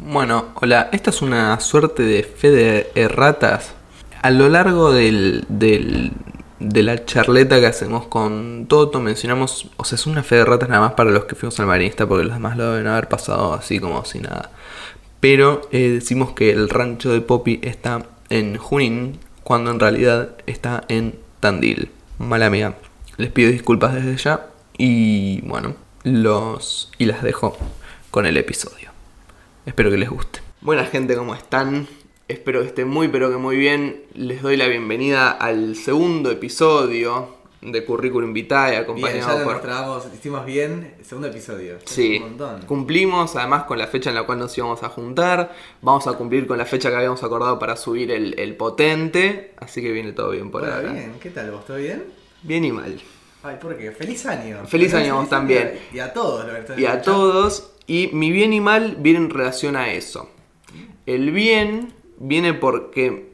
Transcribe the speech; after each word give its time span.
Bueno, 0.00 0.52
hola, 0.54 0.90
esta 0.92 1.10
es 1.10 1.22
una 1.22 1.58
suerte 1.58 2.04
de 2.04 2.22
fe 2.22 2.52
de 2.52 2.92
erratas. 2.94 3.74
A 4.22 4.30
lo 4.30 4.48
largo 4.48 4.92
del, 4.92 5.44
de 5.48 6.82
la 6.84 7.04
charleta 7.04 7.58
que 7.58 7.66
hacemos 7.66 8.06
con 8.06 8.66
Toto 8.68 9.00
mencionamos, 9.00 9.68
o 9.76 9.84
sea, 9.84 9.96
es 9.96 10.06
una 10.06 10.22
fe 10.22 10.36
de 10.36 10.44
ratas 10.44 10.68
nada 10.68 10.82
más 10.82 10.92
para 10.92 11.10
los 11.10 11.24
que 11.24 11.34
fuimos 11.34 11.58
al 11.58 11.66
marinista 11.66 12.06
porque 12.06 12.24
los 12.24 12.34
demás 12.34 12.56
lo 12.56 12.70
deben 12.70 12.86
haber 12.86 13.08
pasado 13.08 13.54
así 13.54 13.80
como 13.80 14.04
si 14.04 14.20
nada. 14.20 14.52
Pero 15.18 15.62
eh, 15.72 15.88
decimos 15.88 16.30
que 16.30 16.52
el 16.52 16.68
rancho 16.68 17.10
de 17.10 17.20
Poppy 17.20 17.58
está 17.64 18.06
en 18.30 18.56
Junín 18.56 19.18
cuando 19.42 19.72
en 19.72 19.80
realidad 19.80 20.30
está 20.46 20.84
en 20.88 21.18
Tandil. 21.40 21.90
Mala 22.18 22.50
mía. 22.50 22.76
Les 23.16 23.32
pido 23.32 23.50
disculpas 23.50 23.94
desde 23.94 24.16
ya 24.16 24.46
y 24.76 25.40
bueno, 25.40 25.74
los 26.04 26.92
y 26.98 27.06
las 27.06 27.24
dejo 27.24 27.56
con 28.12 28.26
el 28.26 28.36
episodio. 28.36 28.87
Espero 29.68 29.90
que 29.90 29.98
les 29.98 30.08
guste. 30.08 30.40
Buena 30.62 30.86
gente, 30.86 31.14
¿cómo 31.14 31.34
están? 31.34 31.86
Espero 32.26 32.60
que 32.62 32.68
estén 32.68 32.88
muy 32.88 33.08
pero 33.08 33.30
que 33.30 33.36
muy 33.36 33.56
bien. 33.58 34.02
Les 34.14 34.40
doy 34.40 34.56
la 34.56 34.66
bienvenida 34.66 35.30
al 35.30 35.76
segundo 35.76 36.30
episodio 36.30 37.36
de 37.60 37.84
Currículum 37.84 38.32
Vitae 38.32 38.70
Bien, 38.70 38.82
acompañado 38.82 39.32
ya 39.44 39.44
lo 39.44 39.44
por... 39.44 40.14
hicimos 40.14 40.46
bien, 40.46 40.94
segundo 41.02 41.28
episodio. 41.28 41.76
Sí, 41.84 42.16
Un 42.16 42.30
montón. 42.30 42.62
cumplimos 42.62 43.36
además 43.36 43.64
con 43.64 43.76
la 43.78 43.88
fecha 43.88 44.08
en 44.08 44.16
la 44.16 44.22
cual 44.24 44.38
nos 44.38 44.56
íbamos 44.56 44.82
a 44.82 44.88
juntar. 44.88 45.52
Vamos 45.82 46.06
a 46.06 46.14
cumplir 46.14 46.46
con 46.46 46.56
la 46.56 46.64
fecha 46.64 46.88
que 46.88 46.96
habíamos 46.96 47.22
acordado 47.22 47.58
para 47.58 47.76
subir 47.76 48.10
el, 48.10 48.38
el 48.40 48.56
potente. 48.56 49.52
Así 49.58 49.82
que 49.82 49.92
viene 49.92 50.12
todo 50.12 50.30
bien 50.30 50.50
por 50.50 50.62
Bueno, 50.62 50.76
ahora. 50.76 50.92
bien, 50.92 51.12
¿qué 51.20 51.28
tal 51.28 51.50
vos? 51.50 51.66
¿Todo 51.66 51.76
bien? 51.76 52.04
Bien 52.42 52.64
y 52.64 52.72
mal. 52.72 52.98
Ay, 53.42 53.56
¿por 53.60 53.76
qué? 53.76 53.92
¡Feliz 53.92 54.24
año! 54.24 54.64
Feliz 54.66 54.94
año 54.94 55.14
a 55.16 55.20
vos 55.20 55.28
también. 55.28 55.78
Y 55.92 55.98
a 55.98 56.10
todos 56.12 56.46
los 56.46 56.64
que 56.64 56.80
Y 56.80 56.86
a 56.86 56.94
escuchando. 56.94 57.02
todos. 57.04 57.72
Y 57.88 58.10
mi 58.12 58.30
bien 58.30 58.52
y 58.52 58.60
mal 58.60 58.96
viene 59.00 59.18
en 59.18 59.30
relación 59.30 59.74
a 59.74 59.92
eso. 59.92 60.30
El 61.06 61.32
bien 61.32 61.94
viene 62.18 62.52
porque 62.52 63.30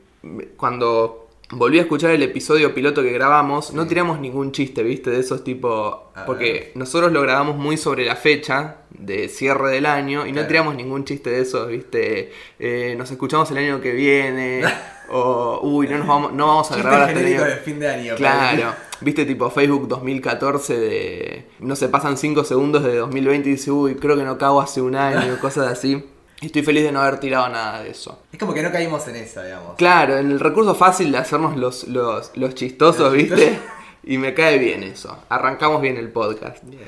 cuando 0.57 1.29
volví 1.51 1.79
a 1.79 1.83
escuchar 1.83 2.13
el 2.13 2.23
episodio 2.23 2.73
piloto 2.73 3.03
que 3.03 3.11
grabamos, 3.13 3.73
no 3.75 3.87
tiramos 3.89 4.21
ningún 4.21 4.53
chiste, 4.53 4.85
¿viste? 4.85 5.11
De 5.11 5.19
esos 5.19 5.43
tipo... 5.43 6.13
Porque 6.25 6.71
nosotros 6.77 7.11
lo 7.13 7.21
grabamos 7.21 7.57
muy 7.57 7.77
sobre 7.77 8.05
la 8.05 8.15
fecha 8.15 8.77
de 8.91 9.29
cierre 9.29 9.73
del 9.73 9.87
año 9.87 10.25
y 10.25 10.31
no 10.31 10.47
tiramos 10.47 10.77
ningún 10.77 11.05
chiste 11.05 11.31
de 11.31 11.41
esos, 11.41 11.69
¿viste? 11.69 12.31
Eh, 12.61 12.95
nos 12.97 13.11
escuchamos 13.11 13.51
el 13.51 13.59
año 13.59 13.81
que 13.81 13.93
viene. 13.93 14.63
o, 15.11 15.61
uy, 15.63 15.89
no, 15.89 15.99
nos 15.99 16.07
vamos, 16.07 16.33
no 16.33 16.47
vamos 16.47 16.71
a 16.71 16.77
grabar 16.77 17.01
hasta 17.03 17.13
el 17.13 17.19
genérico 17.19 17.45
año... 17.45 17.55
de 17.55 17.61
fin 17.61 17.79
de 17.81 17.89
año. 17.89 18.15
Claro, 18.17 18.75
viste 19.01 19.25
tipo 19.25 19.51
Facebook 19.51 19.89
2014 19.89 20.79
de... 20.79 21.49
No 21.61 21.77
se 21.77 21.89
pasan 21.89 22.17
5 22.17 22.45
segundos 22.45 22.83
de 22.85 22.97
2020 22.97 23.49
y 23.49 23.53
dice, 23.53 23.71
uy, 23.71 23.97
creo 23.97 24.17
que 24.17 24.25
no 24.25 24.39
cago 24.39 24.61
hace 24.61 24.81
un 24.81 24.97
año, 24.97 25.39
cosas 25.41 25.69
así. 25.71 26.05
Y 26.41 26.47
estoy 26.47 26.63
feliz 26.63 26.83
de 26.85 26.93
no 26.93 27.01
haber 27.01 27.21
tirado 27.21 27.49
nada 27.49 27.83
de 27.83 27.91
eso. 27.91 28.23
Es 28.33 28.39
como 28.39 28.53
que 28.53 28.63
no 28.63 28.71
caímos 28.73 29.07
en 29.09 29.17
esa, 29.17 29.45
digamos. 29.45 29.77
Claro, 29.77 30.19
en 30.19 30.31
el 30.31 30.41
recurso 30.41 30.75
fácil 30.75 31.13
de 31.13 31.19
hacernos 31.19 31.57
los, 31.57 31.89
los, 31.89 32.33
los 32.35 32.55
chistosos, 32.55 33.13
¿viste? 33.13 33.59
Y 34.07 34.19
me 34.19 34.35
cae 34.35 34.59
bien 34.59 34.83
eso. 34.83 35.17
Arrancamos 35.31 35.81
bien 35.81 35.97
el 35.97 36.11
podcast. 36.11 36.63
Bien. 36.65 36.83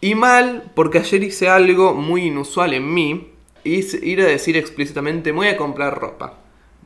Y 0.00 0.14
mal, 0.14 0.70
porque 0.74 0.96
ayer 0.98 1.22
hice 1.22 1.50
algo 1.50 1.92
muy 1.92 2.26
inusual 2.28 2.72
en 2.72 2.94
mí. 2.94 3.32
Hice- 3.64 4.00
ir 4.02 4.22
a 4.22 4.24
decir 4.24 4.56
explícitamente, 4.56 5.30
me 5.32 5.38
voy 5.40 5.48
a 5.48 5.58
comprar 5.58 6.00
ropa. 6.00 6.38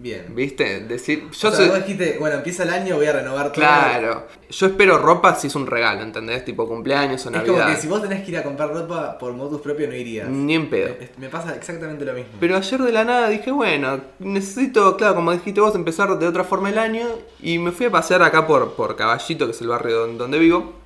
Bien. 0.02 0.26
¿Viste? 0.34 0.80
Decir, 0.80 1.20
yo 1.20 1.28
o 1.28 1.32
sea, 1.32 1.52
soy... 1.52 1.68
vos 1.68 1.78
dijiste, 1.78 2.16
bueno, 2.18 2.34
empieza 2.38 2.64
el 2.64 2.70
año, 2.70 2.96
voy 2.96 3.06
a 3.06 3.12
renovar 3.12 3.52
todo. 3.52 3.54
Claro. 3.64 4.26
Yo 4.50 4.66
espero 4.66 4.98
ropa 4.98 5.36
si 5.36 5.46
es 5.46 5.54
un 5.54 5.68
regalo, 5.68 6.02
¿entendés? 6.02 6.44
Tipo 6.44 6.66
cumpleaños 6.66 7.24
o 7.24 7.28
Es 7.28 7.36
Navidad. 7.36 7.54
como 7.54 7.66
que 7.74 7.80
si 7.80 7.86
vos 7.86 8.02
tenés 8.02 8.24
que 8.24 8.32
ir 8.32 8.36
a 8.38 8.42
comprar 8.42 8.70
ropa 8.74 9.16
por 9.16 9.32
motus 9.32 9.60
propio 9.60 9.86
no 9.86 9.94
irías. 9.94 10.28
Ni 10.28 10.56
en 10.56 10.68
pedo. 10.68 10.96
Me, 10.98 11.26
me 11.26 11.28
pasa 11.28 11.54
exactamente 11.54 12.04
lo 12.04 12.14
mismo. 12.14 12.32
Pero 12.40 12.56
ayer 12.56 12.82
de 12.82 12.90
la 12.90 13.04
nada 13.04 13.28
dije, 13.28 13.52
bueno, 13.52 14.00
necesito, 14.18 14.96
claro, 14.96 15.14
como 15.14 15.30
dijiste 15.30 15.60
vos, 15.60 15.74
empezar 15.76 16.18
de 16.18 16.26
otra 16.26 16.42
forma 16.42 16.70
el 16.70 16.78
año. 16.78 17.06
Y 17.40 17.60
me 17.60 17.70
fui 17.70 17.86
a 17.86 17.90
pasear 17.92 18.22
acá 18.24 18.44
por, 18.44 18.72
por 18.74 18.96
Caballito, 18.96 19.46
que 19.46 19.52
es 19.52 19.60
el 19.60 19.68
barrio 19.68 20.00
don- 20.00 20.18
donde 20.18 20.40
vivo. 20.40 20.82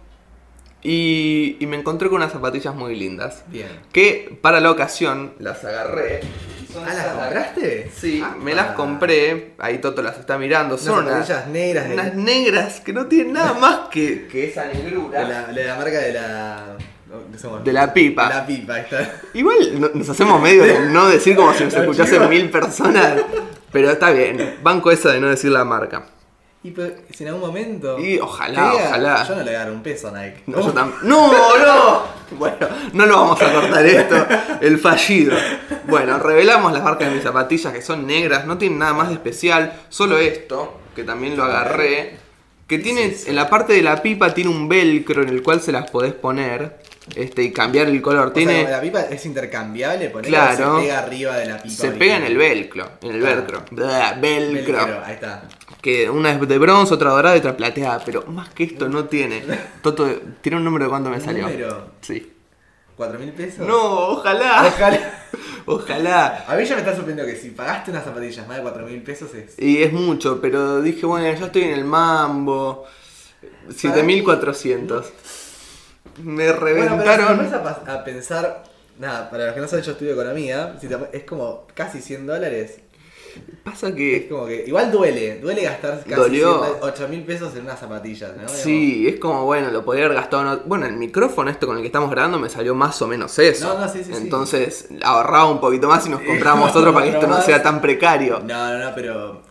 Y, 0.82 1.56
y 1.58 1.66
me 1.66 1.76
encontré 1.76 2.08
con 2.08 2.16
unas 2.18 2.32
zapatillas 2.32 2.74
muy 2.74 2.94
lindas. 2.94 3.44
Bien. 3.48 3.68
Que 3.92 4.38
para 4.42 4.60
la 4.60 4.70
ocasión 4.70 5.32
las 5.38 5.64
agarré. 5.64 6.20
Son 6.76 6.88
¿Ah, 6.88 6.94
las 6.94 7.06
compraste? 7.06 7.90
Sí, 7.94 8.22
Ah, 8.24 8.34
me 8.40 8.54
las 8.54 8.72
compré. 8.72 9.54
Ahí 9.58 9.78
Toto 9.78 10.02
las 10.02 10.18
está 10.18 10.36
mirando. 10.38 10.76
Son 10.78 10.98
unas, 11.06 11.26
zapatillas 11.26 11.46
negras 11.48 11.88
de, 11.88 11.94
unas 11.94 12.14
negras 12.14 12.80
que 12.80 12.92
no 12.92 13.06
tienen 13.06 13.32
nada 13.32 13.54
más 13.60 13.80
que, 13.90 14.26
que 14.28 14.48
esa 14.50 14.66
negrura. 14.66 15.20
de 15.20 15.28
la, 15.28 15.46
de 15.46 15.64
la 15.64 15.74
marca 15.76 15.98
de 15.98 16.12
la. 16.12 16.76
no 17.40 17.58
De 17.60 17.72
la 17.72 17.92
pipa. 17.94 18.28
De 18.28 18.34
la 18.34 18.46
pipa, 18.46 18.78
está. 18.80 19.12
Igual 19.34 19.80
no- 19.80 19.90
nos 19.94 20.08
hacemos 20.08 20.40
medio 20.40 20.64
de 20.64 20.80
no 20.90 21.08
decir 21.08 21.34
como 21.36 21.52
si 21.54 21.64
nos 21.64 21.74
escuchasen 21.74 22.28
mil 22.28 22.50
personas. 22.50 23.14
Pero 23.72 23.90
está 23.90 24.10
bien. 24.10 24.56
Banco 24.62 24.90
esa 24.90 25.10
de 25.12 25.20
no 25.20 25.28
decir 25.28 25.50
la 25.50 25.64
marca. 25.64 26.06
Y 26.66 26.72
pero, 26.72 26.94
si 27.14 27.22
en 27.22 27.28
algún 27.28 27.46
momento. 27.46 27.96
Y 27.98 28.18
ojalá, 28.18 28.74
ojalá. 28.74 29.24
Yo 29.28 29.36
no 29.36 29.42
le 29.44 29.56
agarro 29.56 29.72
un 29.72 29.82
peso 29.84 30.08
a 30.08 30.10
Nike. 30.10 30.42
No, 30.46 30.60
yo 30.60 30.74
tam- 30.74 30.92
¡No, 31.02 31.30
no! 31.32 32.02
Bueno, 32.32 32.56
no 32.92 33.06
lo 33.06 33.16
vamos 33.20 33.40
a 33.40 33.52
cortar 33.52 33.86
esto. 33.86 34.16
El 34.60 34.78
fallido. 34.78 35.36
Bueno, 35.86 36.18
revelamos 36.18 36.72
las 36.72 36.82
marcas 36.82 37.08
de 37.08 37.14
mis 37.14 37.22
zapatillas 37.22 37.72
que 37.72 37.82
son 37.82 38.04
negras, 38.04 38.46
no 38.46 38.58
tienen 38.58 38.80
nada 38.80 38.94
más 38.94 39.08
de 39.08 39.14
especial. 39.14 39.80
Solo 39.90 40.18
esto, 40.18 40.80
que 40.96 41.04
también 41.04 41.36
lo 41.36 41.44
agarré. 41.44 42.16
Que 42.66 42.80
tiene, 42.80 43.14
en 43.26 43.36
la 43.36 43.48
parte 43.48 43.74
de 43.74 43.82
la 43.82 44.02
pipa 44.02 44.34
tiene 44.34 44.50
un 44.50 44.68
velcro 44.68 45.22
en 45.22 45.28
el 45.28 45.44
cual 45.44 45.60
se 45.60 45.70
las 45.70 45.88
podés 45.88 46.14
poner. 46.14 46.78
Este, 47.14 47.42
y 47.44 47.52
cambiar 47.52 47.86
el 47.88 48.02
color. 48.02 48.28
O 48.28 48.32
Tiene. 48.32 48.62
sea, 48.62 48.70
la 48.72 48.80
pipa 48.80 49.02
es 49.02 49.24
intercambiable, 49.26 50.10
Claro. 50.22 50.76
se 50.78 50.82
pega 50.82 50.98
arriba 50.98 51.36
de 51.36 51.46
la 51.46 51.62
pipa. 51.62 51.74
Se 51.74 51.90
pega 51.92 52.16
en 52.16 52.24
el 52.24 52.36
velcro. 52.36 52.88
En 53.02 53.10
el 53.12 53.20
velcro. 53.22 53.64
Velcro. 53.70 54.20
Velcro, 54.20 55.02
ahí 55.04 55.14
está. 55.14 55.42
Que 55.80 56.10
una 56.10 56.32
es 56.32 56.48
de 56.48 56.58
bronce, 56.58 56.94
otra 56.94 57.10
dorada 57.10 57.36
y 57.36 57.38
otra 57.38 57.56
plateada. 57.56 58.02
Pero 58.04 58.24
más 58.26 58.48
que 58.50 58.64
esto 58.64 58.88
no 58.88 59.04
tiene. 59.04 59.42
Toto, 59.82 60.08
¿tiene 60.40 60.58
un 60.58 60.64
número 60.64 60.86
de 60.86 60.88
cuánto 60.90 61.10
me 61.10 61.16
¿Un 61.16 61.22
salió? 61.22 61.46
número? 61.46 61.90
Sí. 62.00 62.32
¿Cuatro 62.96 63.18
mil 63.18 63.30
pesos? 63.32 63.66
No, 63.66 63.76
ojalá. 64.08 64.66
Ojalá. 64.66 65.12
Ojalá. 65.68 66.44
A 66.48 66.54
mí 66.54 66.64
ya 66.64 66.74
me 66.76 66.80
está 66.80 66.94
sorprendiendo 66.94 67.30
que 67.30 67.36
si 67.38 67.50
pagaste 67.50 67.90
unas 67.90 68.04
zapatillas 68.04 68.46
más 68.46 68.56
de 68.58 68.62
cuatro 68.62 68.86
mil 68.86 69.02
pesos 69.02 69.34
es. 69.34 69.58
Y 69.58 69.82
es 69.82 69.92
mucho, 69.92 70.40
pero 70.40 70.80
dije, 70.80 71.04
bueno, 71.06 71.26
ya 71.38 71.46
estoy 71.46 71.62
en 71.64 71.72
el 71.72 71.84
mambo. 71.84 72.84
7400. 73.74 75.12
Me 76.18 76.50
Bueno, 76.52 76.60
pero 76.60 76.76
si 77.02 77.04
te 77.04 77.16
reventaron. 77.16 77.88
a, 77.88 78.04
pensar. 78.04 78.62
Nada, 78.98 79.28
para 79.30 79.46
los 79.46 79.54
que 79.54 79.60
no 79.60 79.68
saben, 79.68 79.84
yo 79.84 79.92
estudio 79.92 80.12
economía. 80.12 80.76
si 80.80 80.88
te- 80.88 80.96
es 81.12 81.24
como 81.24 81.66
casi 81.74 82.00
100 82.00 82.26
dólares. 82.26 82.80
Pasa 83.62 83.88
Es 83.88 83.94
que. 83.94 84.28
como 84.30 84.46
que. 84.46 84.64
Igual 84.66 84.90
duele. 84.90 85.38
Duele 85.40 85.62
gastar 85.62 85.98
casi 86.04 86.14
Dolió. 86.14 86.78
8 86.80 87.06
mil 87.08 87.22
pesos 87.22 87.54
en 87.54 87.62
unas 87.64 87.78
zapatillas, 87.78 88.34
¿no? 88.34 88.48
Sí, 88.48 89.06
es 89.06 89.20
como, 89.20 89.44
bueno, 89.44 89.70
lo 89.70 89.84
podría 89.84 90.06
haber 90.06 90.16
gastado. 90.16 90.62
Bueno, 90.64 90.86
el 90.86 90.94
micrófono, 90.96 91.50
esto 91.50 91.66
con 91.66 91.76
el 91.76 91.82
que 91.82 91.88
estamos 91.88 92.10
grabando, 92.10 92.38
me 92.38 92.48
salió 92.48 92.74
más 92.74 93.00
o 93.02 93.06
menos 93.06 93.38
eso. 93.38 93.74
No, 93.74 93.80
no, 93.80 93.88
sí, 93.92 93.98
sí, 94.02 94.12
sí. 94.12 94.12
Entonces 94.22 94.88
ahorraba 95.02 95.50
un 95.50 95.60
poquito 95.60 95.86
más 95.86 96.06
y 96.06 96.08
nos 96.08 96.22
compramos 96.22 96.74
otro 96.74 96.94
para 96.94 97.04
que 97.04 97.12
esto 97.12 97.26
no 97.28 97.42
sea 97.42 97.62
tan 97.62 97.82
precario. 97.82 98.40
No, 98.42 98.72
no, 98.72 98.78
no, 98.78 98.94
pero 98.94 99.42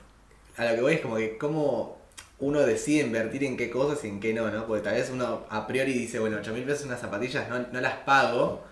a 0.57 0.65
lo 0.65 0.75
que 0.75 0.81
voy 0.81 0.93
es 0.95 1.01
como 1.01 1.17
que 1.17 1.37
cómo 1.37 1.94
uno 2.39 2.59
decide 2.61 3.05
invertir 3.05 3.43
en 3.43 3.55
qué 3.57 3.69
cosas 3.69 4.03
y 4.03 4.09
en 4.09 4.19
qué 4.19 4.33
no, 4.33 4.49
¿no? 4.49 4.65
Porque 4.65 4.83
tal 4.83 4.95
vez 4.95 5.09
uno 5.11 5.45
a 5.49 5.65
priori 5.67 5.93
dice, 5.93 6.19
bueno, 6.19 6.37
8 6.39 6.53
mil 6.53 6.63
pesos 6.63 6.85
unas 6.85 6.99
zapatillas 6.99 7.47
no, 7.49 7.65
no 7.71 7.81
las 7.81 7.95
pago, 7.97 8.63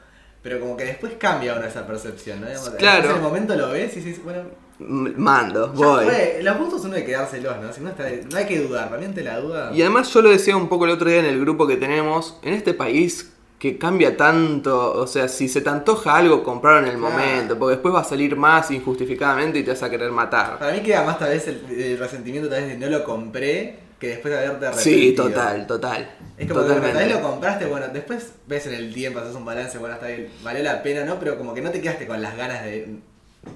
pero 0.42 0.60
como 0.60 0.76
que 0.76 0.84
después 0.86 1.14
cambia 1.18 1.54
uno 1.56 1.66
esa 1.66 1.88
percepción, 1.88 2.42
¿no? 2.42 2.48
Digamos, 2.48 2.70
Claro. 2.72 3.10
En 3.10 3.16
el 3.16 3.22
momento 3.22 3.56
lo 3.56 3.70
ves 3.72 3.96
y 3.96 4.02
dices, 4.02 4.24
bueno, 4.24 4.44
Mando, 4.80 5.72
voy. 5.74 6.06
fue. 6.06 6.40
Los 6.42 6.58
gustos 6.58 6.84
uno 6.86 6.96
hay 6.96 7.06
que 7.06 7.14
dárselos, 7.14 7.58
¿no? 7.62 7.72
Si 7.72 7.80
uno 7.80 7.92
está, 7.92 8.10
no 8.30 8.38
hay 8.38 8.46
que 8.46 8.60
dudar, 8.60 8.94
ante 8.94 9.24
la 9.24 9.40
duda... 9.40 9.72
Y 9.74 9.82
además 9.82 10.14
yo 10.14 10.22
lo 10.22 10.30
decía 10.30 10.58
un 10.58 10.68
poco 10.68 10.86
el 10.86 10.92
otro 10.92 11.10
día 11.10 11.20
en 11.20 11.26
el 11.26 11.40
grupo 11.40 11.68
que 11.68 11.78
tenemos, 11.78 12.38
en 12.42 12.54
este 12.54 12.74
país 12.74 13.33
que 13.64 13.78
cambia 13.78 14.12
tanto, 14.18 14.94
o 14.94 15.08
sea, 15.08 15.28
si 15.30 15.48
se 15.48 15.62
te 15.62 15.70
antoja 15.70 16.18
algo, 16.18 16.44
comprarlo 16.44 16.80
en 16.88 16.94
el 16.94 17.00
Claro. 17.00 17.14
momento, 17.18 17.58
porque 17.58 17.76
después 17.76 17.94
va 17.96 18.02
a 18.02 18.04
salir 18.04 18.36
más 18.36 18.70
injustificadamente 18.72 19.60
y 19.60 19.64
te 19.64 19.72
vas 19.72 19.84
a 19.84 19.90
querer 19.90 20.12
matar. 20.12 20.60
Para 20.60 20.74
mí 20.74 20.82
queda 20.82 21.04
más 21.04 21.18
tal 21.20 21.30
vez 21.30 21.48
el, 21.48 21.66
el 21.70 21.98
resentimiento 21.98 22.50
tal 22.50 22.62
vez 22.64 22.70
de 22.72 22.78
no 22.78 22.92
lo 22.92 23.04
compré 23.06 23.80
que 24.00 24.08
después 24.10 24.34
de 24.34 24.46
haberte 24.46 24.66
Sí, 24.74 25.16
arrepentido. 25.16 25.30
total, 25.30 25.68
total. 25.68 26.12
Es 26.38 26.48
como 26.48 26.66
que 26.66 26.72
bueno, 26.74 26.90
tal 26.92 27.06
vez 27.06 27.08
Totalmente. 27.08 27.14
lo 27.14 27.22
compraste, 27.22 27.66
bueno, 27.68 27.88
después 27.90 28.34
ves 28.48 28.68
en 28.68 28.74
el 28.74 28.94
tiempo, 28.94 29.20
haces 29.20 29.36
un 29.36 29.46
balance, 29.46 29.78
bueno, 29.78 29.96
está 29.96 30.08
bien, 30.08 30.30
valió 30.44 30.64
la 30.64 30.84
pena, 30.84 31.06
¿no? 31.06 31.20
Pero 31.20 31.38
como 31.38 31.54
que 31.54 31.62
no 31.62 31.72
te 31.72 31.80
quedaste 31.82 32.08
con 32.08 32.22
las 32.22 32.36
ganas 32.36 32.64
de... 32.64 33.00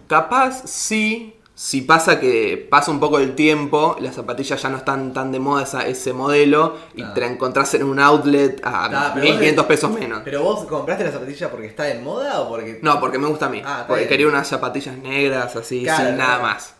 Capaz 0.07 0.63
sí, 0.67 1.36
si 1.59 1.81
pasa 1.81 2.19
que 2.19 2.68
pasa 2.69 2.92
un 2.92 3.00
poco 3.00 3.18
el 3.18 3.33
tiempo, 3.33 3.95
las 4.00 4.13
zapatillas 4.13 4.62
ya 4.62 4.69
no 4.69 4.77
están 4.77 5.12
tan 5.12 5.31
de 5.31 5.39
moda 5.39 5.63
esa- 5.63 5.88
ese 5.88 6.13
modelo 6.13 6.75
y 6.95 7.01
Ah. 7.01 7.15
te 7.15 7.21
la 7.21 7.27
encontrás 7.27 7.74
en 7.74 7.81
un 7.83 8.00
outlet 8.00 8.62
a 8.63 8.86
Ah, 8.86 8.89
pero 9.15 9.25
vos 9.25 9.31
1500 9.31 9.65
de- 9.65 9.68
pesos 9.68 9.89
menos. 9.92 10.21
¿Pero 10.24 10.44
vos 10.44 10.65
compraste 10.65 11.04
la 11.06 11.12
zapatilla 11.12 11.50
porque 11.50 11.65
está 11.65 11.89
en 11.89 12.04
moda 12.04 12.42
o 12.42 12.48
porque...? 12.48 12.77
No, 12.83 13.00
porque 13.00 13.18
me 13.18 13.25
gusta 13.27 13.48
a 13.48 13.50
mí. 13.50 13.63
Ah, 13.65 13.86
porque 13.88 14.01
bien. 14.01 14.09
quería 14.09 14.27
unas 14.27 14.48
zapatillas 14.48 14.98
negras 15.00 15.56
así, 15.56 15.81
Claro, 15.83 16.06
sin 16.09 16.18
nada 16.18 16.38
claro. 16.38 16.44
más. 16.54 16.74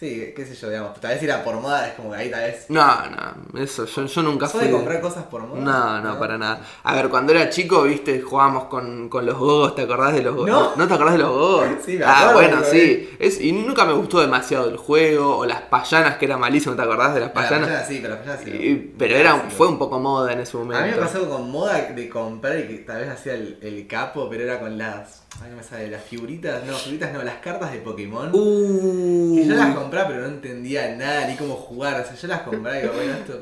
Sí, 0.00 0.32
qué 0.34 0.46
sé 0.46 0.54
yo, 0.54 0.70
digamos. 0.70 0.98
Tal 0.98 1.12
vez 1.12 1.22
ir 1.22 1.30
por 1.44 1.56
moda 1.60 1.86
es 1.88 1.92
como 1.92 2.10
que 2.12 2.16
ahí 2.16 2.30
tal 2.30 2.40
vez. 2.40 2.64
No, 2.70 2.86
no, 3.10 3.60
eso, 3.60 3.84
yo, 3.84 4.06
yo 4.06 4.22
nunca 4.22 4.46
¿Sos 4.46 4.58
fui. 4.62 4.68
de 4.70 4.72
comprar 4.74 4.98
cosas 5.02 5.24
por 5.24 5.42
moda? 5.42 5.60
No, 5.60 6.00
no, 6.00 6.18
para 6.18 6.38
nada. 6.38 6.62
A 6.84 6.94
ver, 6.94 7.10
cuando 7.10 7.34
era 7.34 7.50
chico, 7.50 7.82
viste, 7.82 8.22
jugábamos 8.22 8.64
con, 8.64 9.10
con 9.10 9.26
los 9.26 9.36
gogos, 9.36 9.74
¿te 9.74 9.82
acordás 9.82 10.14
de 10.14 10.22
los 10.22 10.34
gogos? 10.34 10.50
No. 10.50 10.72
¿No 10.74 10.88
te 10.88 10.94
acordás 10.94 11.12
de 11.12 11.18
los 11.18 11.28
gogos? 11.30 11.66
Sí, 11.84 11.98
me 11.98 12.04
Ah, 12.06 12.30
acuerdo, 12.30 12.32
bueno, 12.32 12.56
pero, 12.62 12.72
sí. 12.72 13.10
Es, 13.18 13.40
y 13.42 13.52
nunca 13.52 13.84
me 13.84 13.92
gustó 13.92 14.20
demasiado 14.20 14.70
el 14.70 14.78
juego, 14.78 15.36
o 15.36 15.44
las 15.44 15.60
payanas, 15.62 16.16
que 16.16 16.24
era 16.24 16.38
malísimo, 16.38 16.74
¿te 16.74 16.80
acordás 16.80 17.12
de 17.12 17.20
las 17.20 17.30
Para 17.32 17.48
payanas? 17.48 17.68
payana 17.68 17.86
sí, 17.86 17.98
pero 18.00 18.14
la 18.14 18.20
payana 18.20 18.40
sí. 18.42 18.50
Y- 18.50 18.94
pero 18.98 19.16
era, 19.16 19.34
fue 19.50 19.68
un 19.68 19.78
poco 19.78 19.98
moda 20.00 20.32
en 20.32 20.40
ese 20.40 20.56
A 20.56 20.60
mí 20.60 20.66
me 20.68 20.74
momento. 20.76 21.00
pasó 21.00 21.28
con 21.28 21.50
moda 21.50 21.74
de 21.78 22.08
comprar 22.08 22.58
y 22.58 22.66
que 22.68 22.74
tal 22.78 23.02
vez 23.02 23.10
hacía 23.10 23.34
el, 23.34 23.58
el 23.60 23.86
capo, 23.86 24.28
pero 24.30 24.44
era 24.44 24.58
con 24.60 24.78
las. 24.78 25.24
Ay, 25.42 25.50
no 25.50 25.56
me 25.56 25.62
sale, 25.62 25.88
las 25.88 26.02
figuritas, 26.04 26.64
no, 26.66 26.74
figuritas 26.74 27.12
no, 27.12 27.22
las 27.22 27.36
cartas 27.36 27.72
de 27.72 27.78
Pokémon. 27.78 28.30
Uh, 28.32 29.36
Que 29.36 29.46
yo 29.46 29.54
las 29.54 29.74
compraba, 29.74 30.08
pero 30.08 30.20
no 30.22 30.26
entendía 30.28 30.94
nada 30.96 31.26
ni 31.26 31.36
cómo 31.36 31.54
jugar. 31.54 32.00
O 32.00 32.04
sea, 32.04 32.14
yo 32.14 32.28
las 32.28 32.42
compraba 32.42 32.78
y 32.78 32.82
digo, 32.82 32.94
bueno, 32.94 33.12
esto 33.12 33.40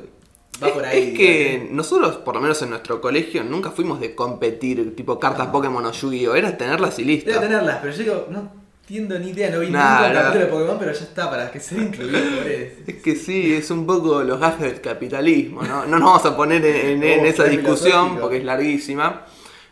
va 0.63 0.73
por 0.73 0.85
ahí. 0.85 1.09
Es 1.09 1.17
que 1.17 1.67
nosotros, 1.71 2.17
por 2.17 2.35
lo 2.35 2.41
menos 2.41 2.61
en 2.61 2.69
nuestro 2.69 3.01
colegio, 3.01 3.43
nunca 3.43 3.71
fuimos 3.71 3.99
de 3.99 4.15
competir, 4.15 4.95
tipo 4.95 5.19
cartas 5.19 5.47
Pokémon 5.47 5.85
o 5.85 5.91
Yu-Gi-Oh! 5.91 6.35
Era 6.35 6.57
tenerlas 6.57 6.99
y 6.99 7.05
listo. 7.05 7.29
Debe 7.31 7.41
tenerlas, 7.47 7.79
pero 7.81 7.93
yo 7.93 8.03
digo, 8.03 8.27
no 8.29 8.51
entiendo 8.81 9.19
ni 9.19 9.29
idea, 9.29 9.49
no 9.49 9.59
vi 9.59 9.69
Nah, 9.69 9.95
nunca 9.95 10.07
un 10.07 10.13
capítulo 10.13 10.45
de 10.45 10.51
Pokémon, 10.51 10.79
pero 10.79 10.93
ya 10.93 11.03
está, 11.03 11.29
para 11.29 11.51
que 11.51 11.59
sea 11.59 11.77
incluido. 11.79 12.19
Es 12.87 12.95
que 13.03 13.15
sí, 13.15 13.53
es 13.53 13.69
un 13.71 13.85
poco 13.85 14.23
los 14.23 14.39
gajes 14.39 14.61
del 14.61 14.81
capitalismo, 14.81 15.63
¿no? 15.63 15.85
No 15.85 15.99
nos 15.99 16.09
vamos 16.09 16.25
a 16.25 16.35
poner 16.37 16.65
en, 16.65 17.03
en 17.03 17.25
esa 17.25 17.43
discusión 17.43 18.17
porque 18.19 18.37
es 18.37 18.43
larguísima, 18.45 19.25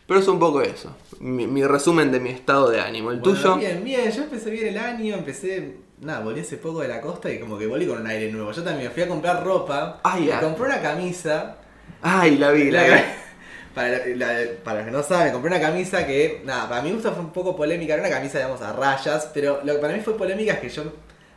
pero 0.06 0.20
es 0.20 0.28
un 0.28 0.40
poco 0.40 0.62
eso. 0.62 0.96
Mi, 1.20 1.48
mi 1.48 1.64
resumen 1.66 2.12
de 2.12 2.20
mi 2.20 2.30
estado 2.30 2.70
de 2.70 2.80
ánimo. 2.80 3.12
¿El 3.12 3.20
Bueno, 3.20 3.36
tuyo? 3.36 3.56
Bien, 3.58 3.84
bien, 3.84 4.12
yo 4.12 4.24
empecé 4.24 4.50
bien 4.52 4.68
el 4.68 4.78
año, 4.78 5.16
empecé, 5.16 5.78
nada, 6.02 6.20
volví 6.20 6.42
hace 6.42 6.58
poco 6.58 6.82
de 6.82 6.88
la 6.88 7.02
costa 7.02 7.32
y 7.32 7.40
como 7.40 7.58
que 7.58 7.66
volví 7.68 7.88
con 7.88 8.00
un 8.02 8.08
aire 8.08 8.32
nuevo. 8.32 8.52
Yo 8.52 8.64
también 8.64 8.88
me 8.88 8.94
fui 8.94 9.04
a 9.04 9.08
comprar 9.08 9.44
ropa, 9.44 10.00
Ah, 10.04 10.20
ya. 10.20 10.36
me 10.36 10.42
compré 10.42 10.66
una 10.66 10.82
camisa. 10.82 11.58
Ay, 12.02 12.38
la 12.38 12.52
vi, 12.52 12.70
la 12.72 12.84
vi. 12.84 12.90
La- 12.92 13.04
para, 13.76 13.90
la- 14.08 14.42
para 14.64 14.78
los 14.80 14.86
que 14.88 14.92
no 14.92 15.04
saben, 15.04 15.32
compré 15.34 15.52
una 15.52 15.60
camisa 15.62 16.06
que, 16.08 16.42
nada, 16.46 16.68
para 16.68 16.82
mi 16.82 16.92
gusto 16.92 17.12
fue 17.12 17.22
un 17.22 17.32
poco 17.32 17.56
polémica, 17.56 17.94
era 17.94 18.02
una 18.02 18.10
camisa, 18.12 18.40
digamos, 18.40 18.60
a 18.62 18.74
rayas, 18.74 19.30
pero 19.36 19.62
lo 19.64 19.74
que 19.74 19.80
para 19.80 19.94
mí 19.94 20.00
fue 20.00 20.18
polémica 20.18 20.54
es 20.54 20.60
que 20.60 20.70
yo, 20.70 20.84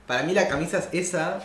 para 0.07 0.23
mí 0.23 0.33
la 0.33 0.49
camisa 0.49 0.79
es 0.79 0.89
esa, 0.93 1.43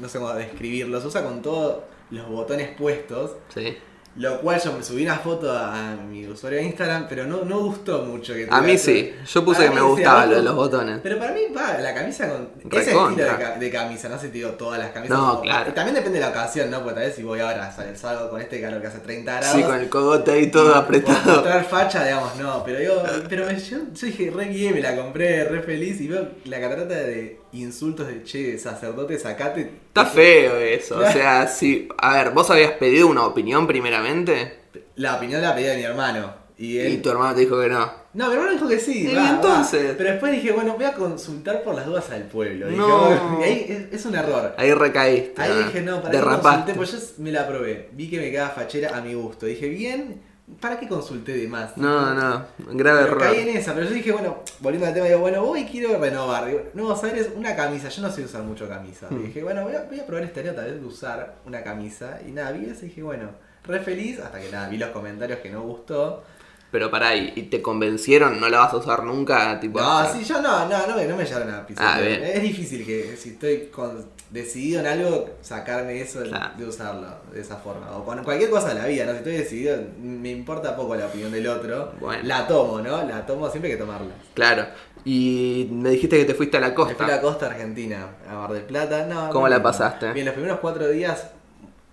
no 0.00 0.08
sé 0.08 0.18
cómo 0.20 0.32
describirlo, 0.34 1.00
se 1.00 1.08
usa 1.08 1.24
con 1.24 1.42
todos 1.42 1.82
los 2.12 2.28
botones 2.28 2.68
puestos, 2.78 3.32
Sí. 3.52 3.76
Lo 4.16 4.40
cual 4.40 4.60
yo 4.60 4.72
me 4.72 4.82
subí 4.82 5.04
una 5.04 5.16
foto 5.18 5.52
a, 5.52 5.92
a 5.92 5.96
mi 5.96 6.26
usuario 6.26 6.58
de 6.58 6.64
Instagram, 6.66 7.06
pero 7.08 7.26
no, 7.26 7.44
no 7.44 7.60
gustó 7.60 8.02
mucho 8.02 8.34
que 8.34 8.48
A 8.50 8.60
mí 8.60 8.72
eso. 8.72 8.86
sí, 8.86 9.14
yo 9.32 9.44
puse 9.44 9.58
Para 9.60 9.68
que 9.70 9.74
me 9.76 9.80
gustaba 9.82 10.26
lo 10.26 10.36
de 10.36 10.42
los 10.42 10.54
botones. 10.56 10.98
Pero 11.02 11.18
para 11.18 11.32
mí 11.32 11.40
va 11.56 11.78
la 11.78 11.94
camisa 11.94 12.28
con 12.28 12.48
ese 12.72 12.90
estilo 12.90 13.16
de, 13.24 13.36
ca- 13.38 13.56
de 13.58 13.70
camisa, 13.70 14.08
no 14.08 14.18
sé 14.18 14.28
te 14.28 14.34
digo 14.38 14.50
todas 14.50 14.78
las 14.80 14.90
camisas. 14.90 15.16
No, 15.16 15.28
como- 15.30 15.40
claro. 15.42 15.70
y 15.70 15.74
También 15.74 15.94
depende 15.94 16.18
de 16.18 16.24
la 16.24 16.30
ocasión, 16.30 16.70
¿no? 16.70 16.78
Porque 16.82 16.94
tal 16.96 17.04
vez 17.04 17.14
si 17.14 17.22
voy 17.22 17.40
ahora, 17.40 17.70
sal- 17.72 17.96
salgo 17.96 18.28
con 18.30 18.40
este 18.40 18.60
calor 18.60 18.80
que 18.80 18.88
hace 18.88 18.98
30 18.98 19.32
grados. 19.36 19.56
Sí, 19.56 19.62
con 19.62 19.74
el 19.76 19.88
cogote 19.88 20.30
ahí 20.32 20.50
todo 20.50 20.74
apretado. 20.74 21.34
mostrar 21.36 21.64
facha, 21.64 22.04
digamos, 22.04 22.36
no, 22.36 22.62
pero 22.64 22.80
yo, 22.80 23.02
pero 23.28 23.46
me- 23.46 23.58
yo, 23.60 23.78
yo 23.94 24.06
dije 24.06 24.30
re 24.34 24.46
bien, 24.46 24.74
me 24.74 24.80
la 24.80 24.96
compré 24.96 25.44
re 25.44 25.62
feliz 25.62 26.00
y 26.00 26.08
veo 26.08 26.28
la 26.46 26.60
catarata 26.60 26.94
de 26.94 27.38
insultos 27.52 28.06
de 28.08 28.22
che, 28.24 28.58
sacerdote, 28.58 29.18
sacate. 29.18 29.88
Está 29.90 30.06
feo 30.06 30.56
eso, 30.56 30.98
o 31.00 31.10
sea, 31.10 31.46
sí. 31.48 31.88
A 31.98 32.14
ver, 32.14 32.30
¿vos 32.30 32.48
habías 32.50 32.72
pedido 32.72 33.08
una 33.08 33.26
opinión 33.26 33.66
primeramente? 33.66 34.60
La 34.94 35.16
opinión 35.16 35.42
la 35.42 35.52
pedí 35.54 35.64
de 35.64 35.76
mi 35.78 35.82
hermano. 35.82 36.32
Y 36.56 36.78
él. 36.78 36.92
Y 36.92 36.96
tu 36.98 37.10
hermano 37.10 37.34
te 37.34 37.40
dijo 37.40 37.60
que 37.60 37.68
no. 37.68 37.90
No, 38.12 38.28
mi 38.28 38.34
hermano 38.34 38.52
dijo 38.52 38.68
que 38.68 38.78
sí. 38.78 39.08
Y 39.10 39.14
va, 39.14 39.22
va. 39.22 39.30
entonces. 39.30 39.94
Pero 39.96 40.10
después 40.10 40.30
dije, 40.32 40.52
bueno, 40.52 40.74
voy 40.74 40.84
a 40.84 40.92
consultar 40.92 41.62
por 41.62 41.74
las 41.74 41.86
dudas 41.86 42.08
al 42.10 42.24
pueblo. 42.24 42.66
Dije, 42.66 42.78
No. 42.78 43.38
Y 43.40 43.42
ahí 43.42 43.66
es, 43.90 43.98
es 44.00 44.06
un 44.06 44.14
error. 44.14 44.54
Ahí 44.56 44.72
recaíste. 44.72 45.40
Ahí 45.42 45.50
¿no? 45.52 45.58
dije, 45.66 45.80
no, 45.80 46.02
para 46.02 46.14
Derrapaste. 46.14 46.72
consulté, 46.72 46.74
pues 46.74 47.16
yo 47.16 47.22
me 47.24 47.32
la 47.32 47.48
probé. 47.48 47.88
Vi 47.92 48.08
que 48.10 48.18
me 48.18 48.30
quedaba 48.30 48.50
fachera 48.50 48.96
a 48.96 49.00
mi 49.00 49.14
gusto. 49.14 49.46
Dije, 49.46 49.68
bien, 49.68 50.20
¿para 50.60 50.78
qué 50.80 50.88
consulté 50.88 51.36
de 51.36 51.48
más? 51.48 51.76
No, 51.76 52.14
no, 52.14 52.44
grave 52.72 53.00
Pero 53.02 53.12
error. 53.12 53.18
caí 53.18 53.40
en 53.48 53.56
esa, 53.56 53.74
pero 53.74 53.86
yo 53.86 53.92
dije, 53.92 54.12
bueno, 54.12 54.38
volviendo 54.60 54.86
al 54.88 54.94
tema, 54.94 55.06
digo, 55.06 55.20
bueno, 55.20 55.42
voy 55.44 55.60
y 55.60 55.64
quiero 55.66 55.98
renovar. 55.98 56.46
Digo, 56.46 56.62
Nuevos 56.74 57.02
Aires, 57.04 57.28
una 57.36 57.54
camisa. 57.54 57.88
Yo 57.88 58.02
no 58.02 58.10
sé 58.10 58.24
usar 58.24 58.42
mucho 58.42 58.68
camisa. 58.68 59.06
Hmm. 59.10 59.20
Y 59.20 59.22
dije, 59.28 59.42
bueno, 59.42 59.62
voy 59.64 59.74
a, 59.74 59.82
voy 59.84 60.00
a 60.00 60.06
probar 60.06 60.24
este 60.24 60.40
año 60.40 60.52
tal 60.52 60.64
vez 60.66 60.80
de 60.80 60.86
usar 60.86 61.36
una 61.46 61.62
camisa. 61.62 62.18
Y 62.26 62.32
nada, 62.32 62.52
vi 62.52 62.66
eso 62.68 62.84
y 62.84 62.88
dije, 62.88 63.02
bueno, 63.02 63.30
re 63.64 63.80
feliz. 63.80 64.18
Hasta 64.20 64.40
que 64.40 64.50
nada, 64.50 64.68
vi 64.68 64.76
los 64.78 64.90
comentarios 64.90 65.38
que 65.40 65.50
no 65.50 65.62
gustó. 65.62 66.22
Pero 66.70 66.88
pará, 66.88 67.16
¿y 67.16 67.32
te 67.50 67.60
convencieron? 67.60 68.38
¿No 68.40 68.48
la 68.48 68.60
vas 68.60 68.72
a 68.72 68.76
usar 68.76 69.02
nunca? 69.02 69.58
Tipo, 69.58 69.80
No, 69.80 69.98
hasta- 69.98 70.16
sí, 70.18 70.24
yo 70.24 70.40
no, 70.40 70.68
no, 70.68 70.86
no, 70.86 70.94
me- 70.96 71.06
no 71.06 71.16
me 71.16 71.24
llevaron 71.24 71.50
a 71.52 71.66
pisotear. 71.66 71.96
Ah, 71.96 72.00
bien. 72.00 72.22
Es 72.22 72.42
difícil 72.42 72.86
que 72.86 73.16
si 73.16 73.30
estoy 73.30 73.66
con- 73.72 74.06
decidido 74.30 74.80
en 74.80 74.86
algo, 74.86 75.28
sacarme 75.42 76.00
eso 76.00 76.20
de- 76.20 76.28
Claro. 76.28 76.54
de 76.56 76.64
usarlo 76.64 77.08
de 77.32 77.40
esa 77.40 77.56
forma. 77.56 77.90
O 77.96 78.04
con 78.04 78.22
cualquier 78.22 78.48
cosa 78.50 78.68
de 78.68 78.74
la 78.76 78.86
vida, 78.86 79.04
¿no? 79.06 79.12
Si 79.12 79.18
estoy 79.18 79.32
decidido, 79.32 79.76
me 80.00 80.30
importa 80.30 80.76
poco 80.76 80.94
la 80.94 81.06
opinión 81.06 81.32
del 81.32 81.48
otro. 81.48 81.92
Bueno. 82.00 82.22
La 82.24 82.46
tomo, 82.46 82.80
¿no? 82.80 83.02
La 83.04 83.26
tomo 83.26 83.48
siempre 83.50 83.72
hay 83.72 83.76
que 83.76 83.82
tomarla. 83.82 84.12
Claro. 84.34 84.66
Y 85.04 85.68
me 85.72 85.90
dijiste 85.90 86.18
que 86.18 86.24
te 86.26 86.34
fuiste 86.34 86.58
a 86.58 86.60
la 86.60 86.68
Me 86.68 86.74
fui 86.74 86.84
a 86.84 86.88
la 86.88 86.94
costa. 86.96 87.20
costa 87.20 87.46
argentina, 87.46 88.06
a 88.28 88.34
Mar 88.34 88.52
del 88.52 88.62
Plata. 88.64 89.06
No, 89.06 89.30
¿Cómo 89.30 89.46
no, 89.48 89.56
la 89.56 89.62
pasaste? 89.62 90.12
Bien, 90.12 90.26
los 90.26 90.34
primeros 90.34 90.60
cuatro 90.60 90.88
días, 90.88 91.30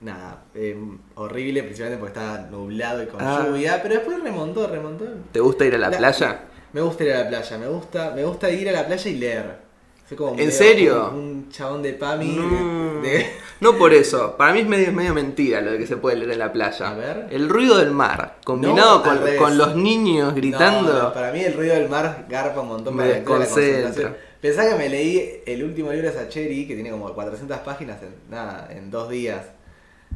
nada, 0.02 0.44
eh, 0.54 0.78
horrible, 1.16 1.64
principalmente 1.64 2.00
porque 2.00 2.20
estaba 2.20 2.38
nublado 2.50 3.02
y 3.02 3.08
con 3.08 3.20
Ah. 3.22 3.46
lluvia. 3.48 3.80
Pero 3.82 3.96
después 3.96 4.22
remontó, 4.22 4.68
remontó. 4.68 5.06
¿Te 5.32 5.40
gusta 5.40 5.66
ir 5.66 5.74
a 5.76 5.78
la, 5.80 5.90
La- 5.90 5.98
playa? 5.98 6.40
Me 6.74 6.82
gusta 6.82 7.04
ir 7.06 7.14
a 7.14 7.24
la 7.24 7.30
playa, 7.30 7.58
me 7.58 7.68
gusta, 7.68 8.12
me 8.14 8.24
gusta 8.26 8.50
ir 8.52 8.70
a 8.70 8.72
la 8.74 8.86
playa 8.86 9.10
y 9.10 9.16
leer. 9.16 9.67
Soy 10.08 10.18
como 10.18 10.40
¿En 10.40 10.52
serio? 10.52 11.12
Un, 11.14 11.18
un 11.20 11.50
chabón 11.50 11.82
de 11.82 11.94
Pami. 11.94 12.28
No. 12.28 13.02
de- 13.02 13.10
de- 13.10 13.26
No 13.60 13.76
por 13.76 13.92
eso, 13.92 14.38
para 14.38 14.54
mí 14.54 14.60
es 14.60 14.68
medio, 14.68 14.94
medio 14.94 15.16
mentira 15.16 15.62
lo 15.62 15.72
de 15.72 15.80
que 15.80 15.88
se 15.88 15.98
puede 15.98 16.16
leer 16.16 16.32
en 16.32 16.40
la 16.40 16.54
playa. 16.54 16.92
A 16.92 16.94
ver. 16.94 17.28
El 17.32 17.50
ruido 17.50 17.78
del 17.78 17.90
mar, 17.90 18.36
combinado 18.44 19.04
No, 19.04 19.38
con, 19.40 19.58
los 19.58 19.76
niños 19.76 20.36
gritando. 20.36 20.94
No, 20.94 21.14
para 21.14 21.32
mí 21.32 21.42
el 21.42 21.54
ruido 21.56 21.74
del 21.74 21.90
mar 21.90 22.28
garpa 22.30 22.62
un 22.62 22.68
montón 22.68 22.96
Me 22.96 23.16
para 23.16 23.40
la 23.40 23.46
desconcentra. 23.46 24.16
Pensá 24.40 24.70
que 24.70 24.76
me 24.76 24.88
leí 24.90 25.42
el 25.48 25.64
último 25.64 25.92
libro 25.92 26.08
de 26.08 26.14
Sacheri, 26.14 26.68
que 26.68 26.76
tiene 26.76 26.92
como 26.92 27.12
400 27.12 27.58
páginas 27.60 27.98
en, 28.04 28.10
nada, 28.30 28.70
en 28.72 28.92
dos 28.92 29.10
días. 29.10 29.42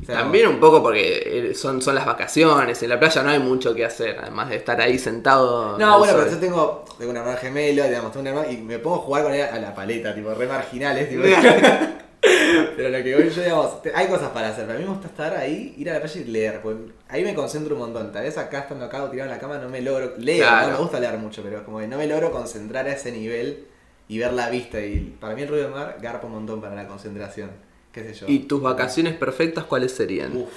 También 0.06 0.48
un 0.48 0.60
poco 0.60 0.82
porque 0.82 1.50
eh, 1.52 1.56
son, 1.56 1.82
son 1.82 1.96
las 1.96 2.06
vacaciones, 2.06 2.82
en 2.82 2.90
la 2.90 3.00
playa 3.00 3.22
no 3.24 3.30
hay 3.30 3.40
mucho 3.40 3.76
que 3.76 3.86
hacer, 3.86 4.18
además 4.20 4.50
de 4.50 4.56
estar 4.56 4.80
ahí 4.82 4.98
sentado. 4.98 5.78
No, 5.78 6.00
bueno, 6.00 6.14
pero 6.18 6.32
yo 6.32 6.38
tengo, 6.38 6.86
tengo 6.98 7.12
un 7.12 7.18
hermano 7.18 7.38
gemelo, 7.38 7.84
digamos, 7.84 8.12
tengo 8.12 8.22
un 8.22 8.28
hermano 8.28 8.52
y 8.52 8.58
me 8.58 8.80
pongo 8.80 8.96
a 8.96 9.00
jugar 9.00 9.24
con 9.24 9.34
él 9.34 9.42
a 9.42 9.60
la 9.60 9.76
paleta, 9.76 10.16
tipo, 10.16 10.34
re 10.34 10.48
marginales, 10.48 11.10
tipo. 11.10 11.24
pero 12.76 12.90
lo 12.90 13.04
que 13.04 13.16
voy 13.16 13.30
yo, 13.30 13.42
digamos, 13.42 13.72
hay 13.94 14.08
cosas 14.08 14.30
para 14.30 14.50
hacer. 14.50 14.66
Pero 14.66 14.78
a 14.78 14.80
mí 14.80 14.86
me 14.86 14.92
gusta 14.94 15.08
estar 15.08 15.36
ahí, 15.36 15.74
ir 15.78 15.90
a 15.90 15.94
la 15.94 16.00
playa 16.00 16.22
y 16.22 16.24
leer, 16.26 16.62
porque 16.62 16.92
ahí 17.10 17.24
me 17.24 17.34
concentro 17.34 17.76
un 17.76 17.82
montón. 17.82 18.12
Tal 18.12 18.24
vez 18.24 18.38
acá 18.38 18.60
estando 18.60 18.86
acá 18.86 19.04
o 19.04 19.10
tirado 19.10 19.30
en 19.30 19.36
la 19.36 19.42
cama 19.42 19.58
no 19.58 19.70
me 19.70 19.82
logro. 19.82 20.14
Leo, 20.18 20.46
Claro. 20.46 20.68
¿no? 20.68 20.74
me 20.74 20.80
gusta 20.80 21.00
leer 21.00 21.18
mucho, 21.18 21.42
pero 21.44 21.64
como 21.66 21.80
que 21.80 21.88
no 21.88 21.98
me 21.98 22.08
logro 22.08 22.32
concentrar 22.32 22.88
a 22.88 22.94
ese 22.94 23.12
nivel 23.12 23.68
y 24.08 24.18
ver 24.20 24.34
la 24.34 24.50
vista. 24.50 24.80
Y 24.80 25.16
para 25.20 25.36
mí 25.36 25.42
el 25.42 25.48
ruido 25.48 25.66
del 25.66 25.74
mar 25.74 25.98
garpa 26.02 26.28
un 26.28 26.34
montón 26.34 26.62
para 26.62 26.76
la 26.76 26.88
concentración. 26.88 27.52
Qué 27.92 28.04
sé 28.04 28.14
yo. 28.14 28.26
¿Y 28.30 28.40
tus 28.40 28.62
vacaciones 28.62 29.16
perfectas 29.16 29.66
cuáles 29.66 29.92
serían? 29.94 30.36
Uf. 30.36 30.50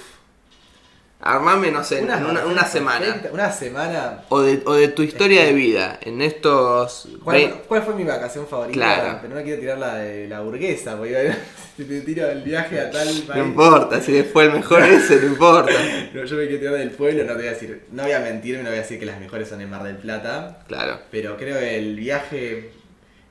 Armame, 1.21 1.71
no 1.71 1.83
sé, 1.83 2.03
una, 2.03 2.17
semana. 2.65 3.21
Una 3.31 3.51
semana. 3.51 4.23
O 4.29 4.41
de, 4.41 4.61
o 4.65 4.73
de 4.73 4.89
tu 4.89 5.01
historia 5.01 5.43
de 5.45 5.53
vida, 5.53 5.97
en 6.03 6.21
estos... 6.21 7.07
¿Cuál, 7.23 7.37
vein- 7.37 7.53
cuál 7.67 7.81
fue 7.81 7.95
mi 7.95 8.03
vacación 8.03 8.45
favorita? 8.45 8.73
Claro. 8.75 9.19
Pero 9.23 9.33
no 9.33 9.41
quiero 9.41 9.59
tirar 9.59 9.77
la 9.79 9.95
de 9.95 10.27
la 10.27 10.41
burguesa, 10.41 10.95
porque 10.97 11.33
si 11.77 11.85
te 11.85 12.01
tiro 12.01 12.27
el 12.29 12.43
viaje 12.43 12.79
a 12.79 12.91
tal 12.91 13.07
país. 13.07 13.25
No 13.37 13.43
importa, 13.45 14.01
si 14.01 14.21
fue 14.23 14.43
el 14.43 14.51
mejor 14.51 14.83
ese, 14.89 15.15
no 15.21 15.27
importa. 15.27 15.71
No, 16.13 16.25
yo 16.25 16.35
me 16.35 16.43
quiero 16.47 16.59
tirar 16.59 16.73
del 16.75 16.91
pueblo, 16.91 17.23
no 17.23 17.31
te 17.31 17.37
voy 17.39 17.47
a 17.47 17.51
decir, 17.51 17.85
no 17.91 18.03
voy 18.03 18.11
a 18.11 18.19
mentirme, 18.19 18.61
no 18.61 18.69
voy 18.69 18.77
a 18.77 18.81
decir 18.81 18.99
que 18.99 19.05
las 19.07 19.19
mejores 19.19 19.47
son 19.49 19.61
en 19.61 19.69
Mar 19.69 19.83
del 19.83 19.97
Plata, 19.97 20.59
Claro. 20.67 20.99
pero 21.09 21.37
creo 21.37 21.57
que 21.57 21.79
el 21.79 21.95
viaje, 21.95 22.71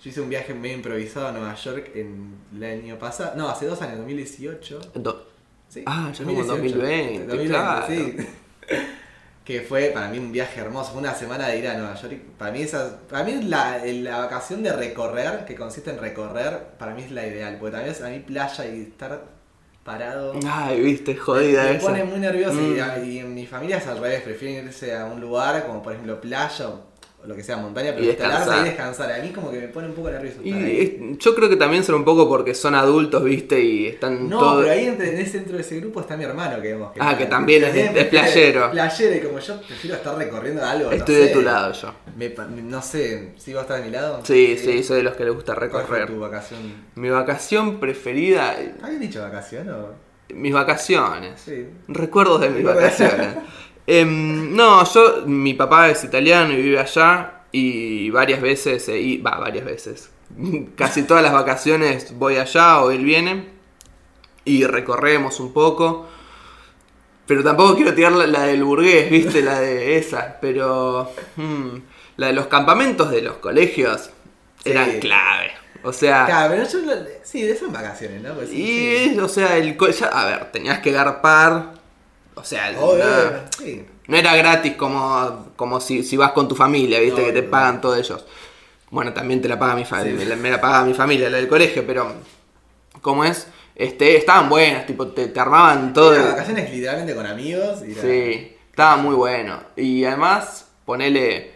yo 0.05 0.11
hice 0.11 0.21
un 0.21 0.29
viaje 0.29 0.53
medio 0.53 0.77
improvisado 0.77 1.29
a 1.29 1.33
Nueva 1.33 1.55
York 1.55 1.91
en 1.95 2.35
el 2.55 2.63
año 2.65 2.99
pasado, 2.99 3.33
no, 3.37 3.49
hace 3.49 3.65
dos 3.67 3.81
años, 3.83 3.97
2018. 3.99 4.79
Do- 4.97 5.33
Sí, 5.69 5.83
Ah, 5.87 6.13
ya 6.17 6.25
como 6.25 6.45
2020, 6.45 7.47
claro. 7.49 7.87
sí. 7.89 8.17
Que 9.45 9.61
fue 9.61 9.91
para 9.93 10.09
mí 10.09 10.19
un 10.19 10.33
viaje 10.33 10.59
hermoso, 10.61 10.93
fue 10.93 11.01
una 11.03 11.15
semana 11.15 11.49
de 11.49 11.59
ir 11.59 11.69
a 11.69 11.75
Nueva 11.77 11.95
York. 11.97 12.15
Para 12.39 12.51
mí, 12.51 12.63
esa, 12.63 12.99
para 13.11 13.25
mí 13.25 13.43
la, 13.43 13.79
la 13.85 14.19
vacación 14.21 14.63
de 14.63 14.73
recorrer, 14.73 15.45
que 15.45 15.55
consiste 15.55 15.91
en 15.91 15.99
recorrer, 15.99 16.59
para 16.79 16.95
mí 16.95 17.03
es 17.03 17.11
la 17.11 17.27
ideal. 17.27 17.59
Porque 17.61 17.77
también 17.77 17.95
a 18.03 18.09
mí 18.09 18.21
playa 18.21 18.65
y 18.67 18.83
estar 18.83 19.23
parado 19.83 20.33
Ay, 20.47 20.81
viste, 20.81 21.15
jodida 21.15 21.65
me 21.65 21.73
esa. 21.77 21.87
pone 21.89 22.05
muy 22.05 22.21
nervioso. 22.21 22.59
y- 22.59 22.81
Mm. 22.81 23.05
Y, 23.07 23.19
en 23.19 23.35
mi 23.35 23.47
familia 23.47 23.77
es 23.79 23.87
al 23.87 23.99
revés, 23.99 24.23
prefieren 24.23 24.65
irse 24.67 24.97
a 24.97 25.05
un 25.05 25.21
lugar 25.21 25.67
como 25.67 25.83
por 25.83 25.93
ejemplo 25.93 26.19
playa 26.23 26.69
o 26.71 26.81
lo 27.27 27.35
que 27.35 27.43
sea 27.43 27.57
montaña, 27.57 27.93
pero 27.93 28.05
Y 28.05 28.09
instalarse 28.11 28.39
descansar. 28.51 28.67
y 28.67 28.69
descansar. 28.71 29.13
A 29.13 29.23
mí 29.23 29.31
como 29.31 29.51
que 29.51 29.59
me 29.61 29.69
pone 29.69 29.89
un 29.89 29.95
poco 29.95 30.11
nervioso. 30.11 30.39
Y 30.45 30.53
es- 31.13 31.19
yo 31.19 31.35
creo 31.35 31.49
que 31.49 31.57
también 31.57 31.83
son 31.85 31.95
un 31.97 32.05
poco 32.05 32.29
porque 32.29 32.55
son 32.55 32.75
adultos, 32.75 33.23
viste, 33.25 33.61
y 33.61 33.87
están 33.87 34.29
No, 34.29 34.39
todos... 34.39 34.63
pero 34.65 34.75
ahí 34.75 34.87
entre, 34.87 35.11
en 35.15 35.19
ese, 35.21 35.39
dentro 35.39 35.57
de 35.57 35.63
ese 35.63 35.81
grupo 35.81 36.01
está 36.01 36.17
mi 36.17 36.25
hermano 36.25 36.61
que 36.61 36.69
vemos. 36.73 36.93
Ah, 36.99 37.17
que 37.17 37.27
también 37.27 37.65
es- 37.65 37.75
es 37.75 38.05
playero. 38.07 38.71
Playero 38.73 39.17
y 39.17 39.21
como 39.21 39.39
yo 39.39 39.61
prefiero 39.63 39.97
estar 39.97 40.17
recorriendo 40.17 40.65
algo. 40.65 40.91
Estoy 40.93 41.15
no 41.15 41.21
de 41.23 41.27
sé. 41.29 41.33
tu 41.35 41.43
lado 41.43 41.73
yo. 41.73 41.95
Me 42.17 42.35
no 42.63 42.83
sé, 42.83 43.33
¿sí 43.39 43.53
vos 43.53 43.63
estás 43.63 43.79
de 43.79 43.85
mi 43.87 43.91
lado? 43.91 44.21
Sí, 44.25 44.57
sí, 44.59 44.83
soy 44.83 44.99
de 44.99 45.03
los 45.05 45.15
que 45.15 45.25
les 45.25 45.35
gusta 45.35 45.55
¿Cuál 45.55 45.71
fue 45.71 45.81
recorrer. 45.81 46.07
tu 46.07 46.21
vacación? 46.21 46.61
Mi 46.95 47.11
vacación 47.11 47.81
preferida, 47.81 48.55
¿Habías 48.83 49.01
dicho 49.01 49.21
vacación 49.23 49.69
o...? 49.71 50.05
mis 50.35 50.53
vacaciones. 50.55 51.41
Sí. 51.45 51.67
Recuerdos 51.87 52.41
de 52.41 52.49
mis 52.51 52.65
vacaciones. 52.65 53.29
Em, 53.87 54.55
no, 54.57 54.85
yo, 54.85 55.25
mi 55.27 55.55
papá 55.55 55.91
es 55.91 56.05
italiano 56.05 56.53
y 56.53 56.57
vive 56.57 56.79
allá 56.79 57.43
y 57.53 58.11
varias 58.11 58.41
veces, 58.41 58.89
eh, 58.89 58.99
y- 59.01 59.19
va, 59.19 59.39
varias 59.39 59.65
veces. 59.65 60.11
Casi 60.77 61.03
todas 61.05 61.23
las 61.23 61.33
vacaciones 61.33 62.17
voy 62.19 62.37
allá 62.37 62.81
o 62.81 62.91
él 62.91 63.05
viene 63.05 63.51
y 64.45 64.65
recorremos 64.65 65.39
un 65.41 65.53
poco. 65.53 66.09
Pero 67.27 67.43
tampoco 67.43 67.77
quiero 67.77 67.95
tirar 67.95 68.13
la, 68.13 68.27
la 68.27 68.43
del 68.45 68.65
burgués, 68.65 69.11
viste, 69.11 69.41
la 69.43 69.61
de 69.61 69.97
esa. 69.97 70.39
Pero 70.41 71.11
hmm, 71.37 71.69
la 72.17 72.27
de 72.29 72.33
los 72.35 72.47
campamentos 72.49 73.11
de 73.11 73.23
los 73.23 73.37
colegios 73.37 74.11
Sí. 74.63 74.71
eran 74.71 74.99
clave. 74.99 75.51
O 75.83 75.93
sea, 75.93 76.25
Claro, 76.25 76.55
pero 76.55 76.67
yo 76.67 76.79
sí, 77.23 77.55
son 77.57 77.71
vacaciones, 77.73 78.23
¿no? 78.23 78.33
Pues 78.35 78.51
y, 78.51 79.11
sí. 79.11 79.19
o 79.21 79.29
sea, 79.29 79.59
el 79.59 79.77
ya- 79.79 80.07
a 80.07 80.25
ver, 80.25 80.53
tenías 80.53 80.79
que 80.81 80.91
garpar. 80.91 81.75
O 82.37 82.43
sea, 82.45 82.73
no, 82.73 82.93
sí. 83.59 83.85
no 84.09 84.17
era 84.17 84.35
gratis 84.37 84.75
como, 84.77 85.53
como 85.57 85.81
si, 85.81 86.03
si 86.03 86.17
vas 86.17 86.33
con 86.33 86.49
tu 86.49 86.55
familia, 86.57 86.99
viste, 87.01 87.21
No, 87.21 87.27
que 87.29 87.33
te 87.33 87.43
no. 87.43 87.51
pagan 87.51 87.81
todos 87.81 87.99
ellos. 87.99 88.25
Bueno, 88.91 89.13
también 89.13 89.41
te 89.41 89.49
la 89.49 89.59
paga 89.59 89.75
mi 89.75 89.85
familia, 89.85 90.13
Sí. 90.13 90.19
me, 90.19 90.25
la, 90.27 90.37
me 90.37 90.51
la 90.51 90.61
paga 90.61 90.85
mi 90.85 90.95
familia, 90.95 91.31
la 91.31 91.37
del 91.39 91.49
colegio, 91.49 91.85
pero 91.87 92.13
como 93.03 93.25
es, 93.25 93.47
este, 93.77 94.17
estaban 94.17 94.49
buenas, 94.49 94.87
tipo, 94.87 95.09
te, 95.09 95.29
te 95.29 95.41
armaban 95.41 95.93
todo. 95.93 96.15
El- 96.15 96.23
vacaciones 96.23 96.71
literalmente 96.71 97.15
con 97.15 97.27
amigos. 97.27 97.81
Y 97.87 97.93
era- 97.93 98.03
Sí, 98.03 98.57
estaba 98.71 98.97
muy 98.97 99.15
bueno. 99.15 99.61
Y 99.77 100.05
además, 100.05 100.67
ponele. 100.85 101.55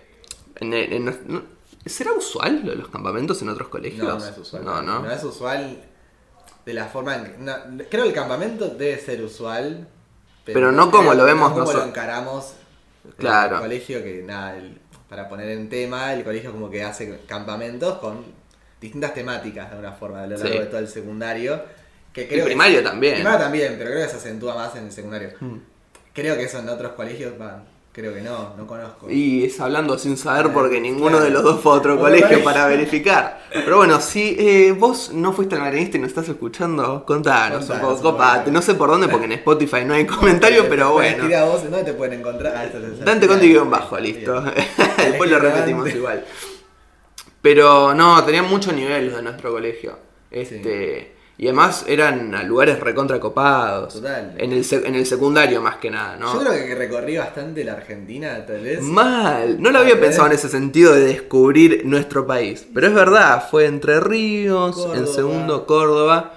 En, 0.61 0.75
en- 0.75 1.59
¿Será 1.87 2.13
usual 2.13 2.63
lo 2.65 2.71
de 2.73 2.77
los 2.77 2.89
campamentos 2.89 3.41
en 3.43 3.49
otros 3.49 3.69
colegios? 3.69 4.07
No, 4.07 4.19
no 4.19 4.25
es 4.27 4.37
usual. 4.39 4.65
No, 4.65 4.83
no. 4.83 5.01
No 5.03 5.11
es 5.11 5.23
usual 5.25 5.83
de 6.67 6.75
la 6.75 6.87
forma 6.87 7.17
en 7.17 7.25
que... 7.25 7.39
no, 7.39 7.55
creo 7.89 8.03
que 8.03 8.09
el 8.11 8.15
campamento 8.15 8.69
debe 8.69 8.99
ser 8.99 9.23
usual. 9.23 9.89
Pero 10.55 10.73
no 10.73 10.91
como 10.91 11.15
lo 11.15 11.25
vemos 11.25 11.49
no 11.49 11.55
como 11.55 11.61
nosotros. 11.61 11.85
lo 11.85 11.91
encaramos 11.91 12.55
en 13.05 13.13
Claro. 13.13 13.57
el 13.57 13.63
colegio, 13.63 14.03
que 14.03 14.23
nada, 14.27 14.57
el- 14.57 14.79
para 15.09 15.29
poner 15.29 15.49
en 15.51 15.69
tema, 15.69 16.13
el 16.13 16.23
colegio 16.25 16.53
como 16.53 16.69
que 16.71 16.83
hace 16.85 17.21
campamentos 17.27 17.99
con 17.99 18.25
distintas 18.81 19.15
temáticas 19.15 19.67
de 19.69 19.73
alguna 19.77 19.93
forma 19.93 20.23
a 20.23 20.27
lo 20.27 20.37
largo 20.37 20.53
Sí. 20.53 20.59
de 20.59 20.67
todo 20.67 20.81
el 20.81 20.89
secundario. 20.89 21.63
Que 22.13 22.23
Y 22.23 22.27
creo 22.29 22.39
que- 22.45 22.51
primario 22.51 22.83
también. 22.83 23.15
Primario 23.15 23.39
también, 23.39 23.75
pero 23.79 23.91
creo 23.91 24.05
que 24.05 24.11
se 24.11 24.17
acentúa 24.17 24.55
más 24.55 24.75
en 24.77 24.85
el 24.87 24.93
secundario. 24.93 25.31
Mm. 25.41 25.57
Creo 26.13 26.37
que 26.37 26.45
eso 26.45 26.59
en 26.59 26.69
otros 26.69 26.93
colegios, 26.93 27.35
va, 27.41 27.63
creo 27.99 28.15
que 28.15 28.21
no, 28.21 28.55
no 28.57 28.67
conozco. 28.67 29.11
Y 29.11 29.45
es 29.45 29.59
hablando 29.61 29.99
sin 29.99 30.17
saber 30.17 30.53
porque 30.53 30.81
ninguno 30.81 31.19
claro. 31.19 31.25
de 31.25 31.31
los 31.31 31.43
dos 31.43 31.61
fue 31.61 31.73
a 31.73 31.75
otro 31.77 31.99
colegio 31.99 32.45
para 32.45 32.67
verificar. 32.67 33.43
Pero 33.53 33.79
bueno, 33.79 34.01
si 34.01 34.37
eh, 34.39 34.73
vos 34.73 35.11
no 35.13 35.33
fuiste 35.33 35.57
al 35.57 35.63
marinista 35.63 35.97
y 35.97 36.01
nos 36.01 36.11
estás 36.11 36.29
escuchando, 36.29 37.05
contanos, 37.05 37.67
Contanos 37.67 37.91
un 37.91 37.97
poco, 37.97 38.13
copate. 38.13 38.51
No 38.53 38.63
sé 38.63 38.75
por 38.75 38.89
dónde 38.89 39.09
porque 39.09 39.27
en 39.27 39.33
Spotify 39.33 39.85
no 39.85 39.95
hay 39.95 40.07
comentario, 40.07 40.69
pero 40.69 40.93
bueno. 40.93 41.27
Tira 41.27 41.45
vos, 41.45 41.63
¿dónde 41.65 41.85
te 41.85 41.93
pueden 41.95 42.21
encontrar? 42.21 42.55
Ah, 42.57 42.65
es- 42.65 43.05
Dante 43.05 43.27
Conti 43.27 43.49
guion 43.49 43.69
bajo, 43.69 43.99
listo. 43.99 44.43
Después 44.97 45.31
lo 45.31 45.39
repetimos 45.41 45.93
igual. 45.93 46.25
Pero 47.43 47.95
no, 47.95 48.23
tenían 48.25 48.49
mucho 48.49 48.73
nivel 48.73 49.07
los 49.07 49.17
de 49.17 49.23
nuestro 49.23 49.53
colegio. 49.53 49.99
Este. 50.31 51.18
Y 51.41 51.47
además 51.47 51.85
eran 51.87 52.35
a 52.35 52.43
lugares 52.43 52.81
recontra 52.81 53.21
copados. 53.21 53.95
Total. 53.95 54.35
En 54.39 54.53
el, 54.53 54.67
en 54.73 54.95
el 54.97 55.07
secundario 55.07 55.63
más 55.63 55.77
que 55.77 55.89
nada, 55.89 56.17
¿no? 56.17 56.35
Yo 56.35 56.41
creo 56.41 56.53
que 56.67 56.75
recorrí 56.75 57.17
bastante 57.17 57.63
la 57.65 57.75
Argentina, 57.75 58.45
tal 58.45 58.61
vez. 58.65 58.83
Mal, 58.83 59.63
no 59.63 59.71
lo 59.71 59.79
había 59.79 60.01
pensado 60.01 60.27
en 60.27 60.33
ese 60.33 60.49
sentido 60.49 60.93
de 60.93 61.05
descubrir 61.05 61.83
nuestro 61.87 62.27
país. 62.27 62.67
Pero 62.75 62.89
es 62.89 62.95
verdad, 62.95 63.47
fue 63.49 63.67
Entre 63.67 64.01
Ríos, 64.01 64.89
en 64.97 65.07
segundo 65.07 65.65
Córdoba. 65.65 66.35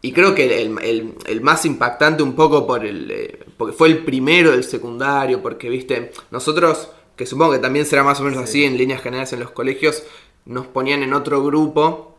Y 0.00 0.12
creo 0.12 0.34
que 0.34 0.62
el, 0.62 0.78
el- 0.82 1.14
el 1.26 1.40
más 1.42 1.64
impactante 1.66 2.22
un 2.22 2.34
poco 2.34 2.66
por 2.66 2.84
el. 2.86 3.10
eh, 3.10 3.38
porque 3.58 3.74
fue 3.76 3.88
el 3.88 3.98
primero 4.02 4.50
del 4.52 4.64
secundario, 4.64 5.42
porque 5.42 5.68
viste, 5.68 6.10
nosotros, 6.30 6.88
que 7.16 7.26
supongo 7.26 7.52
que 7.52 7.58
también 7.58 7.84
será 7.84 8.02
más 8.02 8.18
o 8.18 8.24
menos 8.24 8.38
Sí. 8.38 8.44
así 8.44 8.64
en 8.64 8.78
líneas 8.78 9.02
generales 9.02 9.32
en 9.34 9.40
los 9.40 9.50
colegios, 9.50 10.02
nos 10.46 10.66
ponían 10.66 11.02
en 11.02 11.12
otro 11.12 11.44
grupo. 11.44 12.11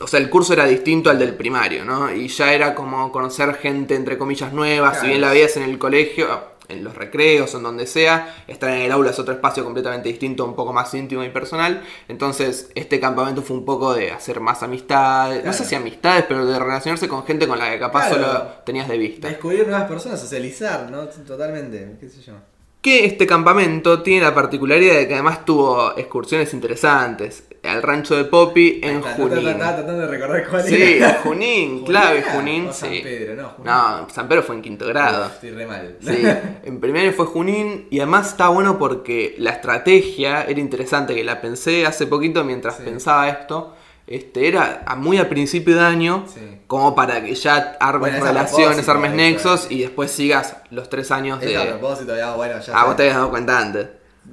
O 0.00 0.06
sea, 0.06 0.20
el 0.20 0.30
curso 0.30 0.52
era 0.52 0.64
distinto 0.66 1.10
al 1.10 1.18
del 1.18 1.34
primario, 1.34 1.84
¿no? 1.84 2.12
Y 2.12 2.28
ya 2.28 2.52
era 2.52 2.74
como 2.74 3.10
conocer 3.10 3.54
gente, 3.54 3.94
entre 3.96 4.16
comillas, 4.16 4.52
nueva. 4.52 4.94
Si 4.94 5.06
bien 5.08 5.20
la 5.20 5.30
veías 5.30 5.56
en 5.56 5.64
el 5.64 5.76
colegio, 5.78 6.28
en 6.68 6.84
los 6.84 6.94
recreos, 6.94 7.54
en 7.54 7.62
donde 7.62 7.86
sea, 7.86 8.44
estar 8.46 8.70
en 8.70 8.82
el 8.82 8.92
aula 8.92 9.10
es 9.10 9.18
otro 9.18 9.34
espacio 9.34 9.64
completamente 9.64 10.08
distinto, 10.08 10.44
un 10.44 10.54
poco 10.54 10.72
más 10.72 10.92
íntimo 10.94 11.24
y 11.24 11.30
personal. 11.30 11.82
Entonces, 12.08 12.70
este 12.74 13.00
campamento 13.00 13.42
fue 13.42 13.56
un 13.56 13.64
poco 13.64 13.94
de 13.94 14.12
hacer 14.12 14.38
más 14.40 14.62
amistades, 14.62 15.44
no 15.44 15.52
sé 15.52 15.64
si 15.64 15.74
amistades, 15.74 16.26
pero 16.28 16.46
de 16.46 16.58
relacionarse 16.58 17.08
con 17.08 17.24
gente 17.24 17.48
con 17.48 17.58
la 17.58 17.70
que 17.70 17.78
capaz 17.78 18.08
Claro. 18.08 18.22
solo 18.26 18.42
tenías 18.64 18.86
de 18.86 18.98
vista. 18.98 19.28
Descubrir 19.28 19.66
nuevas 19.66 19.88
personas, 19.88 20.20
socializar, 20.20 20.90
¿no? 20.90 21.08
Totalmente, 21.08 21.96
qué 21.98 22.08
sé 22.08 22.20
yo. 22.22 22.34
Que 22.80 23.04
este 23.06 23.26
campamento 23.26 24.02
tiene 24.02 24.24
la 24.26 24.34
particularidad 24.34 24.94
de 24.94 25.08
que 25.08 25.14
además 25.14 25.44
tuvo 25.44 25.96
excursiones 25.98 26.52
interesantes 26.54 27.44
al 27.64 27.82
rancho 27.82 28.16
de 28.16 28.24
Poppy 28.24 28.80
en 28.82 29.00
Junín. 29.02 29.48
Estaba 29.48 29.76
tratando 29.76 29.98
de 30.02 30.06
recordar 30.06 30.46
cuál 30.48 30.62
Sí, 30.64 30.82
era. 30.98 31.20
Junín, 31.22 31.84
clave? 31.84 32.22
Junín, 32.22 32.68
O 32.68 32.72
San 32.72 32.90
sí. 32.90 33.00
Pedro, 33.02 33.34
no, 33.42 33.48
Junín. 33.50 33.72
No, 33.72 34.08
San 34.12 34.28
Pedro 34.28 34.42
fue 34.42 34.56
en 34.56 34.62
quinto 34.62 34.86
grado. 34.86 35.26
Uf, 35.26 35.32
Estoy 35.34 35.50
re 35.50 35.66
mal. 35.66 35.96
Sí, 36.00 36.22
en 36.64 36.80
primario 36.80 37.12
fue 37.12 37.26
Junín 37.26 37.86
y 37.90 37.98
además 38.00 38.28
está 38.28 38.48
bueno 38.48 38.78
porque 38.78 39.34
la 39.38 39.50
estrategia 39.50 40.42
era 40.44 40.60
interesante, 40.60 41.14
que 41.14 41.24
la 41.24 41.40
pensé 41.40 41.84
hace 41.86 42.06
poquito 42.06 42.44
mientras 42.44 42.76
Sí. 42.76 42.82
pensaba 42.84 43.28
esto. 43.28 43.74
Este, 44.06 44.48
era 44.48 44.84
a- 44.86 44.96
muy 44.96 45.18
a 45.18 45.28
principio 45.28 45.74
de 45.76 45.82
año, 45.82 46.24
Sí. 46.32 46.40
como 46.66 46.94
para 46.94 47.22
que 47.22 47.34
ya 47.34 47.76
armes 47.78 48.12
Bueno, 48.12 48.24
a 48.24 48.28
relaciones, 48.28 48.88
armes 48.88 49.12
nexos 49.12 49.66
y 49.68 49.82
después 49.82 50.10
sigas 50.10 50.56
los 50.70 50.88
tres 50.88 51.10
años 51.10 51.42
Es 51.42 51.54
a 51.54 51.60
de... 51.64 51.66
propósito, 51.72 52.16
ya, 52.16 52.32
bueno, 52.34 52.58
ya 52.58 52.72
Ah, 52.74 52.86
vos 52.86 52.96
te 52.96 53.02
habías 53.02 53.16
dado 53.16 53.28
cuenta 53.28 53.58
antes. 53.58 53.86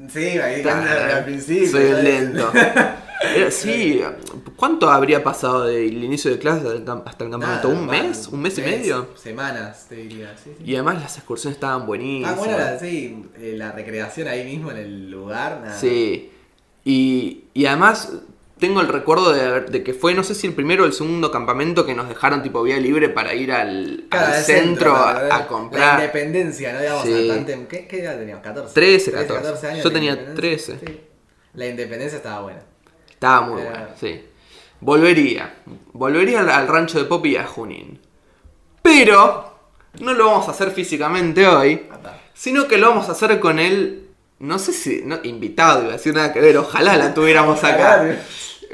Sí, 0.09 0.23
ahí 0.39 0.61
al 0.65 1.25
principio. 1.25 1.71
Soy 1.71 2.01
lento. 2.03 2.51
Sí, 3.51 4.01
¿cuánto 4.55 4.89
habría 4.89 5.23
pasado 5.23 5.65
del 5.65 6.03
inicio 6.03 6.31
de 6.31 6.39
clases 6.39 6.65
hasta 7.05 7.23
el 7.23 7.29
campamento? 7.31 7.69
¿Un 7.69 7.85
mes? 7.85 8.27
¿Un 8.31 8.41
mes 8.41 8.57
y 8.57 8.61
medio? 8.61 9.09
Semanas, 9.15 9.85
te 9.89 9.95
diría. 9.95 10.35
Sí, 10.41 10.51
sí. 10.57 10.63
Y 10.65 10.75
además 10.75 11.01
las 11.01 11.17
excursiones 11.17 11.55
estaban 11.57 11.85
buenísimas. 11.85 12.31
Ah, 12.33 12.35
bueno, 12.37 12.57
la, 12.57 12.79
sí, 12.79 13.25
eh, 13.37 13.53
la 13.57 13.71
recreación 13.71 14.27
ahí 14.27 14.43
mismo 14.45 14.71
en 14.71 14.77
el 14.77 15.11
lugar. 15.11 15.61
Nada. 15.63 15.77
Sí. 15.77 16.31
Y, 16.83 17.45
y 17.53 17.65
además 17.65 18.11
tengo 18.59 18.79
el 18.79 18.87
recuerdo 18.87 19.33
de, 19.33 19.61
de 19.61 19.83
que 19.83 19.93
fue, 19.93 20.13
no 20.13 20.23
sé 20.23 20.33
si 20.33 20.47
el 20.47 20.53
primero 20.53 20.83
o 20.83 20.85
el 20.85 20.93
segundo 20.93 21.29
campamento 21.31 21.85
que 21.85 21.93
nos 21.93 22.07
dejaron 22.07 22.41
tipo 22.41 22.63
vía 22.63 22.77
libre 22.77 23.09
para 23.09 23.33
ir 23.33 23.51
al, 23.51 24.05
Claro, 24.09 24.27
al 24.27 24.33
al 24.33 24.43
centro, 24.43 24.95
a, 24.95 25.13
ver 25.13 25.31
a 25.31 25.37
La 25.39 25.47
comprar. 25.47 25.99
independencia, 25.99 26.71
¿no? 26.73 26.79
Digamos, 26.79 27.03
Sí. 27.03 27.27
bastante. 27.27 27.67
¿Qué, 27.67 27.87
¿Qué 27.87 27.99
edad 28.01 28.17
teníamos? 28.17 28.45
¿14? 28.45 28.71
13, 28.73 29.11
14. 29.11 29.67
años. 29.67 29.83
Yo 29.83 29.91
tenía 29.91 30.11
independencia. 30.11 30.75
13. 30.77 30.79
Sí. 30.93 30.99
La 31.55 31.67
independencia 31.67 32.17
estaba 32.17 32.41
buena. 32.43 32.61
Estaba 33.15 33.41
muy 33.47 33.61
Era- 33.61 33.71
bueno, 33.71 33.87
sí. 33.99 34.23
Volvería. 34.81 35.55
Volvería 35.93 36.41
al, 36.41 36.67
rancho 36.67 36.99
de 36.99 37.05
Poppy 37.05 37.31
y 37.31 37.37
a 37.37 37.47
Junín. 37.47 37.99
Pero 38.81 39.57
no 39.99 40.13
lo 40.13 40.27
vamos 40.27 40.47
a 40.47 40.51
hacer 40.51 40.71
físicamente 40.71 41.47
hoy, 41.47 41.87
sino 42.33 42.67
que 42.67 42.77
lo 42.77 42.89
vamos 42.89 43.09
a 43.09 43.13
hacer 43.13 43.39
con 43.39 43.57
el, 43.57 44.09
no 44.39 44.59
sé 44.59 44.73
si, 44.73 45.01
no, 45.03 45.17
invitado, 45.23 45.81
iba 45.83 45.93
a 45.93 45.97
decir 45.97 46.13
nada 46.13 46.31
que 46.33 46.41
ver, 46.41 46.57
ojalá 46.57 46.97
la 46.97 47.13
tuviéramos 47.13 47.63
acá. 47.63 47.95
Ojalá. 47.95 48.19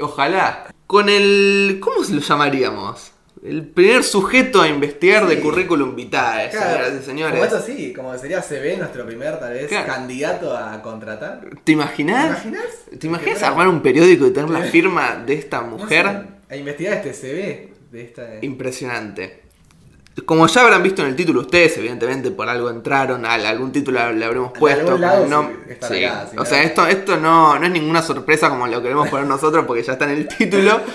Ojalá. 0.00 0.66
Con 0.86 1.08
el, 1.08 1.78
¿cómo 1.80 2.04
se 2.04 2.12
lo 2.12 2.20
llamaríamos? 2.20 3.11
El 3.44 3.66
primer 3.66 4.04
sujeto 4.04 4.62
a 4.62 4.68
investigar 4.68 5.26
de 5.26 5.40
currículum 5.40 5.96
vitae, 5.96 6.48
Claro, 6.50 6.84
señoras 6.84 7.02
y 7.02 7.04
señores. 7.04 7.32
Como 7.34 7.44
esto 7.44 7.60
sí, 7.60 7.92
como 7.92 8.16
sería 8.18 8.40
CB, 8.40 8.78
nuestro 8.78 9.04
primer 9.04 9.40
tal 9.40 9.52
vez 9.52 9.66
Claro. 9.66 9.86
candidato 9.92 10.56
a 10.56 10.80
contratar. 10.80 11.40
¿Te 11.50 11.56
¿Te 11.64 11.72
imaginas? 11.72 12.26
imaginas? 12.44 12.64
¿Te 13.00 13.06
imaginas 13.08 13.42
armar 13.42 13.66
un 13.66 13.82
periódico 13.82 14.26
y 14.28 14.30
tener 14.32 14.48
la 14.48 14.60
firma 14.62 15.16
de 15.26 15.34
esta 15.34 15.60
no 15.60 15.76
mujer? 15.78 16.06
sé, 16.06 16.54
a 16.54 16.56
investigar 16.56 16.94
este 17.04 17.12
CB 17.12 17.72
de 17.90 18.02
esta. 18.04 18.22
Impresionante. 18.42 19.42
Como 20.24 20.46
ya 20.46 20.60
habrán 20.60 20.82
visto 20.82 21.02
en 21.02 21.08
el 21.08 21.16
título 21.16 21.40
ustedes, 21.40 21.76
evidentemente 21.78 22.30
por 22.30 22.48
algo 22.48 22.70
entraron, 22.70 23.24
a 23.26 23.32
algún 23.32 23.72
título 23.72 24.12
le 24.12 24.24
habremos 24.24 24.52
puesto. 24.52 24.96
lado 24.98 25.26
nom- 25.26 25.50
sí, 25.88 26.04
acá, 26.04 26.28
O 26.32 26.34
no- 26.36 26.44
sea, 26.44 26.62
esto, 26.62 26.86
esto 26.86 27.16
no, 27.16 27.58
no 27.58 27.66
es 27.66 27.72
ninguna 27.72 28.02
sorpresa 28.02 28.50
como 28.50 28.66
lo 28.68 28.80
queremos 28.82 29.08
poner 29.08 29.26
nosotros 29.26 29.64
porque 29.66 29.82
ya 29.82 29.94
está 29.94 30.04
en 30.04 30.10
el 30.18 30.28
título. 30.28 30.80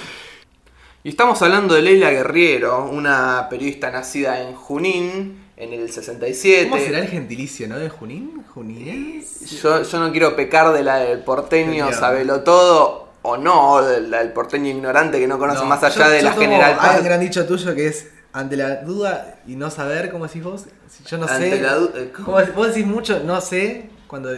Y 1.07 1.11
estamos 1.11 1.41
hablando 1.41 1.73
de 1.73 1.81
Leila 1.83 2.09
Guerriero, 2.11 2.83
una 2.91 3.47
periodista 3.49 3.89
nacida 3.89 4.41
en 4.41 4.53
Junín 4.55 5.41
en 5.55 5.71
el 5.71 5.89
67. 5.89 6.67
¿Cómo 6.69 6.83
será 6.83 6.99
el 6.99 7.07
gentilicio, 7.07 7.65
no? 7.69 7.79
¿De 7.79 7.87
Junín? 7.87 8.43
¿Juninés? 8.53 9.39
Yo, 9.61 9.83
yo 9.83 9.99
no 10.01 10.11
quiero 10.11 10.35
pecar 10.35 10.73
de 10.73 10.83
la 10.83 10.97
del 10.97 11.19
porteño, 11.23 11.93
sabelo 11.93 12.41
todo, 12.41 13.07
o 13.21 13.37
no, 13.37 13.71
o 13.71 13.81
de 13.83 14.01
la 14.01 14.19
del 14.19 14.33
porteño 14.33 14.69
ignorante 14.69 15.17
que 15.17 15.29
no 15.29 15.39
conoce 15.39 15.63
más 15.63 15.81
allá 15.81 16.07
yo- 16.07 16.11
de 16.11 16.19
yo 16.19 16.25
la 16.25 16.33
general 16.33 16.77
Hay 16.77 16.97
un 16.99 17.05
gran 17.05 17.21
dicho 17.21 17.45
tuyo 17.45 17.73
que 17.73 17.87
es 17.87 18.09
ante 18.33 18.57
la 18.57 18.81
duda 18.81 19.39
y 19.47 19.55
no 19.55 19.71
saber, 19.71 20.11
¿cómo 20.11 20.27
decís 20.27 20.43
vos? 20.43 20.65
Yo 21.05 21.17
no 21.19 21.25
Ante 21.25 21.51
sé. 21.51 21.61
la 21.61 21.77
eh, 21.95 22.11
¿cómo? 22.13 22.33
¿Cómo? 22.33 22.39
Vos 22.53 22.67
decís 22.67 22.85
mucho, 22.85 23.21
no 23.23 23.39
sé, 23.39 23.91
cuando 24.07 24.35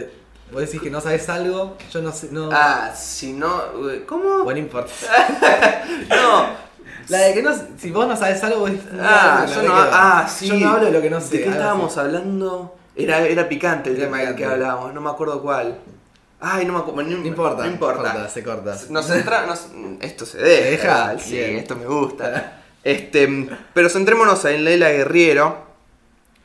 vos 0.52 0.60
decís 0.62 0.80
que 0.80 0.90
no 0.90 1.00
sabes 1.00 1.28
algo, 1.28 1.76
yo 1.92 2.02
no 2.02 2.12
sé, 2.12 2.28
no. 2.30 2.48
Ah, 2.52 2.92
si 2.96 3.32
no. 3.32 3.90
eh, 3.90 4.04
¿Cómo? 4.06 4.44
Bueno, 4.44 4.52
no 4.52 4.66
importa. 4.66 4.92
No. 6.08 6.70
La 7.08 7.18
de 7.18 7.34
que 7.34 7.42
no, 7.42 7.50
si 7.78 7.90
vos 7.90 8.06
no 8.06 8.16
sabes 8.16 8.42
algo, 8.44 8.60
vos 8.60 8.70
decís, 8.70 8.86
Ah, 9.00 9.44
"No, 9.48 9.52
yo 9.54 9.62
no, 9.62 9.74
quedo". 9.74 9.88
ah, 9.92 10.28
sí. 10.28 10.46
Yo 10.48 10.54
no 10.56 10.68
hablo 10.70 10.86
de 10.86 10.92
lo 10.92 11.02
que 11.02 11.10
no 11.10 11.20
sé. 11.20 11.38
¿De 11.38 11.42
qué 11.44 11.50
estábamos 11.50 11.90
así. 11.92 12.00
hablando? 12.00 12.76
Era, 12.94 13.18
era 13.26 13.48
picante 13.48 13.90
el 13.90 13.96
Era 13.96 14.04
tema 14.06 14.18
del 14.18 14.28
que 14.28 14.34
picante. 14.34 14.54
hablábamos, 14.54 14.94
no 14.94 15.00
me 15.00 15.10
acuerdo 15.10 15.42
cuál. 15.42 15.78
Ay, 16.40 16.64
no 16.66 16.72
me 16.74 16.78
acuerdo. 16.80 17.02
No 17.02 17.26
importa. 17.26 17.64
No 17.64 17.70
importa. 17.70 18.02
corta, 18.12 18.28
se 18.28 18.42
corta. 18.44 18.76
Nos 18.90 19.10
entra, 19.10 19.46
nos- 19.46 19.66
esto 20.00 20.24
se 20.24 20.38
deja. 20.38 20.60
¿Se 20.62 20.70
deja? 20.70 21.18
Sí, 21.18 21.36
Bien. 21.36 21.56
esto 21.56 21.76
me 21.76 21.86
gusta. 21.86 22.56
Este, 22.82 23.28
pero 23.74 23.90
centrémonos 23.90 24.42
en 24.46 24.64
Leila 24.64 24.88
Guerriero, 24.88 25.66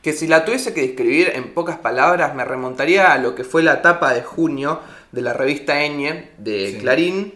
que 0.06 0.12
si 0.12 0.28
la 0.28 0.44
tuviese 0.44 0.72
que 0.72 0.82
describir 0.82 1.32
en 1.34 1.52
pocas 1.52 1.78
palabras, 1.78 2.32
me 2.32 2.44
remontaría 2.44 3.12
a 3.12 3.18
lo 3.18 3.34
que 3.34 3.42
fue 3.42 3.64
la 3.64 3.82
tapa 3.82 4.14
de 4.14 4.22
junio 4.22 4.78
de 5.10 5.20
la 5.20 5.32
revista 5.32 5.82
Eñe 5.82 6.30
de 6.38 6.70
Sí. 6.74 6.78
Clarín, 6.78 7.34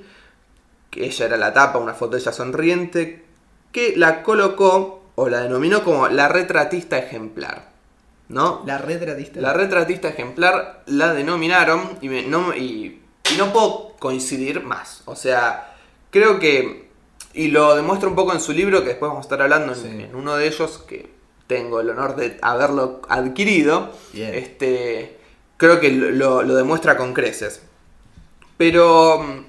que 0.89 1.05
ella 1.07 1.27
era 1.27 1.37
la 1.37 1.53
tapa, 1.53 1.81
una 1.81 1.95
foto 1.95 2.13
de 2.13 2.21
ella 2.23 2.31
sonriente, 2.33 3.25
que 3.73 3.95
la 3.97 4.23
colocó 4.23 5.03
o 5.17 5.29
la 5.29 5.41
denominó 5.41 5.83
como 5.83 6.07
la 6.07 6.29
retratista 6.29 6.97
ejemplar. 6.97 7.71
¿No? 8.29 8.63
La 8.65 8.79
retratista. 8.79 9.41
La 9.41 9.53
retratista 9.53 10.07
ejemplar 10.07 10.85
la 10.87 11.13
denominaron 11.13 11.99
y, 12.01 12.09
me- 12.09 12.23
no, 12.23 12.55
y, 12.55 13.01
y 13.33 13.37
no 13.37 13.53
puedo 13.53 13.97
coincidir 13.99 14.63
más. 14.63 15.03
O 15.07 15.17
sea, 15.17 15.75
creo 16.11 16.39
que, 16.39 16.89
y 17.35 17.49
lo 17.49 17.75
demuestra 17.75 18.09
un 18.09 18.15
poco 18.15 18.33
en 18.33 18.41
su 18.41 18.53
libro, 18.53 18.83
que 18.83 18.91
después 18.91 19.09
vamos 19.09 19.25
a 19.25 19.27
estar 19.27 19.43
hablando 19.43 19.75
en, 19.75 20.03
en 20.03 20.15
uno 20.15 20.37
de 20.37 20.47
ellos, 20.47 20.79
que 20.87 21.19
tengo 21.51 21.81
el 21.81 21.91
honor 21.91 22.15
de 22.15 22.39
haberlo 22.43 23.03
adquirido. 23.09 23.91
Bien. 24.13 24.33
Este, 24.35 25.19
creo 25.57 25.81
que 25.81 25.91
lo, 25.91 26.45
lo 26.45 26.55
demuestra 26.55 26.97
con 26.97 27.13
creces. 27.13 27.61
Pero 28.57 29.19
mm, 29.19 29.45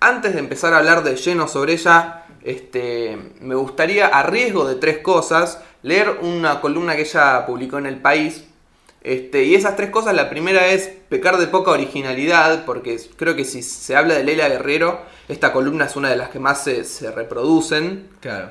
antes 0.00 0.32
de 0.32 0.40
empezar 0.40 0.74
a 0.74 0.78
hablar 0.78 1.04
de 1.04 1.14
lleno 1.14 1.46
sobre 1.46 1.74
ella, 1.74 2.24
este, 2.42 3.16
me 3.40 3.54
gustaría, 3.54 4.08
a 4.08 4.24
riesgo 4.24 4.66
de 4.66 4.74
tres 4.74 4.98
cosas, 4.98 5.62
leer 5.82 6.18
una 6.22 6.60
columna 6.60 6.96
que 6.96 7.02
ella 7.02 7.46
publicó 7.46 7.78
en 7.78 7.86
El 7.86 8.00
País. 8.00 8.42
Este, 9.00 9.44
y 9.44 9.54
esas 9.54 9.76
tres 9.76 9.90
cosas, 9.90 10.16
la 10.16 10.28
primera 10.28 10.66
es 10.66 10.90
pecar 11.08 11.38
de 11.38 11.46
poca 11.46 11.70
originalidad, 11.70 12.64
porque 12.64 13.00
creo 13.16 13.36
que 13.36 13.44
si 13.44 13.62
se 13.62 13.94
habla 13.94 14.14
de 14.14 14.24
Leila 14.24 14.48
Guerrero, 14.48 15.02
esta 15.28 15.52
columna 15.52 15.84
es 15.84 15.94
una 15.94 16.10
de 16.10 16.16
las 16.16 16.30
que 16.30 16.40
más 16.40 16.64
se, 16.64 16.82
se 16.82 17.12
reproducen. 17.12 18.08
Claro. 18.20 18.48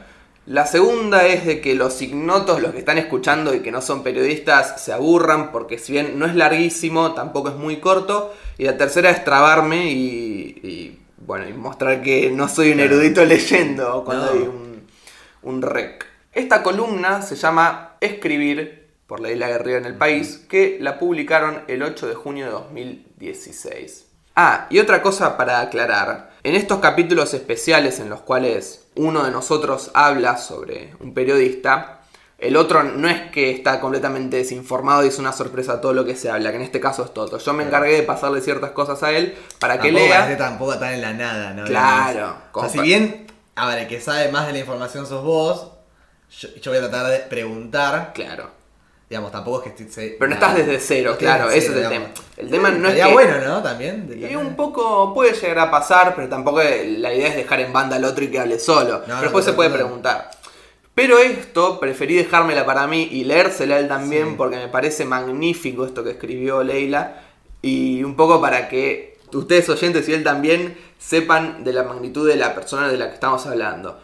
La 0.47 0.65
segunda 0.65 1.27
es 1.27 1.45
de 1.45 1.59
que 1.59 1.75
los 1.75 2.01
ignotos, 2.01 2.61
los 2.61 2.71
que 2.71 2.79
están 2.79 2.97
escuchando 2.97 3.53
y 3.53 3.59
que 3.59 3.69
no 3.69 3.81
son 3.81 4.01
periodistas, 4.01 4.81
se 4.81 4.93
aburran 4.93 5.51
porque 5.51 5.77
si 5.77 5.91
bien 5.91 6.17
no 6.17 6.25
es 6.25 6.35
larguísimo, 6.35 7.13
tampoco 7.13 7.49
es 7.49 7.55
muy 7.55 7.81
corto. 7.81 8.33
Y 8.57 8.63
la 8.63 8.77
tercera 8.77 9.09
es 9.09 9.25
trabarme 9.25 9.91
y, 9.91 10.57
y, 10.63 10.99
bueno, 11.17 11.49
y 11.49 11.53
mostrar 11.53 12.01
que 12.01 12.31
no 12.31 12.47
soy 12.47 12.71
un 12.71 12.79
erudito 12.79 13.25
leyendo 13.25 14.03
cuando 14.05 14.25
No. 14.27 14.31
hay 14.31 14.39
un, 14.39 14.87
un 15.43 15.61
rec. 15.61 16.05
Esta 16.31 16.63
columna 16.63 17.21
se 17.21 17.35
llama 17.35 17.97
Escribir 17.99 18.87
por 19.05 19.19
Leila 19.19 19.49
Guerrero 19.49 19.79
en 19.79 19.85
el 19.85 19.95
país, 19.95 20.45
que 20.49 20.77
la 20.79 20.97
publicaron 20.97 21.63
el 21.67 21.83
8 21.83 22.07
de 22.07 22.15
junio 22.15 22.45
de 22.45 22.51
2016. 22.51 24.06
Ah, 24.39 24.67
y 24.69 24.77
otra 24.77 25.01
cosa 25.01 25.35
para 25.35 25.59
aclarar. 25.61 26.29
En 26.43 26.53
estos 26.53 26.77
capítulos 26.79 27.33
especiales 27.33 27.99
en 27.99 28.07
los 28.07 28.21
cuales 28.21 28.85
uno 28.95 29.23
de 29.23 29.31
nosotros 29.31 29.89
habla 29.95 30.37
sobre 30.37 30.93
un 30.99 31.15
periodista, 31.15 32.01
el 32.37 32.55
otro 32.55 32.83
no 32.83 33.09
es 33.09 33.31
que 33.31 33.49
está 33.49 33.79
completamente 33.79 34.37
desinformado 34.37 35.03
y 35.03 35.07
es 35.07 35.17
una 35.17 35.33
sorpresa 35.33 35.81
todo 35.81 35.93
lo 35.93 36.05
que 36.05 36.15
se 36.15 36.29
habla, 36.29 36.51
que 36.51 36.57
en 36.57 36.61
este 36.61 36.79
caso 36.79 37.03
es 37.03 37.15
Toto. 37.15 37.39
Yo 37.39 37.53
me 37.53 37.63
encargué 37.63 37.93
de 37.95 38.03
pasarle 38.03 38.41
ciertas 38.41 38.71
cosas 38.71 39.01
a 39.01 39.11
él 39.11 39.35
para 39.57 39.79
que 39.79 39.87
Tampoco 39.89 40.05
lea. 40.05 40.19
parece 40.19 40.37
tampoco 40.37 40.77
tan 40.77 40.93
en 40.93 41.01
la 41.01 41.13
nada, 41.13 41.53
¿no? 41.55 41.63
Claro, 41.63 42.37
O 42.53 42.61
sea, 42.61 42.69
si 42.69 42.79
bien, 42.79 43.25
a 43.55 43.67
ver, 43.67 43.79
el 43.79 43.87
que 43.87 43.99
sabe 43.99 44.31
más 44.31 44.45
de 44.45 44.53
la 44.53 44.59
información 44.59 45.07
sos 45.07 45.23
vos, 45.23 45.71
yo, 46.39 46.49
yo 46.61 46.69
voy 46.71 46.77
a 46.77 46.81
tratar 46.87 47.07
de 47.07 47.19
preguntar. 47.21 48.11
Claro. 48.13 48.51
Digamos, 49.09 49.31
tampoco 49.31 49.63
es 49.63 49.71
que 49.73 49.89
sé 49.89 50.17
Pero 50.19 50.27
no 50.27 50.33
estás 50.35 50.55
desde 50.57 50.79
cero, 50.81 51.15
claro, 51.17 51.49
ese 51.49 51.67
es 51.67 51.75
el 51.77 51.87
tema. 51.89 52.05
El 52.35 52.49
tema 52.51 52.71
no 52.71 52.89
es 52.89 52.95
que- 53.05 53.13
bueno, 53.13 53.39
¿no? 53.39 53.63
También. 53.63 54.13
Y 54.29 54.35
un 54.35 54.55
poco 54.57 55.13
puede 55.13 55.31
llegar 55.33 55.59
a 55.59 55.71
pasar, 55.71 56.13
pero 56.13 56.27
tampoco 56.27 56.59
la 56.61 57.13
idea 57.13 57.29
es 57.29 57.35
dejar 57.37 57.61
en 57.61 57.71
banda 57.71 57.95
al 57.95 58.03
otro 58.03 58.23
y 58.25 58.27
que 58.29 58.39
hable 58.39 58.59
solo. 58.59 59.03
pero 59.05 59.21
después 59.21 59.45
se 59.45 59.53
puede 59.53 59.69
preguntar. 59.69 60.29
Pero 60.93 61.19
esto 61.19 61.79
preferí 61.79 62.15
dejármela 62.15 62.65
para 62.65 62.85
mí 62.87 63.07
y 63.11 63.23
leérsela 63.23 63.75
a 63.75 63.79
él 63.79 63.87
también 63.87 64.29
Sí. 64.29 64.33
porque 64.35 64.57
me 64.57 64.67
parece 64.67 65.05
magnífico 65.05 65.85
esto 65.85 66.03
que 66.03 66.09
escribió 66.11 66.63
Leila. 66.63 67.21
Y 67.61 68.03
un 68.03 68.15
poco 68.15 68.41
para 68.41 68.67
que 68.67 69.19
ustedes 69.33 69.69
oyentes 69.69 70.09
y 70.09 70.13
él 70.13 70.23
también 70.23 70.75
sepan 70.97 71.63
de 71.63 71.71
la 71.71 71.83
magnitud 71.83 72.27
de 72.27 72.35
la 72.35 72.53
persona 72.55 72.87
de 72.89 72.97
la 72.97 73.07
que 73.09 73.13
estamos 73.13 73.45
hablando. 73.45 73.99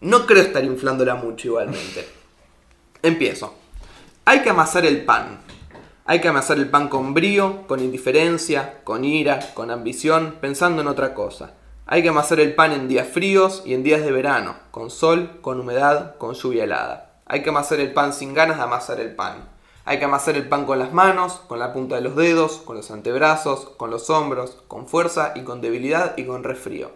No 0.00 0.26
creo 0.26 0.42
estar 0.42 0.62
inflándola 0.62 1.14
mucho 1.14 1.48
igualmente. 1.48 2.06
Empiezo. 3.02 3.54
Hay 4.28 4.42
que 4.42 4.50
amasar 4.50 4.84
el 4.84 5.04
pan. 5.04 5.38
Hay 6.04 6.20
que 6.20 6.26
amasar 6.26 6.56
el 6.58 6.68
pan 6.68 6.88
con 6.88 7.14
brío, 7.14 7.64
con 7.68 7.78
indiferencia, 7.78 8.80
con 8.82 9.04
ira, 9.04 9.38
con 9.54 9.70
ambición, 9.70 10.38
pensando 10.40 10.82
en 10.82 10.88
otra 10.88 11.14
cosa. 11.14 11.54
Hay 11.86 12.02
que 12.02 12.08
amasar 12.08 12.40
el 12.40 12.56
pan 12.56 12.72
en 12.72 12.88
días 12.88 13.06
fríos 13.06 13.62
y 13.64 13.72
en 13.72 13.84
días 13.84 14.02
de 14.02 14.10
verano, 14.10 14.56
con 14.72 14.90
sol, 14.90 15.38
con 15.42 15.60
humedad, 15.60 16.16
con 16.16 16.34
lluvia 16.34 16.64
helada. 16.64 17.20
Hay 17.24 17.44
que 17.44 17.50
amasar 17.50 17.78
el 17.78 17.92
pan 17.92 18.12
sin 18.12 18.34
ganas 18.34 18.56
de 18.56 18.64
amasar 18.64 18.98
el 18.98 19.14
pan. 19.14 19.48
Hay 19.84 20.00
que 20.00 20.06
amasar 20.06 20.34
el 20.34 20.48
pan 20.48 20.66
con 20.66 20.80
las 20.80 20.92
manos, 20.92 21.34
con 21.46 21.60
la 21.60 21.72
punta 21.72 21.94
de 21.94 22.02
los 22.02 22.16
dedos, 22.16 22.56
con 22.56 22.74
los 22.74 22.90
antebrazos, 22.90 23.68
con 23.76 23.92
los 23.92 24.10
hombros, 24.10 24.58
con 24.66 24.88
fuerza 24.88 25.34
y 25.36 25.42
con 25.42 25.60
debilidad 25.60 26.18
y 26.18 26.26
con 26.26 26.42
resfrío. 26.42 26.90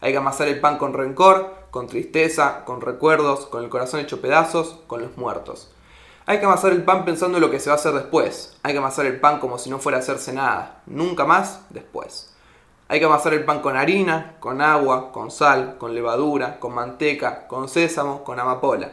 Hay 0.00 0.12
que 0.12 0.18
amasar 0.18 0.48
el 0.48 0.58
pan 0.58 0.78
con 0.78 0.94
rencor, 0.94 1.54
con 1.70 1.86
tristeza, 1.86 2.64
con 2.64 2.80
recuerdos, 2.80 3.44
con 3.44 3.62
el 3.62 3.68
corazón 3.68 4.00
hecho 4.00 4.22
pedazos, 4.22 4.78
con 4.86 5.02
los 5.02 5.18
muertos. 5.18 5.68
Hay 6.24 6.38
que 6.38 6.44
amasar 6.44 6.70
el 6.70 6.84
pan 6.84 7.04
pensando 7.04 7.38
en 7.38 7.42
lo 7.42 7.50
que 7.50 7.58
se 7.58 7.68
va 7.68 7.74
a 7.74 7.78
hacer 7.78 7.94
después. 7.94 8.56
Hay 8.62 8.72
que 8.72 8.78
amasar 8.78 9.06
el 9.06 9.18
pan 9.18 9.40
como 9.40 9.58
si 9.58 9.70
no 9.70 9.80
fuera 9.80 9.98
a 9.98 10.00
hacerse 10.00 10.32
nada. 10.32 10.82
Nunca 10.86 11.24
más 11.24 11.62
después. 11.70 12.32
Hay 12.86 13.00
que 13.00 13.06
amasar 13.06 13.34
el 13.34 13.44
pan 13.44 13.60
con 13.60 13.76
harina, 13.76 14.36
con 14.38 14.60
agua, 14.60 15.10
con 15.10 15.32
sal, 15.32 15.78
con 15.78 15.94
levadura, 15.94 16.60
con 16.60 16.74
manteca, 16.74 17.48
con 17.48 17.68
sésamo, 17.68 18.22
con 18.22 18.38
amapola. 18.38 18.92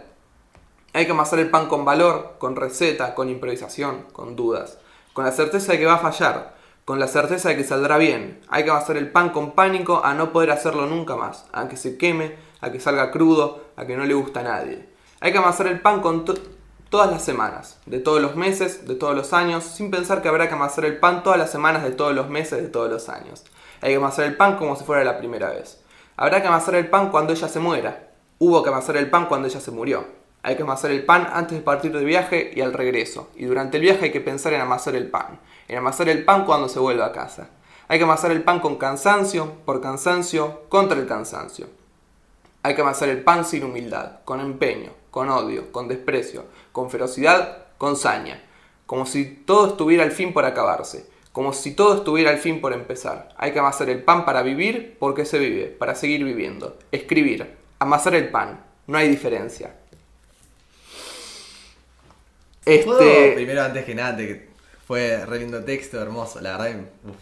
Hay 0.94 1.06
que 1.06 1.12
amasar 1.12 1.38
el 1.38 1.52
pan 1.52 1.68
con 1.68 1.86
valor, 1.86 2.36
con 2.40 2.56
receta, 2.56 3.14
con 3.14 3.30
improvisación, 3.30 4.06
con 4.12 4.36
dudas. 4.36 4.80
Con 5.14 5.24
la 5.24 5.32
certeza 5.32 5.74
de 5.74 5.80
que 5.80 5.86
va 5.86 5.96
a 5.96 6.00
fallar, 6.00 6.56
con 6.84 7.00
la 7.00 7.08
certeza 7.08 7.50
de 7.50 7.58
que 7.58 7.64
saldrá 7.64 8.00
bien. 8.00 8.42
Hay 8.50 8.64
que 8.64 8.72
amasar 8.72 8.98
el 8.98 9.12
pan 9.12 9.30
con 9.30 9.52
pánico 9.52 10.02
a 10.04 10.16
no 10.16 10.34
poder 10.34 10.50
hacerlo 10.50 10.88
nunca 10.88 11.16
más, 11.16 11.46
a 11.52 11.68
que 11.68 11.78
se 11.78 11.96
queme, 11.96 12.38
a 12.62 12.72
que 12.72 12.80
salga 12.80 13.12
crudo, 13.12 13.66
a 13.76 13.86
que 13.86 13.96
no 13.96 14.06
le 14.06 14.16
gusta 14.16 14.40
a 14.40 14.44
nadie. 14.44 14.90
Hay 15.20 15.32
que 15.32 15.38
amasar 15.38 15.68
el 15.68 15.82
pan 15.82 16.02
con 16.02 16.26
todas 16.90 17.12
las 17.12 17.24
semanas, 17.24 17.78
de 17.86 18.00
todos 18.00 18.22
los 18.22 18.36
meses, 18.36 18.88
de 18.88 18.96
todos 18.96 19.16
los 19.16 19.34
años, 19.34 19.64
sin 19.64 19.92
pensar 19.92 20.22
que 20.22 20.28
habrá 20.28 20.48
que 20.48 20.56
amasar 20.56 20.86
el 20.86 20.98
pan 20.98 21.24
todas 21.24 21.38
las 21.38 21.52
semanas 21.52 21.84
de 21.84 21.92
todos 21.92 22.14
los 22.14 22.30
meses, 22.30 22.62
de 22.62 22.68
todos 22.68 22.90
los 22.90 23.10
años. 23.10 23.44
Hay 23.82 23.92
que 23.92 23.98
amasar 23.98 24.26
el 24.26 24.36
pan 24.36 24.58
como 24.58 24.76
si 24.76 24.84
fuera 24.84 25.04
la 25.04 25.20
primera 25.20 25.52
vez. 25.52 25.80
Habrá 26.18 26.42
que 26.42 26.48
amasar 26.48 26.76
el 26.76 26.90
pan 26.90 27.12
cuando 27.12 27.32
ella 27.32 27.48
se 27.48 27.60
muera. 27.60 28.10
Hubo 28.40 28.64
que 28.64 28.70
amasar 28.70 28.98
el 28.98 29.10
pan 29.10 29.28
cuando 29.28 29.48
ella 29.48 29.62
se 29.62 29.72
murió. 29.72 30.06
Hay 30.42 30.56
que 30.56 30.64
amasar 30.64 30.92
el 30.92 31.06
pan 31.06 31.30
antes 31.32 31.58
de 31.58 31.64
partir 31.64 31.92
de 31.92 32.04
viaje 32.04 32.52
y 32.56 32.62
al 32.62 32.74
regreso. 32.74 33.30
Y 33.36 33.46
durante 33.46 33.78
el 33.78 33.84
viaje 33.84 34.06
hay 34.06 34.12
que 34.12 34.22
pensar 34.22 34.54
en 34.54 34.62
amasar 34.62 34.96
el 34.96 35.10
pan. 35.10 35.40
En 35.68 35.78
amasar 35.78 36.10
el 36.10 36.26
pan 36.26 36.46
cuando 36.46 36.70
se 36.70 36.80
vuelva 36.80 37.06
a 37.06 37.12
casa. 37.12 37.50
Hay 37.88 38.00
que 38.00 38.04
amasar 38.04 38.32
el 38.32 38.44
pan 38.44 38.60
con 38.60 38.78
cansancio, 38.78 39.54
por 39.66 39.82
cansancio, 39.82 40.62
contra 40.70 40.98
el 40.98 41.08
cansancio. 41.08 41.68
Hay 42.64 42.76
que 42.76 42.82
amasar 42.82 43.10
el 43.10 43.24
pan 43.24 43.46
sin 43.46 43.64
humildad, 43.64 44.20
con 44.26 44.40
empeño, 44.42 44.92
con 45.12 45.30
odio, 45.30 45.72
con 45.72 45.88
desprecio, 45.88 46.46
con 46.72 46.90
ferocidad, 46.90 47.66
con 47.78 47.96
saña. 47.96 48.44
Como 48.86 49.06
si 49.06 49.26
todo 49.26 49.68
estuviera 49.68 50.04
al 50.04 50.12
fin 50.12 50.34
por 50.34 50.46
acabarse. 50.46 51.08
Como 51.32 51.54
si 51.54 51.74
todo 51.76 51.96
estuviera 51.96 52.32
al 52.32 52.40
fin 52.40 52.60
por 52.60 52.74
empezar. 52.74 53.30
Hay 53.38 53.52
que 53.54 53.60
amasar 53.60 53.90
el 53.90 54.04
pan 54.04 54.26
para 54.26 54.42
vivir 54.42 54.98
porque 55.00 55.26
se 55.26 55.38
vive, 55.40 55.68
para 55.68 55.96
seguir 55.96 56.24
viviendo. 56.24 56.78
Escribir. 56.92 57.56
Amasar 57.78 58.16
el 58.16 58.30
pan. 58.30 58.64
No 58.88 58.98
hay 58.98 59.10
diferencia. 59.10 59.76
¿Puedo, 62.64 63.00
Este. 63.00 63.32
primero, 63.34 63.64
antes 63.64 63.86
que 63.86 63.96
nada, 63.96 64.18
fue 64.86 65.26
re 65.26 65.40
lindo 65.40 65.64
texto, 65.64 66.02
hermoso, 66.02 66.42
la 66.42 66.58
verdad. 66.58 66.82
uf. 67.08 67.16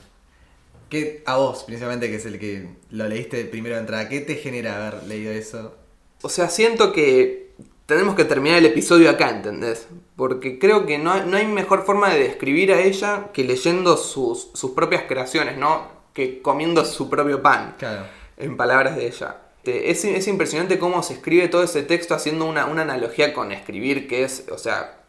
¿Qué, 0.90 1.22
a 1.26 1.36
vos, 1.36 1.64
principalmente, 1.66 2.10
que 2.10 2.16
es 2.16 2.26
el 2.26 2.40
que 2.40 2.70
lo 2.92 3.08
leíste 3.10 3.44
primero 3.46 3.76
de 3.76 3.82
entrada, 3.82 4.08
¿qué 4.08 4.22
te 4.22 4.36
genera 4.36 4.88
haber 4.88 5.04
leído 5.04 5.34
eso? 5.34 5.76
O 6.22 6.30
sea, 6.30 6.48
siento 6.50 6.94
que 6.94 7.47
tenemos 7.88 8.14
que 8.16 8.26
terminar 8.26 8.60
el 8.60 8.66
episodio 8.68 9.10
acá, 9.10 9.30
¿entendés? 9.32 9.88
Porque 10.16 10.60
creo 10.60 10.86
que 10.86 11.00
no, 11.00 11.24
no 11.26 11.38
hay 11.38 11.48
mejor 11.48 11.84
forma 11.86 12.10
de 12.14 12.20
describir 12.20 12.72
a 12.72 12.80
ella 12.82 13.30
que 13.34 13.44
leyendo 13.44 13.98
sus, 13.98 14.50
sus 14.54 14.72
propias 14.72 15.04
creaciones, 15.08 15.58
¿no? 15.58 15.88
Que 16.14 16.42
comiendo 16.42 16.86
su 16.86 17.10
propio 17.10 17.42
pan, 17.42 17.76
Claro. 17.80 18.06
en 18.38 18.56
palabras 18.58 18.96
de 18.96 19.08
ella. 19.08 19.38
Es, 19.64 20.06
es 20.06 20.28
impresionante 20.28 20.80
cómo 20.80 21.02
se 21.04 21.14
escribe 21.16 21.48
todo 21.50 21.64
ese 21.64 21.82
texto 21.84 22.14
haciendo 22.16 22.46
una, 22.46 22.68
una 22.68 22.84
analogía 22.84 23.34
con 23.34 23.52
escribir, 23.52 24.08
que 24.08 24.24
es, 24.24 24.46
o 24.52 24.58
sea, 24.58 25.00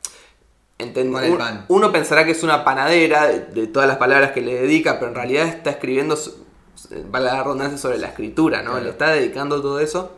enten- 0.78 1.12
Con 1.12 1.22
el 1.24 1.32
un- 1.32 1.38
pan. 1.38 1.64
uno 1.68 1.92
pensará 1.92 2.24
que 2.24 2.32
es 2.32 2.42
una 2.42 2.64
panadera 2.64 3.26
de, 3.28 3.40
de 3.40 3.66
todas 3.68 3.86
las 3.88 3.98
palabras 3.98 4.32
que 4.32 4.40
le 4.40 4.54
dedica, 4.54 4.98
pero 4.98 5.10
en 5.10 5.14
realidad 5.16 5.46
está 5.46 5.70
escribiendo, 5.70 6.18
vale 7.06 7.26
la 7.26 7.42
redundancia, 7.42 7.78
sobre 7.78 7.98
la 7.98 8.08
escritura, 8.08 8.62
¿no? 8.62 8.70
Claro. 8.72 8.84
Le 8.84 8.90
está 8.90 9.10
dedicando 9.12 9.60
todo 9.62 9.78
eso. 9.80 10.12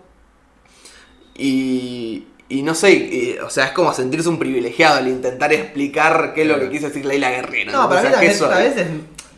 Y, 1.35 2.27
y 2.51 2.63
no 2.63 2.75
sé, 2.75 2.93
y, 2.93 3.39
o 3.43 3.49
sea, 3.49 3.67
es 3.67 3.71
como 3.73 3.93
sentirse 3.95 4.29
un 4.29 4.39
privilegiado 4.39 4.99
al 4.99 5.09
intentar 5.09 5.53
explicar 5.53 6.33
qué 6.35 6.43
es 6.43 6.49
lo 6.49 6.59
que 6.61 6.69
quiso 6.69 6.89
decir 6.89 7.07
Leila 7.07 7.31
Guerrero. 7.31 7.73
No, 7.73 7.89
para 7.89 8.03
mí 8.03 8.09
sea, 8.09 8.21
¿qué 8.21 8.29
también 8.29 8.35
soy? 8.39 8.53
a 8.53 8.59
veces 8.59 8.87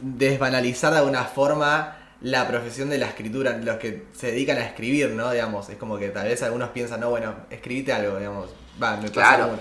desbanalizar 0.00 0.92
de 0.92 0.98
alguna 0.98 1.24
forma 1.24 1.96
la 2.20 2.46
profesión 2.46 2.88
de 2.90 2.98
la 2.98 3.06
escritura, 3.06 3.56
los 3.58 3.76
que 3.76 4.04
se 4.16 4.28
dedican 4.28 4.56
a 4.58 4.64
escribir, 4.64 5.10
¿no? 5.10 5.30
Digamos, 5.30 5.68
es 5.68 5.76
como 5.76 5.98
que 5.98 6.08
tal 6.08 6.28
vez 6.28 6.42
algunos 6.42 6.70
piensan, 6.70 7.00
no, 7.00 7.10
bueno, 7.10 7.34
escribite 7.50 7.92
algo, 7.92 8.16
digamos, 8.18 8.50
va, 8.82 8.96
me 8.96 9.08
pasa 9.10 9.36
Claro. 9.36 9.58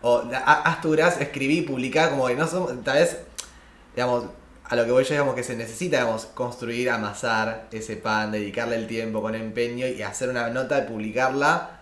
O 0.00 0.22
ha- 0.32 0.62
haz 0.62 0.80
tu 0.80 0.92
gras, 0.92 1.20
escribí, 1.20 1.62
publicá, 1.62 2.10
como 2.10 2.26
que 2.28 2.34
no 2.36 2.46
somos, 2.46 2.72
tal 2.84 2.98
vez, 2.98 3.18
digamos, 3.94 4.24
a 4.64 4.76
lo 4.76 4.84
que 4.84 4.90
voy 4.92 5.04
yo, 5.04 5.10
digamos, 5.10 5.34
que 5.34 5.42
se 5.42 5.56
necesita, 5.56 5.98
digamos, 5.98 6.26
construir, 6.26 6.90
amasar 6.90 7.68
ese 7.72 7.96
pan, 7.96 8.32
dedicarle 8.32 8.76
el 8.76 8.86
tiempo 8.86 9.20
con 9.20 9.34
empeño 9.34 9.86
y 9.86 10.02
hacer 10.02 10.28
una 10.30 10.48
nota 10.50 10.78
y 10.78 10.82
publicarla 10.82 11.77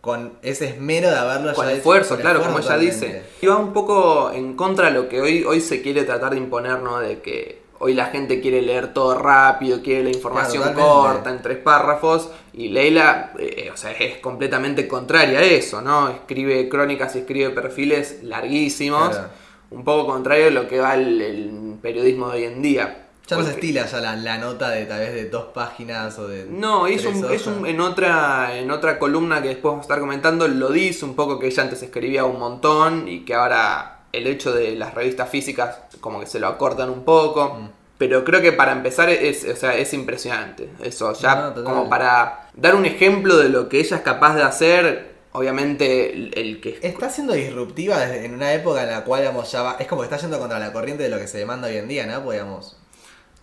con 0.00 0.32
ese 0.42 0.66
esmero 0.68 1.10
de 1.10 1.16
haberlo 1.16 1.52
Con 1.54 1.66
ya 1.66 1.72
esfuerzo, 1.72 2.16
claro, 2.16 2.40
esfuerzo 2.40 2.62
como 2.62 2.74
ella 2.74 2.78
dice. 2.78 3.22
Y 3.42 3.46
va 3.46 3.56
un 3.56 3.72
poco 3.72 4.32
en 4.32 4.54
contra 4.54 4.86
de 4.86 4.92
lo 4.92 5.08
que 5.08 5.20
hoy, 5.20 5.44
hoy 5.44 5.60
se 5.60 5.82
quiere 5.82 6.04
tratar 6.04 6.32
de 6.32 6.38
imponer, 6.38 6.80
¿no? 6.80 7.00
De 7.00 7.20
que 7.20 7.60
hoy 7.80 7.94
la 7.94 8.06
gente 8.06 8.40
quiere 8.40 8.62
leer 8.62 8.94
todo 8.94 9.18
rápido, 9.18 9.82
quiere 9.82 10.04
la 10.04 10.10
información 10.10 10.62
Claro, 10.62 10.78
corta, 10.78 11.30
en 11.30 11.42
tres 11.42 11.58
párrafos. 11.58 12.30
Y 12.52 12.68
Leila, 12.68 13.32
eh, 13.38 13.70
o 13.72 13.76
sea, 13.76 13.92
es 13.92 14.18
completamente 14.18 14.88
contraria 14.88 15.40
a 15.40 15.42
eso, 15.42 15.82
¿no? 15.82 16.08
Escribe 16.08 16.68
crónicas 16.68 17.14
y 17.16 17.20
escribe 17.20 17.50
perfiles 17.50 18.22
larguísimos. 18.22 19.10
Claro. 19.10 19.28
Un 19.70 19.84
poco 19.84 20.06
contrario 20.06 20.48
a 20.48 20.50
lo 20.50 20.66
que 20.66 20.80
va 20.80 20.94
el, 20.94 21.20
el 21.20 21.78
periodismo 21.80 22.30
de 22.30 22.38
hoy 22.38 22.44
en 22.44 22.62
día. 22.62 22.99
Ya 23.30 23.36
no 23.36 23.42
se 23.44 23.50
Porque- 23.52 23.66
estila 23.66 23.86
ya 23.86 24.00
la, 24.00 24.16
la 24.16 24.38
nota 24.38 24.70
de 24.70 24.86
tal 24.86 24.98
vez 25.00 25.14
de 25.14 25.28
dos 25.30 25.44
páginas 25.54 26.18
o 26.18 26.26
de. 26.28 26.46
No, 26.46 26.84
tres 26.86 27.06
un, 27.06 27.32
hizo 27.32 27.50
un- 27.50 27.66
en 27.66 27.80
otra 27.80 28.56
en 28.58 28.70
otra 28.70 28.98
columna 28.98 29.40
que 29.40 29.48
después 29.48 29.70
vamos 29.70 29.84
a 29.84 29.86
estar 29.86 30.00
comentando, 30.00 30.48
lo 30.48 30.70
dice 30.70 31.04
un 31.04 31.14
poco 31.14 31.38
que 31.38 31.46
ella 31.46 31.62
antes 31.62 31.82
escribía 31.82 32.24
un 32.24 32.38
montón 32.38 33.06
y 33.08 33.24
que 33.24 33.34
ahora 33.34 34.00
el 34.12 34.26
hecho 34.26 34.52
de 34.52 34.74
las 34.74 34.94
revistas 34.94 35.28
físicas 35.30 35.78
como 36.00 36.18
que 36.20 36.26
se 36.26 36.40
lo 36.40 36.48
acortan 36.48 36.90
un 36.90 37.04
poco. 37.04 37.54
Mm. 37.60 37.68
Pero 37.98 38.24
creo 38.24 38.40
que 38.40 38.52
para 38.52 38.72
empezar 38.72 39.10
es, 39.10 39.44
o 39.44 39.54
sea, 39.54 39.76
es 39.76 39.92
impresionante. 39.92 40.70
Eso, 40.82 41.12
ya 41.12 41.52
No, 41.54 41.64
como 41.64 41.88
para 41.90 42.48
dar 42.54 42.74
un 42.74 42.86
ejemplo 42.86 43.36
de 43.36 43.50
lo 43.50 43.68
que 43.68 43.78
ella 43.78 43.96
es 43.98 44.02
capaz 44.02 44.34
de 44.36 44.42
hacer, 44.42 45.12
obviamente 45.32 46.12
el, 46.14 46.32
el 46.34 46.60
que... 46.62 46.78
Está 46.82 47.10
siendo 47.10 47.34
disruptiva 47.34 47.98
desde- 47.98 48.24
en 48.24 48.32
una 48.34 48.54
época 48.54 48.82
en 48.84 48.90
la 48.90 49.04
cual, 49.04 49.20
digamos, 49.20 49.52
ya 49.52 49.60
va. 49.62 49.76
Es 49.78 49.86
como 49.86 50.00
que 50.00 50.06
está 50.06 50.16
yendo 50.16 50.38
contra 50.38 50.58
la 50.58 50.72
corriente 50.72 51.02
de 51.02 51.10
lo 51.10 51.18
que 51.18 51.28
se 51.28 51.36
demanda 51.36 51.68
hoy 51.68 51.76
en 51.76 51.88
día, 51.88 52.06
¿no? 52.06 52.22
Pues, 52.24 52.38
digamos. 52.38 52.76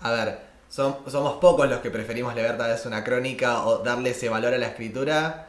A 0.01 0.11
ver, 0.11 0.39
son- 0.69 0.97
somos 1.09 1.39
pocos 1.39 1.69
los 1.69 1.79
que 1.79 1.89
preferimos 1.91 2.35
leer 2.35 2.57
tal 2.57 2.71
vez 2.71 2.85
una 2.85 3.03
crónica 3.03 3.65
o 3.65 3.79
darle 3.79 4.11
ese 4.11 4.29
valor 4.29 4.53
a 4.53 4.57
la 4.57 4.67
escritura. 4.67 5.47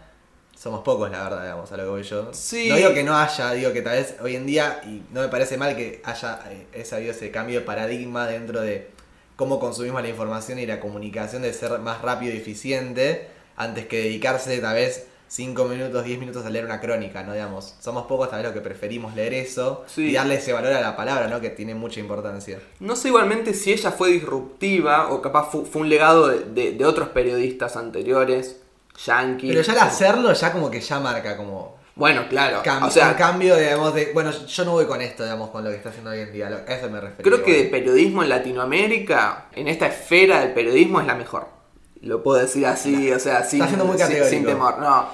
Somos 0.57 0.81
pocos, 0.83 1.09
la 1.11 1.23
verdad, 1.23 1.43
digamos, 1.43 1.71
a 1.71 1.77
lo 1.77 1.83
que 1.85 1.89
voy 1.89 2.03
yo. 2.03 2.35
Sí. 2.35 2.69
No 2.69 2.77
digo 2.77 2.93
que 2.93 3.05
no 3.05 3.17
haya, 3.17 3.53
digo 3.53 3.73
que 3.73 3.81
tal 3.83 3.97
vez 3.97 4.17
hoy 4.21 4.35
en 4.35 4.45
día, 4.47 4.81
y 4.85 5.03
no 5.13 5.21
me 5.21 5.29
parece 5.29 5.57
mal 5.57 5.77
que 5.77 6.03
haya 6.05 6.41
eh, 6.51 6.67
ese 6.73 7.31
cambio 7.31 7.61
de 7.61 7.65
paradigma 7.67 8.27
dentro 8.27 8.61
de 8.61 8.91
cómo 9.37 9.61
consumimos 9.61 10.03
la 10.03 10.09
información 10.09 10.59
y 10.59 10.67
la 10.67 10.81
comunicación 10.81 11.43
de 11.43 11.53
ser 11.53 11.79
más 11.79 12.03
rápido 12.03 12.35
y 12.35 12.39
eficiente 12.39 13.29
antes 13.57 13.87
que 13.87 13.99
dedicarse 14.03 14.59
tal 14.59 14.75
vez 14.75 15.07
5 15.29 15.65
minutos, 15.67 16.05
10 16.05 16.19
minutos 16.19 16.45
a 16.47 16.51
leer 16.51 16.65
una 16.65 16.81
crónica, 16.81 17.23
¿no? 17.23 17.33
Digamos, 17.35 17.75
somos 17.81 18.07
pocos 18.07 18.31
tal 18.31 18.39
vez 18.39 18.45
los 18.47 18.55
que 18.55 18.61
preferimos 18.61 19.15
leer 19.15 19.35
eso 19.35 19.85
Sí. 19.87 20.09
y 20.09 20.13
darle 20.15 20.37
ese 20.37 20.53
valor 20.53 20.73
a 20.73 20.81
la 20.81 20.97
palabra, 20.97 21.29
¿no? 21.29 21.41
Que 21.41 21.51
tiene 21.51 21.75
mucha 21.75 22.01
importancia. 22.01 22.59
No 22.81 22.97
sé 22.97 23.09
igualmente 23.09 23.53
si 23.55 23.73
ella 23.73 23.91
fue 23.93 24.09
disruptiva 24.11 25.09
o 25.11 25.21
capaz 25.23 25.51
fu- 25.51 25.65
fue, 25.67 25.83
un 25.83 25.89
legado 25.91 26.29
de, 26.29 26.41
de- 26.45 26.73
de 26.73 26.85
otros 26.87 27.09
periodistas 27.11 27.77
anteriores, 27.77 28.61
yankees. 29.07 29.51
Pero 29.51 29.63
ya 29.63 29.73
al 29.75 29.89
hacerlo 29.89 30.33
ya 30.33 30.53
como 30.53 30.71
que 30.71 30.81
ya 30.81 30.99
marca 30.99 31.37
como 31.37 31.77
Bueno, 31.95 32.27
claro. 32.29 32.63
cam- 32.63 32.87
o 32.87 32.91
sea, 32.91 33.09
un 33.09 33.15
cambio, 33.15 33.57
digamos, 33.57 33.93
de, 33.93 34.13
bueno, 34.15 34.31
yo 34.31 34.65
no 34.65 34.73
voy 34.73 34.87
con 34.87 35.03
esto, 35.03 35.25
digamos, 35.25 35.51
con 35.51 35.63
lo 35.65 35.71
que 35.71 35.77
está 35.77 35.89
haciendo 35.91 36.11
hoy 36.11 36.21
en 36.21 36.33
día, 36.33 36.47
a 36.47 36.73
eso 36.75 36.89
me 36.89 37.01
refiero. 37.01 37.23
creo 37.23 37.43
que 37.45 37.65
de 37.65 37.69
periodismo 37.69 38.23
en 38.23 38.29
Latinoamérica, 38.31 39.47
en 39.53 39.69
esta 39.69 39.87
esfera 39.89 40.41
del 40.41 40.53
periodismo 40.53 41.01
es 41.01 41.07
la 41.07 41.15
mejor. 41.15 41.58
Lo 42.03 42.23
puedo 42.23 42.39
decir 42.41 42.67
así, 42.67 43.11
o 43.13 43.19
sea, 43.19 43.45
sin, 43.45 43.61
muy 43.79 43.99
sin- 44.29 44.45
temor. 44.45 44.79
No. 44.79 45.09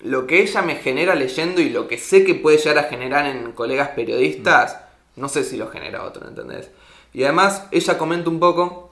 Lo 0.00 0.26
que 0.26 0.42
ella 0.42 0.60
me 0.62 0.76
genera 0.76 1.14
leyendo 1.14 1.60
y 1.60 1.70
lo 1.70 1.88
que 1.88 1.96
sé 1.98 2.24
que 2.24 2.34
puede 2.34 2.58
llegar 2.58 2.78
a 2.78 2.88
generar 2.88 3.24
en 3.26 3.52
colegas 3.52 3.90
periodistas, 3.90 4.78
no 5.16 5.28
sé 5.28 5.42
si 5.44 5.56
lo 5.56 5.68
genera 5.68 6.04
otro, 6.04 6.28
¿entendés? 6.28 6.68
Y 7.14 7.24
además, 7.24 7.62
ella 7.70 7.96
comenta 7.96 8.28
un 8.28 8.38
poco 8.38 8.90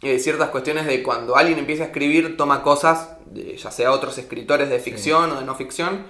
eh, 0.00 0.18
ciertas 0.18 0.48
cuestiones 0.48 0.86
de 0.86 1.02
cuando 1.02 1.36
alguien 1.36 1.58
empieza 1.58 1.82
a 1.84 1.86
escribir, 1.86 2.36
toma 2.38 2.62
cosas, 2.62 3.10
de, 3.26 3.56
ya 3.56 3.70
sea 3.70 3.92
otros 3.92 4.16
escritores 4.18 4.70
de 4.70 4.78
ficción 4.80 5.30
o 5.32 5.40
de 5.40 5.44
no 5.44 5.54
ficción, 5.54 6.06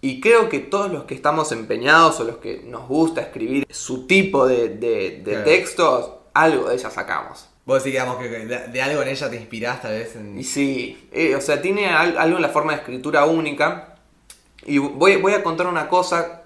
y 0.00 0.20
creo 0.20 0.48
que 0.48 0.60
todos 0.60 0.90
los 0.92 1.04
que 1.04 1.14
estamos 1.14 1.50
empeñados 1.50 2.20
o 2.20 2.24
los 2.24 2.36
que 2.36 2.62
nos 2.64 2.86
gusta 2.86 3.20
escribir 3.22 3.66
su 3.70 4.06
tipo 4.06 4.46
de, 4.46 4.68
de- 4.68 5.20
de 5.24 5.30
Claro. 5.32 5.44
textos, 5.44 6.10
algo 6.34 6.68
de 6.68 6.76
ella 6.76 6.90
sacamos. 6.90 7.48
Vos 7.66 7.82
decís, 7.82 7.92
digamos, 7.94 8.16
que 8.18 8.28
de, 8.28 8.68
de 8.68 8.82
algo 8.82 9.02
en 9.02 9.08
ella 9.08 9.28
te 9.28 9.36
inspirás 9.36 9.82
tal 9.82 9.92
vez 9.92 10.14
en... 10.16 10.38
Y 10.38 10.44
sí, 10.44 11.08
eh, 11.12 11.34
o 11.34 11.40
sea, 11.40 11.60
tiene 11.60 11.88
al- 11.88 12.16
algo 12.16 12.36
en 12.36 12.42
la 12.42 12.48
forma 12.50 12.72
de 12.72 12.78
escritura 12.78 13.24
única. 13.26 13.96
Y 14.64 14.78
voy, 14.78 15.16
voy 15.16 15.34
a 15.34 15.42
contar 15.42 15.66
una 15.66 15.88
cosa 15.88 16.42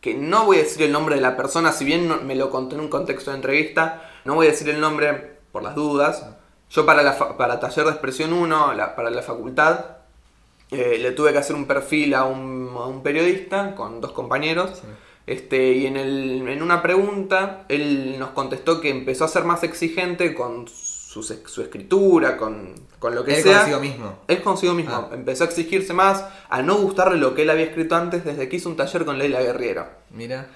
que 0.00 0.14
no 0.14 0.44
voy 0.44 0.58
a 0.58 0.62
decir 0.64 0.82
el 0.82 0.92
nombre 0.92 1.14
de 1.14 1.20
la 1.20 1.36
persona, 1.36 1.72
si 1.72 1.84
bien 1.84 2.08
no- 2.08 2.16
me 2.18 2.34
lo 2.34 2.50
contó 2.50 2.74
en 2.74 2.80
un 2.82 2.88
contexto 2.88 3.30
de 3.30 3.36
entrevista, 3.36 4.10
no 4.24 4.34
voy 4.34 4.48
a 4.48 4.50
decir 4.50 4.68
el 4.68 4.80
nombre 4.80 5.36
por 5.52 5.62
las 5.62 5.74
dudas. 5.76 6.26
Yo 6.70 6.84
para, 6.84 7.02
la 7.04 7.16
para 7.36 7.60
Taller 7.60 7.84
de 7.84 7.92
Expresión 7.92 8.32
1, 8.32 8.74
la- 8.74 8.96
para 8.96 9.10
la 9.10 9.22
facultad, 9.22 9.84
eh, 10.72 10.98
le 11.00 11.12
tuve 11.12 11.32
que 11.32 11.38
hacer 11.38 11.54
un 11.54 11.66
perfil 11.66 12.12
a 12.14 12.24
un, 12.24 12.72
a 12.76 12.86
un 12.86 13.02
periodista 13.04 13.74
con 13.76 14.00
dos 14.00 14.10
compañeros. 14.12 14.70
Sí. 14.80 14.88
Este, 15.26 15.72
y 15.72 15.86
en, 15.86 15.96
el- 15.96 16.48
en 16.48 16.62
una 16.62 16.82
pregunta, 16.82 17.64
él 17.68 18.16
nos 18.18 18.30
contestó 18.30 18.80
que 18.80 18.90
empezó 18.90 19.24
a 19.24 19.28
ser 19.28 19.44
más 19.44 19.62
exigente 19.64 20.34
con 20.34 20.68
su, 20.68 21.22
su 21.22 21.62
escritura, 21.62 22.36
con, 22.36 22.74
con 22.98 23.14
lo 23.14 23.24
que 23.24 23.36
Él 23.38 23.42
sea. 23.42 23.58
consigo 23.58 23.80
mismo. 23.80 24.18
Él 24.28 24.42
consigo 24.42 24.74
mismo. 24.74 24.94
Ah. 24.94 25.08
Empezó 25.12 25.44
a 25.44 25.46
exigirse 25.48 25.92
más, 25.92 26.24
a 26.48 26.62
no 26.62 26.76
gustarle 26.76 27.18
lo 27.18 27.34
que 27.34 27.42
él 27.42 27.50
había 27.50 27.64
escrito 27.64 27.96
antes 27.96 28.24
desde 28.24 28.48
que 28.48 28.56
hizo 28.56 28.68
un 28.68 28.76
taller 28.76 29.04
con 29.04 29.18
Leila 29.18 29.40
Guerriero. 29.40 29.86
Mira. 30.10 30.46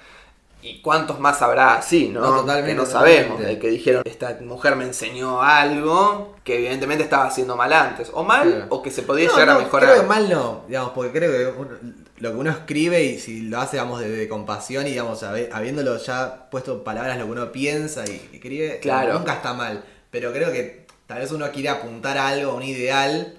¿Y 0.63 0.79
cuántos 0.83 1.19
más 1.19 1.41
habrá 1.41 1.73
así, 1.73 2.09
no? 2.09 2.21
No, 2.21 2.41
totalmente, 2.41 2.69
que 2.69 2.75
no 2.77 2.83
totalmente. 2.83 3.19
sabemos. 3.23 3.41
De 3.41 3.57
que 3.57 3.67
dijeron, 3.71 4.03
esta 4.05 4.37
mujer 4.41 4.75
me 4.75 4.83
enseñó 4.85 5.41
algo 5.41 6.35
que 6.43 6.57
evidentemente 6.57 7.03
estaba 7.03 7.25
haciendo 7.25 7.57
mal 7.57 7.73
antes. 7.73 8.11
O 8.13 8.23
mal, 8.23 8.47
Claro. 8.47 8.65
o 8.69 8.83
que 8.83 8.91
se 8.91 9.01
podía 9.01 9.25
No, 9.27 9.33
llegar 9.33 9.47
no, 9.47 9.53
a 9.55 9.63
mejorar. 9.63 9.89
Creo 9.89 10.01
que 10.03 10.07
mal 10.07 10.29
no, 10.29 10.61
digamos, 10.67 10.91
porque 10.93 11.11
creo 11.11 11.31
que 11.31 11.59
uno- 11.59 11.77
lo 12.21 12.31
que 12.31 12.37
uno 12.37 12.49
escribe 12.51 13.03
y 13.03 13.19
si 13.19 13.41
lo 13.41 13.59
hace, 13.59 13.77
digamos, 13.77 13.99
de, 13.99 14.09
de 14.09 14.27
compasión 14.27 14.85
y, 14.87 14.91
digamos, 14.91 15.21
habi- 15.23 15.49
habiéndolo 15.51 15.97
ya 15.97 16.49
puesto 16.49 16.83
palabras 16.83 17.17
lo 17.17 17.25
que 17.25 17.31
uno 17.31 17.51
piensa 17.51 18.05
y 18.07 18.29
escribe, 18.33 18.79
Claro. 18.79 19.13
nunca 19.17 19.33
está 19.33 19.53
mal. 19.53 19.83
Pero 20.11 20.31
creo 20.31 20.51
que 20.51 20.85
tal 21.07 21.19
vez 21.19 21.31
uno 21.31 21.49
quiere 21.51 21.69
apuntar 21.69 22.17
a 22.17 22.27
algo, 22.29 22.51
a 22.51 22.55
un 22.55 22.63
ideal, 22.63 23.37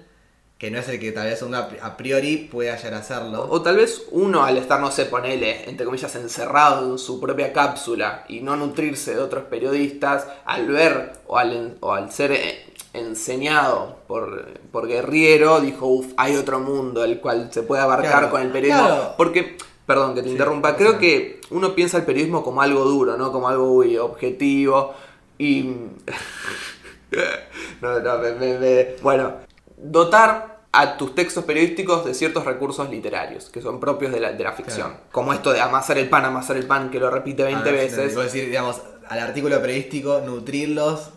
que 0.57 0.71
no 0.71 0.79
es 0.79 0.87
el 0.87 0.99
que 0.99 1.11
tal 1.11 1.27
vez 1.27 1.41
uno 1.41 1.57
a 1.57 1.67
pri- 1.67 1.79
a 1.81 1.97
priori 1.97 2.37
pueda 2.51 2.75
llegar 2.77 2.93
a 2.93 2.97
hacerlo. 2.99 3.43
O, 3.43 3.55
o 3.55 3.61
tal 3.61 3.75
vez 3.77 4.03
uno 4.11 4.43
al 4.43 4.57
estar, 4.57 4.79
no 4.79 4.91
sé, 4.91 5.05
ponele, 5.05 5.69
entre 5.69 5.85
comillas, 5.85 6.15
encerrado 6.15 6.91
en 6.91 6.97
su 6.99 7.19
propia 7.19 7.51
cápsula 7.53 8.23
y 8.29 8.39
no 8.41 8.55
nutrirse 8.55 9.13
de 9.15 9.19
otros 9.21 9.43
periodistas, 9.45 10.25
al 10.45 10.67
ver 10.67 11.13
o 11.27 11.37
al, 11.37 11.77
o 11.81 11.91
al 11.93 12.11
ser 12.11 12.31
eh, 12.31 12.65
enseñado 12.93 13.97
por, 14.13 14.59
por 14.71 14.87
Guerriero, 14.87 15.59
dijo, 15.59 15.87
uff, 15.87 16.13
hay 16.17 16.35
otro 16.35 16.59
mundo 16.59 17.03
el 17.03 17.19
cual 17.19 17.49
se 17.51 17.63
puede 17.63 17.81
abarcar 17.81 18.11
Claro, 18.11 18.29
con 18.29 18.43
el 18.43 18.51
periodismo. 18.51 18.85
claro. 18.85 19.13
Porque, 19.17 19.57
perdón 19.87 20.13
que 20.13 20.21
te 20.21 20.27
Sí, 20.27 20.33
interrumpa, 20.33 20.75
creo 20.75 20.99
que 20.99 21.41
uno 21.49 21.73
piensa 21.73 21.97
el 21.97 22.05
periodismo 22.05 22.43
como 22.43 22.61
algo 22.61 22.83
duro, 22.83 23.17
¿no? 23.17 23.31
Como 23.31 23.49
algo 23.49 23.65
muy 23.73 23.97
objetivo 23.97 24.93
y... 25.39 25.63
no, 27.81 27.99
no, 28.01 28.17
me- 28.19 28.33
me- 28.33 28.59
me- 28.59 28.87
Bueno, 29.01 29.33
dotar 29.77 30.59
a 30.71 30.95
tus 30.95 31.15
textos 31.15 31.43
periodísticos 31.43 32.05
de 32.05 32.13
ciertos 32.13 32.45
recursos 32.45 32.87
literarios 32.91 33.49
que 33.49 33.63
son 33.63 33.79
propios 33.79 34.11
de 34.11 34.19
la, 34.19 34.31
de 34.33 34.43
la 34.43 34.51
ficción. 34.53 34.89
Claro. 34.89 35.03
Como 35.11 35.33
esto 35.33 35.51
de 35.51 35.59
amasar 35.59 35.97
el 35.97 36.07
pan, 36.07 36.23
amasar 36.25 36.55
el 36.57 36.67
pan, 36.67 36.91
que 36.91 36.99
lo 36.99 37.09
repite 37.09 37.41
20 37.43 37.67
A 37.67 37.71
ver, 37.71 37.89
si 37.89 37.95
veces. 37.95 38.15
decir, 38.15 38.45
digamos, 38.45 38.79
al 39.09 39.17
artículo 39.19 39.59
periodístico, 39.59 40.21
nutrirlos 40.23 41.09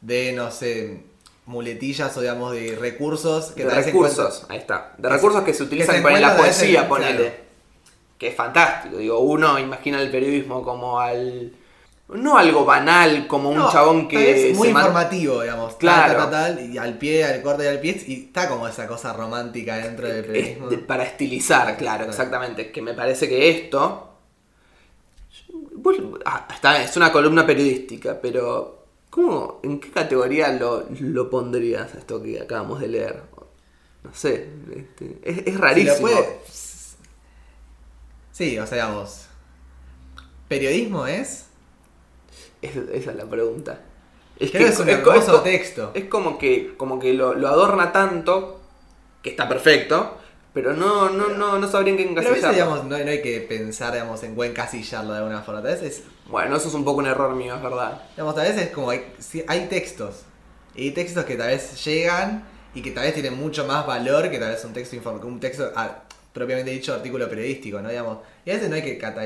de, 0.00 0.32
no 0.32 0.50
sé, 0.50 1.09
muletillas 1.50 2.16
o 2.16 2.20
digamos 2.20 2.52
de 2.52 2.76
recursos 2.80 3.50
que 3.52 3.64
de 3.64 3.70
recursos, 3.70 4.46
ahí 4.48 4.58
está. 4.58 4.94
De 4.96 5.08
que 5.08 5.14
recursos 5.14 5.40
se- 5.40 5.46
que 5.46 5.52
se 5.52 5.58
que 5.58 5.64
utilizan 5.64 5.96
se 5.96 6.02
para 6.02 6.20
la 6.20 6.36
poesía, 6.36 6.88
ponele. 6.88 7.16
claro. 7.16 7.34
Que 8.18 8.28
es 8.28 8.34
fantástico. 8.36 8.96
Digo, 8.98 9.18
uno 9.20 9.58
imagina 9.58 10.00
el 10.00 10.10
periodismo 10.10 10.62
como 10.62 11.00
al. 11.00 11.52
No 12.12 12.36
algo 12.36 12.64
banal, 12.64 13.26
como 13.28 13.50
un 13.50 13.70
chabón 13.70 14.08
que. 14.08 14.52
muy 14.56 14.66
se 14.68 14.72
man- 14.74 14.82
informativo, 14.82 15.42
digamos. 15.42 15.74
Claro. 15.76 16.16
Tal, 16.16 16.30
tal, 16.30 16.56
tal, 16.56 16.70
y 16.72 16.76
al 16.76 16.98
pie, 16.98 17.24
al 17.24 17.40
corte 17.40 17.64
y 17.64 17.68
al 17.68 17.78
pie. 17.80 18.02
Y 18.06 18.14
está 18.26 18.48
como 18.48 18.66
esa 18.66 18.86
cosa 18.88 19.12
romántica 19.12 19.76
dentro 19.76 20.06
del 20.08 20.16
es 20.18 20.26
periodismo. 20.26 20.68
de- 20.68 20.78
para 20.78 21.04
estilizar, 21.04 21.76
claro, 21.76 22.04
exactamente. 22.06 22.70
Que 22.72 22.82
me 22.82 22.94
parece 22.94 23.28
que 23.28 23.48
esto. 23.50 24.08
ah, 26.24 26.46
está 26.52 26.82
es 26.82 26.96
una 26.96 27.12
columna 27.12 27.46
periodística, 27.46 28.18
pero. 28.20 28.79
¿Cómo? 29.10 29.60
¿En 29.64 29.80
qué 29.80 29.90
categoría 29.90 30.52
lo, 30.52 30.86
lo 31.00 31.28
pondrías 31.30 31.94
esto 31.94 32.22
que 32.22 32.40
acabamos 32.40 32.80
de 32.80 32.88
leer? 32.88 33.22
No 34.04 34.14
sé. 34.14 34.48
este, 34.74 35.18
es, 35.24 35.44
Si 35.44 35.50
rarísimo. 35.56 35.98
puede- 36.00 36.38
Sí, 38.32 38.58
o 38.58 38.66
sea, 38.66 38.86
digamos. 38.86 39.26
¿Periodismo 40.48 41.06
es? 41.06 41.46
Es- 42.62 42.76
esa 42.76 43.10
es 43.10 43.16
la 43.16 43.26
pregunta. 43.26 43.80
Es 44.38 44.50
Creo 44.50 44.64
que 44.66 44.72
es 44.72 44.78
un 44.80 44.88
hermoso 44.88 45.40
texto. 45.42 45.90
Es 45.94 46.04
como 46.06 46.38
que, 46.38 46.74
como 46.76 46.98
que 46.98 47.12
lo, 47.12 47.34
lo 47.34 47.48
adorna 47.48 47.92
tanto, 47.92 48.60
que 49.22 49.30
está 49.30 49.46
perfecto, 49.48 50.16
pero 50.54 50.72
no, 50.72 51.10
no, 51.10 51.28
no, 51.28 51.58
no 51.58 51.68
sabrían 51.68 51.96
qué 51.98 52.04
Pero 52.04 52.20
a 52.20 52.22
veces, 52.22 52.38
encasillarlo. 52.44 52.54
digamos, 52.54 52.84
no, 52.98 53.04
no 53.04 53.10
hay 53.10 53.20
que 53.22 53.40
pensar, 53.42 53.92
digamos, 53.92 54.22
en 54.22 54.34
buen 54.34 54.54
casillarlo 54.54 55.12
de 55.12 55.18
alguna 55.18 55.42
forma. 55.42 55.62
Tal 55.62 55.72
vez 55.74 55.82
es 55.82 56.02
Bueno, 56.30 56.56
eso 56.56 56.68
es 56.68 56.74
un 56.74 56.84
poco 56.84 56.98
un 57.00 57.06
error 57.06 57.34
mío, 57.34 57.54
es 57.56 57.62
verdad. 57.62 58.02
Digamos, 58.12 58.34
tal 58.34 58.46
vez 58.46 58.56
es 58.56 58.70
como 58.70 58.90
hay, 58.90 59.12
sí, 59.18 59.44
hay 59.48 59.66
textos. 59.66 60.22
Y 60.74 60.84
hay 60.84 60.90
textos 60.92 61.24
que 61.24 61.36
tal 61.36 61.48
vez 61.48 61.84
llegan 61.84 62.44
y 62.74 62.82
que 62.82 62.92
tal 62.92 63.04
vez 63.04 63.14
tienen 63.14 63.36
mucho 63.36 63.66
más 63.66 63.84
valor 63.86 64.30
que 64.30 64.38
tal 64.38 64.50
vez 64.50 64.64
un 64.64 64.72
texto 64.72 64.94
inform- 64.96 65.24
un 65.24 65.40
texto 65.40 65.70
ah, 65.74 66.02
propiamente 66.32 66.70
dicho 66.70 66.94
artículo 66.94 67.28
periodístico, 67.28 67.80
¿no? 67.80 67.88
Digamos. 67.88 68.18
Y 68.44 68.50
a 68.50 68.54
veces 68.54 68.68
no 68.68 68.76
hay 68.76 68.82
que 68.82 68.96
cata- 68.96 69.20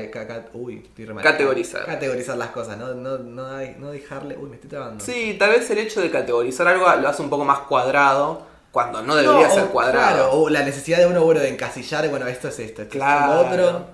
uy, 0.53 0.83
estoy. 0.97 1.05
Categorizar. 1.21 1.85
Categorizar 1.85 2.37
las 2.37 2.49
cosas, 2.49 2.77
¿no? 2.77 2.93
No, 2.95 3.19
no, 3.19 3.47
hay- 3.55 3.75
no 3.77 3.91
dejarle. 3.91 4.35
Uy, 4.37 4.49
me 4.49 4.55
estoy 4.55 4.69
trabando. 4.71 5.03
Sí, 5.05 5.35
tal 5.37 5.51
vez 5.51 5.69
el 5.69 5.77
hecho 5.77 6.01
de 6.01 6.09
categorizar 6.09 6.67
algo 6.67 6.87
lo 6.95 7.07
hace 7.07 7.21
un 7.21 7.29
poco 7.29 7.45
más 7.45 7.59
cuadrado, 7.59 8.41
cuando 8.71 9.03
no 9.03 9.15
debería 9.15 9.47
No, 9.47 9.53
ser 9.53 9.63
o- 9.65 9.69
cuadrado. 9.71 10.07
Claro, 10.15 10.31
o 10.33 10.49
la 10.49 10.63
necesidad 10.63 10.97
de 10.97 11.05
uno, 11.05 11.23
bueno, 11.23 11.39
de 11.41 11.49
encasillar, 11.49 12.09
bueno, 12.09 12.27
esto 12.27 12.47
es 12.47 12.57
esto, 12.59 12.81
esto 12.81 12.93
Claro. 12.97 13.31
es 13.43 13.49
lo 13.51 13.67
otro. 13.67 13.85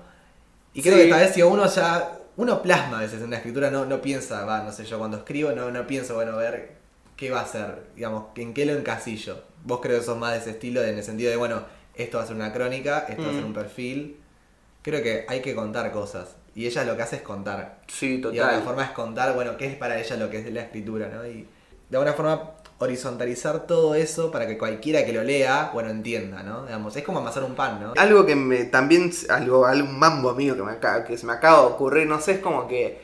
Y 0.74 0.80
creo 0.82 0.96
Sí. 0.96 1.02
que 1.04 1.08
tal 1.10 1.20
vez 1.20 1.34
si 1.34 1.42
uno 1.42 1.66
ya, 1.66 2.12
uno 2.36 2.62
plasma 2.62 2.98
a 2.98 3.00
veces 3.02 3.20
en 3.20 3.26
una 3.26 3.36
escritura, 3.36 3.70
no, 3.70 3.84
no 3.84 4.00
piensa, 4.00 4.44
va, 4.44 4.62
no 4.62 4.72
sé, 4.72 4.84
yo 4.84 4.98
cuando 4.98 5.18
escribo 5.18 5.52
no, 5.52 5.70
no 5.70 5.86
pienso, 5.86 6.14
bueno, 6.14 6.32
a 6.32 6.36
ver 6.36 6.72
qué 7.16 7.30
va 7.30 7.40
a 7.40 7.46
ser, 7.46 7.82
digamos, 7.94 8.26
en 8.36 8.54
qué 8.54 8.64
lo 8.66 8.72
encasillo. 8.72 9.42
Vos 9.64 9.80
creo 9.80 9.98
que 9.98 10.04
sos 10.04 10.18
más 10.18 10.32
de 10.32 10.38
ese 10.38 10.50
estilo, 10.50 10.82
en 10.82 10.96
el 10.96 11.04
sentido 11.04 11.30
de, 11.30 11.36
bueno, 11.36 11.62
esto 11.94 12.18
va 12.18 12.24
a 12.24 12.26
ser 12.26 12.36
una 12.36 12.52
crónica, 12.52 13.06
esto 13.08 13.22
va 13.22 13.28
a 13.28 13.32
ser 13.32 13.42
Mm. 13.42 13.46
un 13.46 13.52
perfil. 13.54 14.16
Creo 14.82 15.02
que 15.02 15.24
hay 15.28 15.40
que 15.40 15.54
contar 15.54 15.92
cosas. 15.92 16.36
Y 16.54 16.66
ella 16.66 16.84
lo 16.84 16.96
que 16.96 17.02
hace 17.02 17.16
es 17.16 17.22
contar. 17.22 17.80
Sí, 17.86 18.14
Y 18.14 18.20
de 18.20 18.26
alguna 18.28 18.46
total. 18.48 18.62
forma 18.62 18.84
es 18.84 18.90
contar, 18.90 19.34
bueno, 19.34 19.56
qué 19.56 19.66
es 19.66 19.76
para 19.76 19.98
ella 20.00 20.16
lo 20.16 20.28
que 20.28 20.38
es 20.40 20.52
la 20.52 20.62
escritura, 20.62 21.08
¿no? 21.08 21.24
Y 21.26 21.46
de 21.92 21.98
alguna 21.98 22.14
forma 22.14 22.52
horizontalizar 22.78 23.66
todo 23.66 23.94
eso 23.94 24.30
para 24.30 24.46
que 24.46 24.56
cualquiera 24.56 25.04
que 25.04 25.12
lo 25.12 25.22
lea, 25.22 25.70
bueno, 25.74 25.90
entienda, 25.90 26.42
¿no? 26.42 26.64
Digamos, 26.64 26.96
es 26.96 27.04
como 27.04 27.18
amasar 27.18 27.44
un 27.44 27.54
pan, 27.54 27.80
¿no? 27.82 27.92
Algo 27.98 28.24
que 28.24 28.34
me 28.34 28.64
también, 28.64 29.12
algo, 29.28 29.66
algún 29.66 29.98
mambo 29.98 30.32
mío 30.32 30.56
que, 30.56 30.62
me 30.62 30.72
acaba, 30.72 31.04
que 31.04 31.18
se 31.18 31.26
me 31.26 31.34
acaba 31.34 31.60
de 31.60 31.66
ocurrir, 31.66 32.06
no 32.06 32.18
sé, 32.18 32.32
es 32.32 32.38
como 32.38 32.66
que 32.66 32.98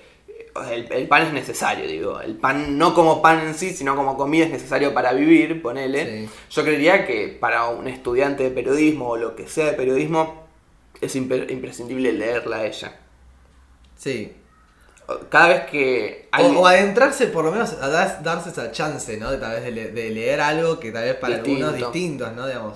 el, 0.70 0.90
el 0.90 1.06
pan 1.06 1.26
es 1.26 1.32
necesario, 1.34 1.86
digo. 1.86 2.18
El 2.18 2.36
pan 2.36 2.78
no 2.78 2.94
como 2.94 3.20
pan 3.20 3.46
en 3.46 3.54
sí, 3.54 3.74
sino 3.74 3.94
como 3.94 4.16
comida 4.16 4.46
es 4.46 4.50
necesario 4.50 4.94
para 4.94 5.12
vivir, 5.12 5.60
ponele. 5.60 6.26
Sí. 6.26 6.32
Yo 6.50 6.62
creería 6.62 7.06
que 7.06 7.28
para 7.28 7.68
un 7.68 7.88
estudiante 7.88 8.44
de 8.44 8.50
periodismo 8.50 9.10
o 9.10 9.16
lo 9.18 9.36
que 9.36 9.48
sea 9.48 9.66
de 9.66 9.72
periodismo 9.74 10.48
es 11.02 11.14
imprescindible 11.14 12.14
leerla 12.14 12.56
a 12.56 12.66
ella. 12.66 12.98
Sí. 13.96 14.32
Cada 15.30 15.48
vez 15.48 15.60
que 15.70 16.28
O, 16.38 16.66
adentrarse, 16.66 17.28
por 17.28 17.44
lo 17.44 17.50
menos, 17.52 17.72
a 17.80 17.88
dar- 17.88 18.22
darse 18.22 18.50
esa 18.50 18.70
chance, 18.72 19.16
¿no? 19.16 19.30
De 19.30 19.38
tal 19.38 19.52
vez 19.52 19.64
de, 19.64 19.70
le- 19.70 19.90
de 19.92 20.10
leer 20.10 20.40
algo 20.40 20.78
que 20.78 20.92
tal 20.92 21.04
vez 21.04 21.14
para 21.14 21.36
algunos 21.36 21.72
Distinto. 21.72 21.90
distintos, 21.92 22.32
¿no? 22.34 22.46
Digamos, 22.46 22.74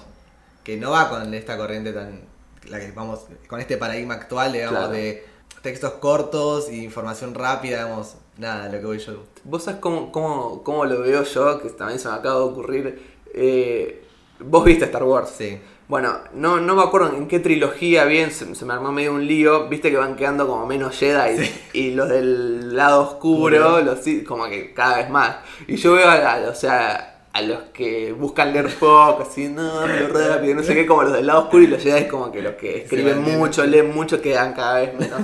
que 0.64 0.76
no 0.78 0.92
va 0.92 1.10
con 1.10 1.34
esta 1.34 1.56
corriente 1.58 1.92
tan, 1.92 2.20
la 2.68 2.80
que 2.80 2.90
vamos, 2.92 3.20
con 3.48 3.60
este 3.60 3.76
paradigma 3.76 4.14
actual, 4.14 4.52
digamos, 4.52 4.78
Claro. 4.78 4.92
de 4.94 5.26
textos 5.60 5.92
cortos 5.94 6.70
y 6.70 6.82
información 6.84 7.34
rápida, 7.34 7.84
digamos, 7.84 8.14
nada, 8.38 8.66
lo 8.66 8.80
que 8.80 8.86
voy 8.86 8.98
yo. 8.98 9.24
¿Vos 9.44 9.64
sabés 9.64 9.80
cómo, 9.80 10.10
cómo, 10.10 10.62
cómo 10.62 10.84
lo 10.86 11.00
veo 11.00 11.24
yo? 11.24 11.60
Que 11.60 11.68
también 11.70 11.98
se 11.98 12.08
me 12.08 12.14
acaba 12.14 12.36
de 12.36 12.44
ocurrir. 12.44 13.12
Eh, 13.34 13.98
Vos 14.44 14.64
viste 14.64 14.86
Star 14.86 15.04
Wars. 15.04 15.30
Sí. 15.36 15.60
Bueno, 15.92 16.20
no, 16.32 16.58
no 16.58 16.74
me 16.74 16.82
acuerdo 16.82 17.14
en 17.14 17.28
qué 17.28 17.38
trilogía 17.38 18.06
bien 18.06 18.30
se, 18.30 18.54
se 18.54 18.64
me 18.64 18.72
armó 18.72 18.92
medio 18.92 19.12
un 19.12 19.26
lío. 19.26 19.68
Viste 19.68 19.90
que 19.90 19.98
van 19.98 20.16
quedando 20.16 20.48
como 20.48 20.66
menos 20.66 20.96
Jedi 20.96 21.50
y 21.74 21.90
los 21.90 22.08
del 22.08 22.74
lado 22.74 23.02
oscuro, 23.02 23.82
los 23.82 24.00
como 24.26 24.46
que 24.46 24.72
cada 24.72 24.96
vez 24.96 25.10
más. 25.10 25.36
Y 25.66 25.76
yo 25.76 25.92
veo 25.92 26.08
a, 26.08 26.48
o 26.48 26.54
sea, 26.54 27.26
a 27.30 27.42
los 27.42 27.64
que 27.74 28.10
buscan 28.12 28.54
leer 28.54 28.74
poco, 28.80 29.24
así, 29.28 29.50
no, 29.50 29.86
lo 29.86 30.08
rápido, 30.08 30.54
no 30.54 30.62
sé 30.62 30.74
qué, 30.74 30.86
como 30.86 31.02
los 31.02 31.12
del 31.12 31.26
lado 31.26 31.40
oscuro 31.40 31.62
y 31.62 31.66
los 31.66 31.82
Jedi 31.82 32.08
como 32.08 32.32
que 32.32 32.40
los 32.40 32.54
que 32.54 32.84
escriben 32.84 33.20
mucho, 33.20 33.66
leen 33.66 33.94
mucho, 33.94 34.22
quedan 34.22 34.54
cada 34.54 34.80
vez 34.80 34.98
menos. 34.98 35.20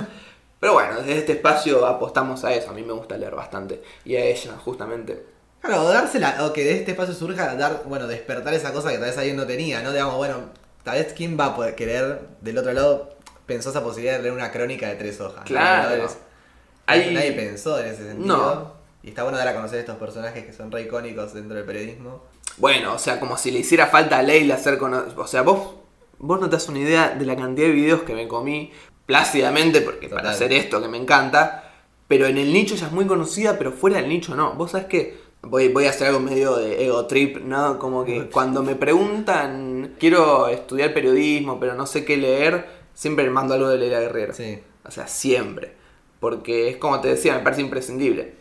Pero 0.59 0.73
bueno, 0.73 0.97
desde 0.97 1.17
este 1.17 1.31
espacio 1.31 1.83
apostamos 1.87 2.45
a 2.45 2.53
eso. 2.53 2.69
A 2.69 2.73
mí 2.73 2.83
me 2.83 2.93
gusta 2.93 3.17
leer 3.17 3.33
bastante. 3.33 3.81
Y 4.05 4.17
a 4.17 4.23
ella, 4.23 4.51
justamente. 4.63 5.25
Claro, 5.61 5.81
o 5.81 5.89
dársela, 5.89 6.45
o 6.45 6.53
que 6.53 6.63
de 6.63 6.75
este 6.75 6.91
espacio 6.91 7.15
surja 7.15 7.55
dar, 7.55 7.81
bueno, 7.85 8.05
despertar 8.05 8.53
esa 8.53 8.71
cosa 8.71 8.91
que 8.91 8.97
tal 8.97 9.07
vez 9.07 9.17
alguien 9.17 9.35
no 9.35 9.47
tenía, 9.47 9.81
¿no? 9.81 9.91
Digamos, 9.91 10.15
bueno, 10.15 10.58
tal 10.83 10.97
vez 10.97 11.13
quién 11.13 11.37
va 11.39 11.47
a 11.47 11.55
poder 11.55 11.75
querer, 11.75 12.21
del 12.41 12.57
otro 12.57 12.73
lado, 12.73 13.15
pensó 13.45 13.69
esa 13.69 13.83
posibilidad 13.83 14.17
de 14.17 14.23
leer 14.23 14.33
una 14.33 14.51
crónica 14.51 14.87
de 14.87 14.95
tres 14.95 15.19
hojas. 15.21 15.43
Claro. 15.45 16.03
¿No? 16.03 16.09
Hay- 16.87 17.13
Nadie 17.13 17.33
pensó 17.33 17.79
en 17.79 17.87
ese 17.87 18.07
sentido. 18.07 18.37
No. 18.37 18.73
Y 19.03 19.09
está 19.09 19.23
bueno 19.23 19.37
dar 19.37 19.47
a 19.47 19.55
conocer 19.55 19.79
estos 19.79 19.97
personajes 19.97 20.45
que 20.45 20.53
son 20.53 20.71
re 20.71 20.81
icónicos 20.83 21.33
dentro 21.33 21.55
del 21.55 21.65
periodismo. 21.65 22.23
Bueno, 22.57 22.93
o 22.95 22.99
sea, 22.99 23.19
como 23.19 23.37
si 23.37 23.51
le 23.51 23.59
hiciera 23.59 23.87
falta 23.87 24.17
a 24.17 24.23
Leila 24.23 24.55
hacer 24.55 24.77
con... 24.77 24.93
O 24.93 25.27
sea, 25.27 25.41
vos, 25.43 25.75
vos 26.17 26.39
no 26.41 26.49
te 26.49 26.55
das 26.57 26.67
una 26.67 26.79
idea 26.79 27.09
de 27.17 27.25
la 27.25 27.35
cantidad 27.37 27.67
de 27.67 27.73
videos 27.73 28.01
que 28.01 28.13
me 28.13 28.27
comí 28.27 28.73
plácidamente, 29.05 29.81
porque 29.81 30.09
para 30.09 30.31
hacer 30.31 30.51
esto 30.51 30.81
que 30.81 30.87
me 30.87 30.97
encanta, 30.97 31.71
pero 32.07 32.25
en 32.27 32.37
el 32.37 32.51
nicho 32.51 32.75
ella 32.75 32.87
es 32.87 32.91
muy 32.91 33.05
conocida, 33.05 33.57
pero 33.57 33.71
fuera 33.71 33.97
del 33.97 34.09
nicho 34.09 34.35
no. 34.35 34.53
Vos 34.53 34.71
sabés 34.71 34.87
que 34.87 35.17
voy, 35.41 35.69
voy 35.69 35.85
a 35.85 35.89
hacer 35.91 36.07
algo 36.07 36.19
medio 36.19 36.55
de 36.57 36.85
ego 36.85 37.05
trip, 37.07 37.37
¿no? 37.37 37.79
Como 37.79 38.05
que 38.05 38.29
cuando 38.31 38.63
me 38.63 38.75
preguntan, 38.75 39.95
quiero 39.99 40.47
estudiar 40.47 40.93
periodismo, 40.93 41.59
pero 41.59 41.75
no 41.75 41.85
sé 41.85 42.05
qué 42.05 42.17
leer, 42.17 42.67
siempre 42.93 43.23
le 43.25 43.31
mando 43.31 43.53
algo 43.53 43.69
de 43.69 43.77
Leila 43.77 43.99
Guerrero. 43.99 44.33
Sí. 44.33 44.59
O 44.85 44.91
sea, 44.91 45.07
siempre. 45.07 45.73
Porque 46.19 46.69
es 46.69 46.77
como 46.77 46.99
te 46.99 47.07
decía, 47.09 47.33
me 47.35 47.39
parece 47.41 47.61
imprescindible. 47.61 48.33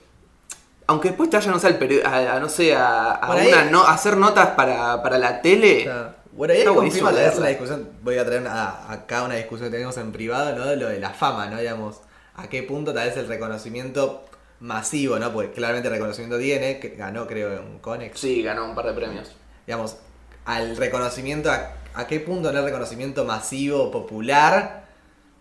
Aunque 0.86 1.08
después 1.08 1.28
te 1.30 1.36
vayan, 1.36 1.52
no 1.52 1.60
sé, 1.60 1.66
al 1.68 2.02
a, 2.06 2.36
a, 2.36 2.40
no 2.40 2.48
sé, 2.48 2.74
a, 2.74 3.10
a 3.12 3.26
Por 3.26 3.36
ahí- 3.36 3.48
una 3.48 3.64
no- 3.66 3.82
a 3.84 3.92
hacer 3.92 4.16
notas 4.16 4.48
para, 4.50 5.02
para 5.02 5.18
la 5.18 5.42
tele. 5.42 5.88
Bueno, 6.32 6.54
ahí 6.54 6.64
confirma 6.64 7.12
leerla. 7.12 7.40
la 7.40 7.48
discusión, 7.48 7.88
voy 8.02 8.16
a 8.16 8.24
traer 8.24 8.40
una- 8.40 8.90
acá 8.90 9.22
una 9.24 9.34
discusión 9.34 9.68
que 9.68 9.72
tenemos 9.76 9.96
en 9.98 10.12
privado, 10.12 10.56
¿no? 10.56 10.64
De 10.66 10.76
lo 10.76 10.88
de 10.88 10.98
la 10.98 11.10
fama, 11.10 11.46
¿no? 11.46 11.58
Digamos, 11.58 12.00
a 12.36 12.48
qué 12.48 12.62
punto 12.62 12.94
tal 12.94 13.06
vez 13.08 13.16
el 13.18 13.28
reconocimiento 13.28 14.24
masivo, 14.60 15.18
¿no? 15.18 15.32
Porque 15.32 15.52
claramente 15.52 15.88
el 15.88 15.94
reconocimiento 15.94 16.38
tiene, 16.38 16.78
que 16.80 16.90
ganó 16.90 17.26
creo 17.26 17.60
un 17.62 17.78
Conex. 17.78 18.18
Sí, 18.18 18.42
ganó 18.42 18.64
un 18.64 18.74
par 18.74 18.86
de 18.86 18.92
premios. 18.92 19.32
digamos, 19.66 19.96
al 20.44 20.76
reconocimiento, 20.76 21.50
a, 21.50 21.74
a 21.94 22.06
qué 22.06 22.20
punto 22.20 22.52
no 22.52 22.58
el 22.58 22.64
reconocimiento 22.64 23.24
masivo, 23.24 23.90
popular, 23.90 24.86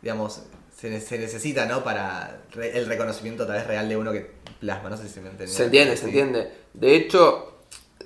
digamos, 0.02 0.44
se, 0.76 1.00
se 1.02 1.18
necesita, 1.18 1.66
¿no? 1.66 1.84
Para 1.84 2.42
re- 2.52 2.78
el 2.78 2.86
reconocimiento 2.86 3.48
tal 3.48 3.56
vez 3.58 3.68
real 3.68 3.90
de 3.90 3.98
uno 3.98 4.12
que 4.12 4.32
plasma, 4.60 4.90
no 4.90 4.98
sé 4.98 5.08
si 5.08 5.14
se 5.16 5.22
me 5.22 5.30
entendió. 5.30 5.56
Se 5.56 5.66
entiende, 5.66 5.98
se 5.98 6.06
entiende. 6.06 6.52
De 6.74 6.96
hecho, 6.96 7.57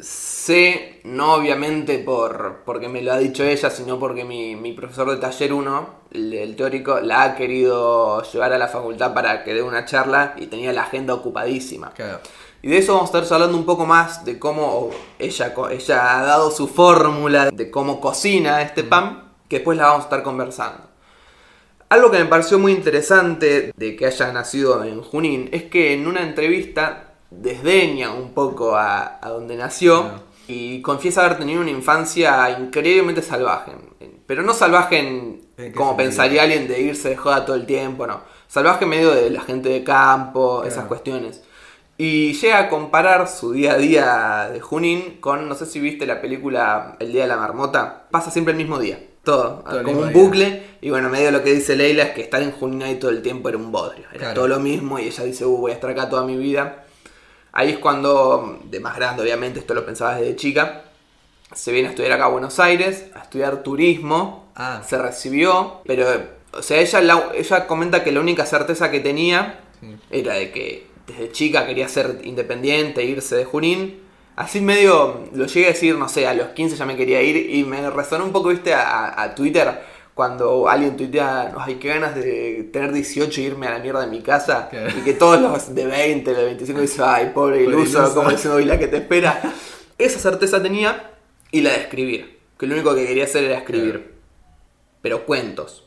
sé, 0.02 1.00
no 1.04 1.36
obviamente 1.36 2.00
por 2.00 2.64
porque 2.66 2.90
me 2.90 3.02
lo 3.02 3.14
ha 3.14 3.18
dicho 3.18 3.44
ella, 3.44 3.70
sino 3.70 4.00
porque 4.00 4.26
mi, 4.26 4.56
mi 4.56 4.74
profesor 4.74 5.10
de 5.12 5.18
taller 5.18 5.54
1, 5.54 5.90
el, 6.14 6.34
el 6.34 6.56
teórico, 6.56 7.00
la 7.00 7.24
ha 7.24 7.36
querido 7.36 8.24
llevar 8.24 8.54
a 8.54 8.58
la 8.58 8.68
facultad 8.68 9.14
para 9.14 9.44
que 9.44 9.54
dé 9.54 9.62
una 9.62 9.86
charla 9.86 10.34
y 10.38 10.48
tenía 10.48 10.74
la 10.74 10.84
agenda 10.84 11.14
ocupadísima. 11.14 11.92
Claro. 11.92 12.20
Y 12.64 12.70
de 12.70 12.78
eso 12.78 12.94
vamos 12.94 13.14
a 13.14 13.20
estar 13.20 13.34
hablando 13.34 13.58
un 13.58 13.66
poco 13.66 13.86
más 13.86 14.24
de 14.24 14.38
cómo 14.38 14.92
ella, 15.18 15.54
ella 15.72 16.20
ha 16.20 16.24
dado 16.24 16.52
su 16.52 16.68
fórmula 16.68 17.50
de 17.50 17.72
cómo 17.72 18.00
cocina 18.00 18.62
este 18.62 18.84
pan, 18.84 19.32
que 19.48 19.58
después 19.58 19.78
la 19.78 19.86
vamos 19.86 20.02
a 20.02 20.04
estar 20.04 20.24
conversando. 20.24 20.92
Algo 21.90 22.12
que 22.12 22.20
me 22.20 22.26
pareció 22.26 22.60
muy 22.60 22.72
interesante 22.72 23.74
de 23.76 23.96
que 23.96 24.06
haya 24.06 24.32
nacido 24.32 24.84
en 24.84 25.02
Junín 25.02 25.50
es 25.52 25.64
que 25.64 25.94
en 25.94 26.08
una 26.08 26.22
entrevista 26.22 27.11
desdeña 27.32 28.12
un 28.14 28.34
poco 28.34 28.76
a, 28.76 29.18
a 29.22 29.30
donde 29.30 29.56
nació 29.56 30.06
y 30.48 30.82
confiesa 30.82 31.26
haber 31.26 31.40
tenido 31.40 31.62
una 31.62 31.72
infancia 31.72 32.50
increíblemente 32.60 33.22
salvaje. 33.22 33.72
Pero 34.28 34.44
no 34.44 34.54
salvaje 34.54 35.00
en, 35.00 35.42
¿En 35.58 35.72
qué 35.72 35.72
como 35.74 35.98
pensaría 35.98 36.44
alguien 36.44 36.68
de 36.68 36.82
irse 36.82 37.10
de 37.10 37.18
joda 37.18 37.46
todo 37.46 37.56
el 37.56 37.66
tiempo, 37.66 38.06
no. 38.08 38.22
Salvaje 38.48 38.84
en 38.84 38.90
medio 38.90 39.12
de 39.12 39.30
la 39.30 39.42
gente 39.42 39.70
de 39.70 39.84
campo, 39.84 40.64
esas 40.64 40.86
cuestiones. 40.86 41.42
Y 41.98 42.34
llega 42.34 42.60
a 42.60 42.70
comparar 42.70 43.28
su 43.28 43.52
día 43.52 43.74
a 43.74 43.78
día 43.78 44.50
de 44.52 44.60
Junín 44.60 45.18
con, 45.20 45.48
no 45.48 45.56
sé 45.56 45.66
si 45.66 45.80
viste 45.80 46.06
la 46.06 46.20
película 46.22 46.96
El 47.00 47.12
Día 47.12 47.24
de 47.24 47.28
la 47.28 47.38
Marmota, 47.38 48.08
pasa 48.10 48.32
siempre 48.32 48.54
el 48.54 48.58
mismo 48.58 48.80
día. 48.80 49.00
Todo, 49.24 49.64
como 49.84 50.00
un 50.02 50.10
día. 50.12 50.18
bucle. 50.22 50.64
Y 50.82 50.90
bueno, 50.90 51.10
medio 51.10 51.30
lo 51.32 51.44
que 51.44 51.54
dice 51.54 51.76
Leila 51.76 52.04
es 52.04 52.10
que 52.12 52.22
estar 52.22 52.42
en 52.42 52.52
Junín 52.52 52.82
ahí 52.82 52.96
todo 52.96 53.12
el 53.12 53.22
tiempo 53.22 53.50
era 53.50 53.58
un 53.60 53.72
bodrio. 53.72 54.06
Era 54.10 54.18
Claro. 54.20 54.34
todo 54.34 54.48
lo 54.48 54.60
mismo 54.60 54.98
y 54.98 55.04
ella 55.08 55.24
dice, 55.26 55.46
uh, 55.46 55.58
voy 55.58 55.72
a 55.72 55.76
estar 55.76 55.90
acá 55.92 56.10
toda 56.10 56.24
mi 56.26 56.38
vida. 56.38 56.81
Ahí 57.54 57.72
es 57.72 57.78
cuando, 57.80 58.60
de 58.66 58.80
más 58.80 58.96
grande 58.96 59.24
obviamente, 59.24 59.60
esto 59.60 59.74
lo 59.74 59.86
pensaba 59.86 60.16
desde 60.16 60.36
chica, 60.36 60.84
se 61.54 61.72
viene 61.72 61.88
a 61.90 61.92
estudiar 61.92 62.14
acá 62.14 62.26
a 62.26 62.30
Buenos 62.30 62.60
Aires, 62.60 63.08
a 63.14 63.20
estudiar 63.20 63.62
turismo, 63.64 64.50
Ah. 64.56 64.82
se 64.88 64.98
recibió, 64.98 65.82
pero, 65.86 66.06
o 66.54 66.62
sea, 66.62 66.80
ella, 66.80 67.02
la- 67.02 67.32
ella 67.36 67.68
comenta 67.68 68.04
que 68.04 68.12
la 68.12 68.20
única 68.22 68.46
certeza 68.46 68.90
que 68.92 69.00
tenía 69.02 69.60
Sí. 69.82 69.96
era 70.12 70.36
de 70.36 70.52
que 70.52 70.88
desde 71.08 71.32
chica 71.32 71.66
quería 71.66 71.88
ser 71.90 72.22
independiente, 72.24 73.04
irse 73.04 73.36
de 73.36 73.46
Junín. 73.46 74.00
Así 74.38 74.62
medio, 74.62 75.28
lo 75.34 75.46
llegué 75.46 75.66
a 75.66 75.70
decir, 75.72 75.96
no 75.98 76.08
sé, 76.08 76.26
a 76.28 76.34
los 76.34 76.50
15 76.50 76.78
ya 76.78 76.86
me 76.86 76.96
quería 76.96 77.22
ir 77.22 77.54
y 77.54 77.64
me 77.66 77.90
resonó 77.90 78.24
un 78.24 78.32
poco, 78.32 78.50
viste, 78.50 78.74
a, 78.74 79.22
a 79.22 79.36
Twitter. 79.36 79.82
Cuando 80.14 80.68
alguien 80.68 80.98
tuitea, 80.98 81.54
ay, 81.58 81.76
qué 81.76 81.88
ganas 81.88 82.16
de 82.16 82.70
tener 82.72 82.92
18 82.92 83.42
y 83.42 83.44
irme 83.44 83.68
a 83.68 83.72
la 83.72 83.80
mierda 83.80 84.02
de 84.02 84.08
mi 84.08 84.22
casa. 84.22 84.70
Y 84.98 85.02
que 85.02 85.14
todos 85.14 85.42
los 85.42 85.74
de 85.74 85.86
20, 85.86 86.34
de 86.34 86.44
25 86.44 86.82
dicen, 86.82 87.06
ay, 87.08 87.32
pobre 87.34 87.64
iluso, 87.64 88.14
como 88.14 88.30
diciendo, 88.30 88.60
y 88.60 88.66
la 88.66 88.78
que 88.78 88.88
te 88.88 88.98
espera. 88.98 89.42
Esa 89.98 90.20
certeza 90.20 90.62
tenía 90.62 91.12
y 91.52 91.62
la 91.62 91.72
de 91.72 91.78
escribir. 91.78 92.40
Que 92.58 92.68
lo 92.68 92.76
único 92.76 92.94
que 92.94 93.08
quería 93.08 93.24
hacer 93.24 93.46
era 93.46 93.58
escribir. 93.58 94.16
Pero 95.02 95.26
cuentos. 95.26 95.86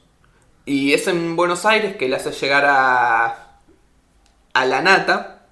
Y 0.65 0.95
es 0.95 1.07
en 1.07 1.37
Buenos 1.37 1.67
Aires 1.67 1.97
que 1.97 2.09
le 2.09 2.17
hace 2.17 2.33
llegar 2.33 2.65
a, 2.67 3.59
a 4.55 4.67
la 4.67 4.81
nata 4.81 5.47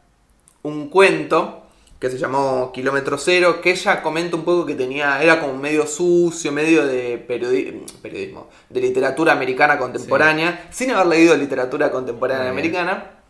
un 0.63 0.89
cuento 0.89 1.62
que 2.03 2.11
se 2.11 2.19
llamó 2.19 2.73
Kilómetro 2.75 3.17
Cero, 3.17 3.61
que 3.63 3.71
ella 3.71 4.03
comenta 4.03 4.35
un 4.35 4.43
poco 4.43 4.67
que 4.67 4.75
tenía, 4.75 5.23
era 5.23 5.39
como 5.41 5.55
medio 5.57 5.87
sucio, 5.87 6.51
medio 6.51 6.85
de 6.85 7.25
periodi- 7.29 7.81
periodismo, 8.03 8.49
de 8.69 8.81
literatura 8.81 9.31
americana 9.31 9.79
contemporánea, 9.79 10.67
sin 10.73 10.91
haber 10.91 11.07
leído 11.07 11.37
literatura 11.37 11.93
contemporánea 11.93 12.47
Muy 12.47 12.51
americana, 12.61 13.21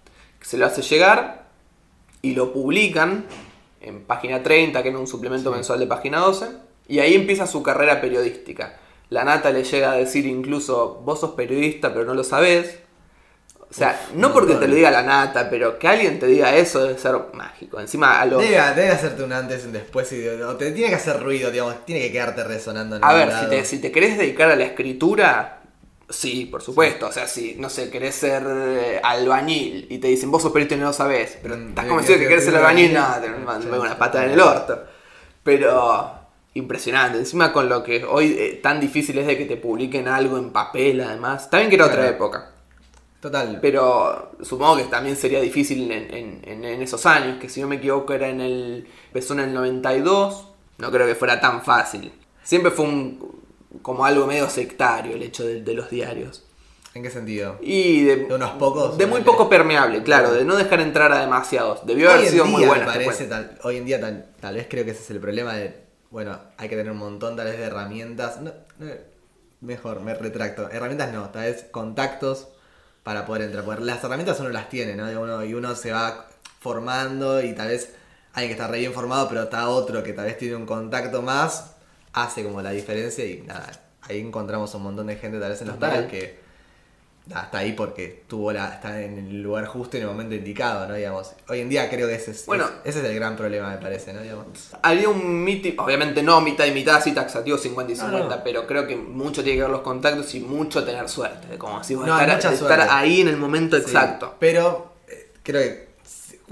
se 0.40 0.56
lo 0.56 0.64
hace 0.64 0.80
llegar 0.80 1.48
y 2.22 2.35
lo 2.35 2.50
publican 2.54 3.26
en 3.82 4.04
página 4.04 4.42
30, 4.42 4.82
que 4.82 4.88
era 4.88 4.98
un 4.98 5.06
suplemento 5.06 5.50
Sí. 5.50 5.56
mensual 5.56 5.78
de 5.78 5.87
página 5.87 6.20
12, 6.20 6.46
y 6.88 7.00
ahí 7.00 7.14
empieza 7.14 7.46
su 7.46 7.62
carrera 7.62 8.00
periodística. 8.00 8.78
La 9.11 9.22
nata 9.24 9.50
le 9.50 9.64
llega 9.64 9.92
a 9.92 9.96
decir 9.96 10.24
incluso, 10.24 11.02
vos 11.04 11.20
sos 11.20 11.32
periodista 11.32 11.92
pero 11.92 12.06
no 12.06 12.14
lo 12.14 12.24
sabés. 12.24 12.78
O 13.72 13.74
sea, 13.74 13.98
Uf, 14.11 14.16
no 14.16 14.35
porque 14.35 14.54
te 14.56 14.68
lo 14.68 14.74
diga 14.74 14.90
la 14.90 15.02
nata, 15.02 15.48
pero 15.48 15.78
que 15.78 15.88
alguien 15.88 16.18
te 16.18 16.26
diga 16.26 16.54
eso 16.54 16.85
debe 16.85 16.98
ser 16.98 17.16
mágico. 17.32 17.80
Encima 17.80 18.20
a 18.20 18.26
lo... 18.26 18.38
Debe, 18.38 18.61
debe 18.76 18.90
hacerte 18.90 19.22
un 19.22 19.32
antes 19.32 19.62
y 19.64 19.66
un 19.68 19.72
después. 19.72 20.12
Y, 20.12 20.28
o 20.28 20.56
te 20.56 20.72
tiene 20.72 20.90
que 20.90 20.96
hacer 20.96 21.22
ruido, 21.22 21.50
digamos. 21.50 21.87
Tiene 21.87 22.02
que 22.02 22.12
quedarte 22.12 22.44
resonando 22.44 22.96
en 22.96 23.04
A 23.04 23.14
ver, 23.14 23.32
si 23.32 23.46
te, 23.46 23.64
si 23.64 23.78
te 23.80 23.90
querés 23.90 24.18
dedicar 24.18 24.50
a 24.50 24.56
la 24.56 24.64
escritura, 24.64 25.62
sí, 26.11 26.44
por 26.44 26.61
supuesto. 26.61 27.06
O 27.06 27.12
sea, 27.12 27.26
si, 27.26 27.54
no 27.54 27.70
sé, 27.70 27.88
querés 27.88 28.14
ser 28.14 28.42
eh, 28.46 29.00
albañil 29.02 29.87
y 29.88 29.96
te 29.98 30.08
dicen, 30.08 30.30
vos 30.30 30.42
sos 30.42 30.52
periodista 30.52 30.74
y 30.74 30.78
no 30.78 30.87
lo 30.88 30.92
sabés, 30.92 31.38
pero 31.42 31.56
Mm, 31.56 31.68
estás 31.70 31.87
convencido 31.87 32.18
sí, 32.18 32.22
que 32.24 32.28
querés 32.28 32.44
ser 32.44 32.56
albañil, 32.56 32.92
no, 32.92 33.06
te 33.22 33.28
pego 33.70 33.80
una 33.82 33.92
sí, 33.92 33.96
pata 33.98 34.18
sí. 34.18 34.24
en 34.26 34.30
el 34.32 34.40
orto. 34.40 34.82
Pero 35.42 36.12
impresionante. 36.54 37.18
Encima 37.18 37.52
con 37.52 37.68
lo 37.68 37.82
que 37.82 38.04
hoy 38.04 38.37
eh, 38.38 38.61
tan 38.62 38.78
difícil 38.80 39.16
es 39.18 39.26
de 39.26 39.38
que 39.38 39.46
te 39.46 39.56
publiquen 39.56 40.08
algo 40.08 40.37
en 40.37 40.50
papel, 40.50 41.00
además. 41.00 41.48
Bien 41.50 41.68
que 41.70 41.76
era 41.76 41.87
otra 41.87 42.02
Claro. 42.02 42.11
época. 42.11 42.52
Total. 43.22 43.58
Pero 43.62 44.32
supongo 44.42 44.76
que 44.78 44.85
también 44.85 45.16
sería 45.16 45.40
difícil 45.40 45.90
en, 45.90 46.12
en- 46.44 46.64
en- 46.64 46.82
esos 46.82 47.06
años, 47.06 47.38
que 47.40 47.48
si 47.48 47.61
no 47.62 47.68
me 47.68 47.76
equivoco 47.76 48.12
era 48.12 48.28
en 48.28 48.40
el... 48.40 48.88
empezó 49.06 49.32
en 49.35 49.40
el 49.40 49.54
92, 49.54 50.48
no 50.78 50.90
creo 50.90 51.06
que 51.06 51.14
fuera 51.14 51.40
tan 51.40 51.62
fácil. 51.64 52.12
Siempre 52.42 52.72
fue 52.72 52.85
un, 52.85 53.40
como 53.80 54.04
algo 54.04 54.26
medio 54.26 54.50
sectario 54.50 55.14
el 55.14 55.22
hecho 55.22 55.44
de, 55.46 55.62
de 55.62 55.72
los 55.74 55.88
diarios. 55.88 56.44
¿En 56.94 57.02
qué 57.04 57.11
sentido? 57.11 57.56
Y 57.62 58.02
de, 58.02 58.16
¿De 58.26 58.35
unos 58.35 58.50
pocos? 58.52 58.98
De 58.98 59.06
muy 59.06 59.20
poco 59.22 59.48
permeable, 59.48 60.02
claro, 60.02 60.32
de 60.35 60.44
no 60.44 60.56
dejar 60.56 60.80
entrar 60.80 61.12
a 61.12 61.20
demasiados. 61.20 61.87
Debió 61.87 62.08
Hoy 62.08 62.14
haber 62.16 62.28
sido 62.28 62.44
día 62.44 62.52
muy 62.52 62.66
buena. 62.66 62.87
me 62.87 62.92
te 62.92 63.04
parece 63.04 63.28
cuento. 63.28 63.46
tal, 63.52 63.58
hoy 63.62 63.76
en 63.78 63.87
día 63.87 64.00
tal, 64.00 64.26
tal 64.40 64.56
vez 64.56 64.66
creo 64.68 64.85
que 64.85 64.90
ese 64.90 65.00
es 65.02 65.11
el 65.11 65.20
problema 65.20 65.54
de, 65.54 65.74
bueno, 66.11 66.38
hay 66.58 66.68
que 66.68 66.76
tener 66.76 66.92
un 66.92 66.98
montón 66.98 67.35
tal 67.37 67.46
vez 67.46 67.56
de 67.56 67.64
herramientas, 67.64 68.40
no, 68.42 68.52
no, 68.80 68.87
mejor, 69.61 70.00
me 70.00 70.12
retracto, 70.12 70.68
herramientas 70.70 71.12
no, 71.14 71.30
tal 71.30 71.44
vez 71.44 71.64
contactos 71.70 72.48
para 73.03 73.27
poder 73.27 73.43
entrar, 73.43 73.65
porque 73.65 73.85
las 73.85 74.03
herramientas 74.03 74.38
uno 74.41 74.51
las 74.51 74.69
tiene, 74.69 74.95
¿no? 74.95 75.11
Y 75.11 75.15
uno, 75.15 75.45
y 75.45 75.55
uno 75.55 75.75
se 75.75 75.93
va 75.93 76.29
formando 76.61 77.43
y 77.43 77.53
tal 77.55 77.69
vez 77.69 77.95
alguien 78.33 78.51
que 78.51 78.61
está 78.61 78.69
re 78.69 78.79
bien 78.79 78.93
formado, 78.93 79.29
pero 79.29 79.43
está 79.43 79.69
otro 79.69 80.03
que 80.03 80.12
tal 80.12 80.27
vez 80.27 80.38
tiene 80.38 80.57
un 80.57 80.67
contacto 80.67 81.23
más, 81.23 81.75
hace 82.12 82.45
como 82.45 82.62
la 82.62 82.71
diferencia 82.71 83.25
y 83.25 83.43
nada, 83.43 83.71
ahí 84.03 84.21
encontramos 84.21 84.75
un 84.75 84.83
montón 84.83 85.07
de 85.09 85.17
gente 85.17 85.38
tal 85.41 85.51
vez 85.51 85.61
en 85.62 85.69
los 85.69 85.79
medios 85.79 86.07
que 86.11 86.41
está 87.28 87.58
ahí 87.58 87.72
porque 87.72 88.24
tuvo 88.26 88.52
la, 88.52 88.74
está 88.74 89.00
en 89.00 89.16
el 89.18 89.42
lugar 89.42 89.66
justo 89.66 89.96
y 89.96 90.00
en 90.00 90.06
el 90.06 90.12
momento 90.12 90.35
indicado, 90.35 90.88
¿no? 90.88 90.94
Digamos, 90.94 91.32
hoy 91.48 91.61
en 91.61 91.68
día 91.68 91.88
creo 91.88 92.08
que 92.08 92.16
ese 92.16 92.32
es, 92.32 92.46
Bueno. 92.46 92.64
es- 92.85 92.90
ese 92.96 92.98
es 93.00 93.04
el 93.11 93.14
gran 93.14 93.37
problema, 93.37 93.70
me 93.70 93.76
parece, 93.78 94.12
¿no? 94.12 94.20
Digamos. 94.22 94.46
Había 94.82 95.08
un 95.08 95.44
miti, 95.44 95.74
obviamente 95.78 96.22
no 96.22 96.40
mitad 96.40 96.64
y 96.66 96.72
mitad, 96.72 96.96
así 96.96 97.12
taxativo 97.12 97.56
50 97.58 97.92
y 97.92 97.96
No, 97.96 98.02
50, 98.06 98.37
no. 98.37 98.44
pero 98.44 98.66
creo 98.66 98.87
que 98.87 98.96
mucho 98.96 99.42
tiene 99.44 99.58
que 99.58 99.62
ver 99.62 99.70
los 99.70 99.82
contactos 99.82 100.35
y 100.35 100.40
mucho 100.40 100.85
tener 100.85 101.08
suerte. 101.08 101.56
Como 101.58 101.78
así, 101.78 101.94
No, 101.94 102.02
estar, 102.02 102.20
hay 102.28 102.37
mucha 102.37 102.52
estar 102.52 102.56
suerte. 102.68 102.87
ahí 102.90 103.20
en 103.20 103.28
el 103.28 103.37
momento 103.37 103.76
Sí, 103.76 103.82
exacto. 103.85 104.35
pero 104.40 104.92
eh, 105.08 105.30
creo 105.44 105.61
que 105.61 105.91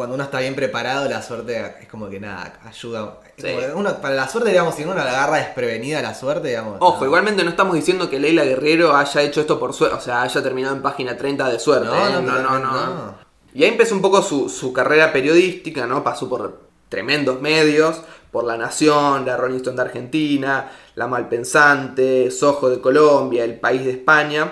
cuando 0.01 0.15
uno 0.15 0.25
está 0.25 0.41
bien 0.41 0.55
preparado, 0.55 1.07
la 1.11 1.21
suerte 1.21 1.75
es 1.79 1.87
como 1.87 2.09
que 2.09 2.19
nada, 2.19 2.59
ayuda. 2.65 3.19
Sí. 3.37 3.49
uno, 3.75 4.01
para 4.01 4.15
la 4.15 4.27
suerte, 4.27 4.49
digamos, 4.49 4.75
si 4.75 4.83
uno 4.83 4.95
la 4.95 5.03
agarra 5.03 5.37
desprevenida 5.37 6.01
la 6.01 6.15
suerte, 6.15 6.49
digamos. 6.49 6.79
Ojo, 6.81 7.01
no. 7.01 7.05
igualmente 7.05 7.45
no 7.45 7.51
estamos 7.51 7.75
diciendo 7.75 8.09
que 8.09 8.19
Leila 8.19 8.43
Guerrero 8.45 8.97
haya 8.97 9.21
hecho 9.21 9.43
esto 9.43 9.61
por 9.61 9.75
suerte, 9.75 9.97
o 9.97 10.01
sea, 10.01 10.23
haya 10.23 10.43
terminado 10.43 10.75
en 10.75 10.81
página 10.81 11.19
30 11.19 11.51
de 11.51 11.59
suerte. 11.59 11.89
No, 11.89 12.09
¿eh? 12.09 12.23
no, 12.23 12.43
no, 12.43 12.59
no. 12.59 13.15
Y 13.53 13.63
ahí 13.63 13.69
empezó 13.69 13.95
un 13.95 14.01
poco 14.01 14.23
su, 14.23 14.49
su 14.49 14.73
carrera 14.73 15.13
periodística, 15.13 15.87
¿no? 15.87 16.03
Pasó 16.03 16.31
por 16.31 16.61
tremendos 16.89 17.43
medios, 17.43 18.01
por 18.31 18.45
La 18.45 18.57
Nación, 18.57 19.27
la 19.27 19.37
Rolling 19.37 19.57
Stone 19.57 19.77
de 19.77 19.83
Argentina, 19.83 20.73
La 20.95 21.09
Malpensante, 21.09 22.31
Soho 22.31 22.71
de 22.71 22.81
Colombia, 22.81 23.45
El 23.45 23.61
País 23.61 23.85
de 23.85 23.91
España. 23.91 24.51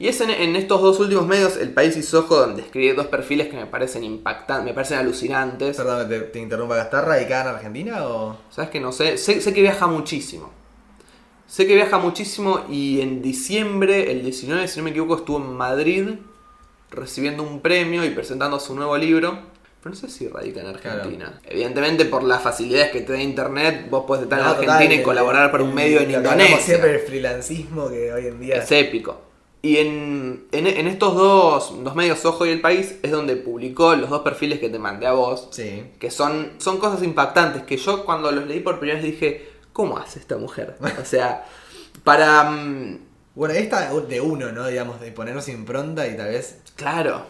Y 0.00 0.08
es 0.08 0.20
en, 0.22 0.30
en 0.30 0.56
estos 0.56 0.80
dos 0.80 0.98
últimos 0.98 1.26
medios, 1.26 1.56
El 1.58 1.72
País 1.72 1.96
y 1.96 2.02
Soho, 2.02 2.34
donde 2.36 2.62
escribe 2.62 2.94
dos 2.94 3.06
perfiles 3.08 3.48
que 3.48 3.56
me 3.56 3.66
parecen 3.66 4.02
impactantes, 4.02 4.64
me 4.64 4.72
parecen 4.72 4.98
alucinantes. 4.98 5.76
Perdón, 5.76 6.08
te, 6.08 6.20
te 6.20 6.38
interrumpa, 6.40 6.80
¿está 6.80 7.02
radicada 7.02 7.50
en 7.50 7.56
Argentina 7.56 8.08
o...? 8.08 8.36
¿Sabes 8.50 8.70
que 8.70 8.80
no 8.80 8.90
sé? 8.92 9.18
sé? 9.18 9.40
sé 9.42 9.52
que 9.54 9.60
viaja 9.60 9.86
muchísimo. 9.86 10.50
Sé 11.46 11.66
que 11.66 11.74
viaja 11.74 11.98
muchísimo 11.98 12.64
y 12.70 13.02
en 13.02 13.20
diciembre, 13.22 14.10
el 14.10 14.22
19, 14.22 14.66
si 14.68 14.78
no 14.78 14.84
me 14.84 14.90
equivoco, 14.90 15.16
estuvo 15.16 15.36
en 15.36 15.52
Madrid 15.52 16.08
recibiendo 16.90 17.42
un 17.42 17.60
premio 17.60 18.04
y 18.04 18.10
presentando 18.10 18.58
su 18.58 18.74
nuevo 18.74 18.96
libro. 18.96 19.38
Pero 19.82 19.94
no 19.94 20.00
sé 20.00 20.08
si 20.08 20.28
radica 20.28 20.60
en 20.60 20.66
Argentina. 20.68 21.40
Evidentemente, 21.44 22.04
por 22.04 22.22
las 22.22 22.42
facilidades 22.42 22.90
que 22.90 23.00
te 23.02 23.12
da 23.14 23.20
internet, 23.22 23.86
vos 23.90 24.04
podés 24.06 24.24
estar 24.24 24.38
No, 24.40 24.50
en 24.50 24.54
total, 24.56 24.70
Argentina 24.70 24.94
y 24.94 24.98
el- 24.98 25.04
colaborar 25.04 25.50
para 25.50 25.62
un 25.64 25.74
medio 25.74 26.00
en 26.00 26.10
Indonesia. 26.10 26.58
siempre 26.58 26.92
el 26.94 27.00
freelancismo 27.00 27.88
que 27.88 28.12
hoy 28.12 28.26
en 28.26 28.40
día... 28.40 28.56
Es 28.56 28.70
épico. 28.72 29.28
Y 29.62 29.76
en, 29.76 30.46
en, 30.52 30.66
en 30.66 30.86
estos 30.86 31.14
dos, 31.14 31.84
dos 31.84 31.94
medios, 31.94 32.24
Ojo 32.24 32.46
y 32.46 32.50
El 32.50 32.62
País, 32.62 32.96
es 33.02 33.10
donde 33.10 33.36
publicó 33.36 33.94
los 33.94 34.08
dos 34.08 34.22
perfiles 34.22 34.58
que 34.58 34.70
te 34.70 34.78
mandé 34.78 35.06
a 35.06 35.12
vos. 35.12 35.48
Sí. 35.50 35.84
que 35.98 36.10
son, 36.10 36.52
son 36.58 36.78
cosas 36.78 37.02
impactantes 37.02 37.64
que 37.64 37.76
yo 37.76 38.04
cuando 38.06 38.32
los 38.32 38.46
leí 38.46 38.60
por 38.60 38.78
primera 38.78 39.00
vez 39.00 39.10
dije, 39.12 39.50
¿cómo 39.74 39.98
hace 39.98 40.18
esta 40.18 40.36
mujer? 40.38 40.76
O 41.00 41.04
sea, 41.04 41.44
para... 42.04 42.44
mm, 42.50 42.98
Bueno, 43.34 43.54
esta 43.54 43.92
de 43.92 44.20
uno, 44.20 44.50
¿no? 44.52 44.66
Digamos, 44.66 44.98
de 45.00 45.12
ponernos 45.12 45.46
impronta 45.48 46.06
y 46.08 46.16
tal 46.16 46.28
vez... 46.30 46.60
claro. 46.76 47.26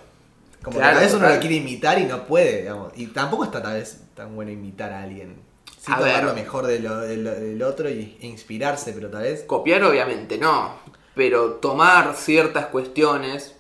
Como 0.63 0.77
Claro, 0.77 0.91
que 0.91 0.95
tal 0.97 1.05
vez 1.05 1.13
uno 1.15 1.21
total. 1.23 1.35
lo 1.37 1.41
quiere 1.41 1.57
imitar 1.57 1.99
y 1.99 2.05
no 2.05 2.27
puede, 2.27 2.59
digamos. 2.59 2.93
Y 2.95 3.07
tampoco 3.07 3.45
está 3.45 3.63
tal 3.63 3.75
vez 3.75 4.03
tan 4.15 4.35
bueno 4.37 4.51
imitar 4.53 4.93
a 4.93 5.03
alguien. 5.05 5.37
Sí 5.81 5.91
A 5.91 5.97
tomar 5.97 6.17
ver. 6.17 6.25
lo 6.25 6.35
mejor 6.35 6.67
de 6.67 6.81
lo- 6.81 7.01
de 7.01 7.17
lo- 7.17 7.35
del 7.35 7.63
otro 7.63 7.89
y, 7.89 8.19
e 8.21 8.27
inspirarse, 8.27 8.93
pero 8.93 9.09
tal 9.09 9.23
vez... 9.23 9.43
Copiar 9.45 9.83
obviamente 9.85 10.37
no, 10.37 10.75
pero 11.21 11.57
tomar 11.57 12.15
ciertas 12.17 12.69
cuestiones, 12.69 13.55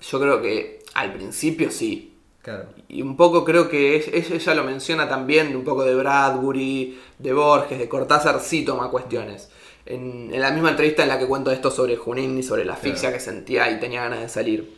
yo 0.00 0.18
creo 0.18 0.40
que 0.40 0.82
al 0.94 1.12
principio 1.12 1.70
sí. 1.70 2.14
Claro. 2.40 2.70
Y 2.88 3.02
un 3.02 3.18
poco 3.18 3.44
creo 3.44 3.68
que 3.68 3.96
ella, 4.14 4.54
lo 4.54 4.64
menciona 4.64 5.06
también, 5.06 5.54
un 5.54 5.62
poco 5.62 5.84
de 5.84 5.94
Bradbury, 5.94 6.98
de 7.18 7.32
Borges, 7.34 7.78
de 7.78 7.86
Cortázar, 7.86 8.40
sí 8.40 8.64
toma 8.64 8.88
cuestiones. 8.90 9.50
En, 9.84 10.30
en 10.32 10.40
la 10.40 10.52
misma 10.52 10.70
entrevista 10.70 11.02
en 11.02 11.10
la 11.10 11.18
que 11.18 11.26
cuento 11.26 11.50
esto 11.50 11.70
sobre 11.70 11.96
Junín 11.96 12.38
y 12.38 12.42
sobre 12.42 12.64
la 12.64 12.72
asfixia 12.72 13.10
Claro. 13.10 13.16
que 13.18 13.20
sentía 13.20 13.70
y 13.70 13.78
tenía 13.78 14.00
ganas 14.04 14.20
de 14.20 14.30
salir. 14.30 14.74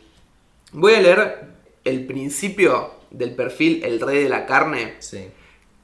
Voy 0.73 0.95
a 0.95 0.99
leer 1.01 1.45
el 1.85 2.05
principio 2.05 2.91
del 3.11 3.33
perfil 3.33 3.81
El 3.85 4.01
Rey 4.01 4.23
de 4.23 4.27
la 4.29 4.45
Carne, 4.45 4.95
Sí. 4.99 5.29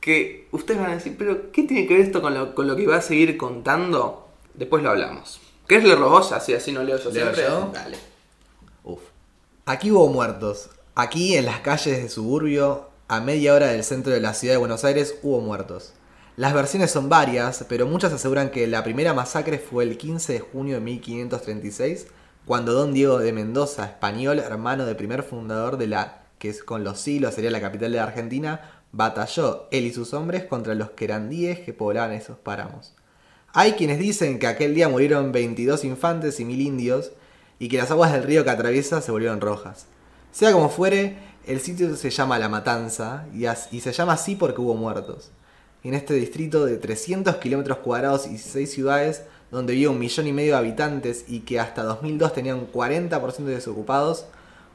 que 0.02 0.48
ustedes 0.52 0.82
van 0.82 0.92
a 0.92 0.96
decir, 0.96 1.16
pero 1.18 1.50
¿qué 1.54 1.64
tiene 1.64 1.88
que 1.88 1.94
ver 1.94 2.04
esto 2.04 2.22
con 2.22 2.34
lo, 2.34 2.54
con 2.54 2.68
lo 2.68 2.76
que 2.76 2.86
va 2.88 2.98
a 2.98 3.02
seguir 3.02 3.38
contando? 3.38 4.28
Después 4.54 4.84
lo 4.84 4.90
hablamos. 4.90 5.40
¿Querés 5.70 5.84
leerlo 5.84 6.10
vos? 6.10 6.32
Así, 6.32 6.52
así 6.56 6.72
no 6.72 6.82
leo 6.82 6.98
yo 6.98 7.12
¿Leo 7.12 7.26
siempre. 7.26 7.44
yo? 7.44 7.70
Dale. 7.72 7.96
Uf. 8.84 9.02
Aquí 9.68 9.92
hubo 9.92 10.08
muertos. 10.08 10.72
Aquí 10.96 11.38
en 11.38 11.46
las 11.46 11.60
calles 11.60 12.02
de 12.02 12.10
suburbio, 12.10 12.90
a 13.08 13.22
media 13.22 13.54
hora 13.54 13.68
del 13.68 13.84
centro 13.84 14.12
de 14.12 14.20
la 14.20 14.34
ciudad 14.34 14.56
de 14.56 14.58
Buenos 14.58 14.84
Aires, 14.84 15.20
hubo 15.22 15.42
muertos. 15.42 15.94
Las 16.38 16.56
versiones 16.56 16.90
son 16.90 17.08
varias, 17.08 17.64
pero 17.70 17.86
muchas 17.86 18.12
aseguran 18.12 18.50
que 18.50 18.66
la 18.66 18.84
primera 18.84 19.14
masacre 19.14 19.60
fue 19.60 19.84
el 19.84 20.00
15 20.00 20.34
de 20.34 20.40
junio 20.40 20.74
de 20.74 20.82
1536, 20.82 22.08
cuando 22.48 22.74
don 22.74 22.92
Diego 22.92 23.20
de 23.20 23.32
Mendoza, 23.32 23.86
español, 23.86 24.40
hermano 24.40 24.88
del 24.88 24.96
primer 24.96 25.22
fundador 25.22 25.78
de 25.78 25.86
la 25.86 26.24
que 26.40 26.50
es 26.50 26.64
con 26.64 26.84
los 26.84 27.00
siglos 27.00 27.36
sería 27.36 27.52
la 27.52 27.62
capital 27.62 27.92
de 27.92 27.98
la 27.98 28.06
Argentina, 28.06 28.82
batalló 28.92 29.68
él 29.70 29.86
y 29.86 29.94
sus 29.94 30.16
hombres 30.16 30.46
contra 30.46 30.74
los 30.74 30.90
querandíes 30.92 31.60
que 31.60 31.74
poblaban 31.74 32.14
esos 32.14 32.40
páramos. 32.40 32.94
Hay 33.52 33.74
quienes 33.74 33.98
dicen 33.98 34.38
que 34.38 34.46
aquel 34.46 34.76
día 34.76 34.90
murieron 34.90 35.32
22 35.32 35.84
infantes 35.84 36.40
y 36.40 36.46
mil 36.46 36.62
indios 36.62 37.12
y 37.58 37.68
que 37.68 37.78
las 37.78 37.90
aguas 37.90 38.12
del 38.12 38.22
río 38.22 38.44
que 38.44 38.52
atraviesa 38.52 39.02
se 39.02 39.12
volvieron 39.12 39.42
rojas. 39.42 39.88
Sea 40.32 40.52
como 40.52 40.70
fuere, 40.70 41.18
el 41.48 41.60
sitio 41.60 41.96
se 41.96 42.12
llama 42.12 42.38
La 42.38 42.48
Matanza 42.48 43.26
y, 43.34 43.80
se 43.80 43.92
llama 43.92 44.14
así 44.14 44.36
porque 44.36 44.62
hubo 44.62 44.76
muertos. 44.76 45.32
En 45.84 45.96
este 45.96 46.14
distrito 46.14 46.66
de 46.66 46.78
300 46.78 47.38
kilómetros 47.38 47.80
cuadrados 47.80 48.28
y 48.28 48.38
6 48.38 48.72
ciudades, 48.72 49.24
donde 49.50 49.74
vive 49.74 49.88
un 49.88 49.98
millón 49.98 50.28
y 50.28 50.34
medio 50.34 50.52
de 50.52 50.60
habitantes 50.60 51.26
y 51.28 51.40
que 51.40 51.60
hasta 51.60 51.82
2002 51.82 52.34
tenían 52.34 52.72
40% 52.72 53.46
de 53.46 53.56
desocupados, 53.56 54.26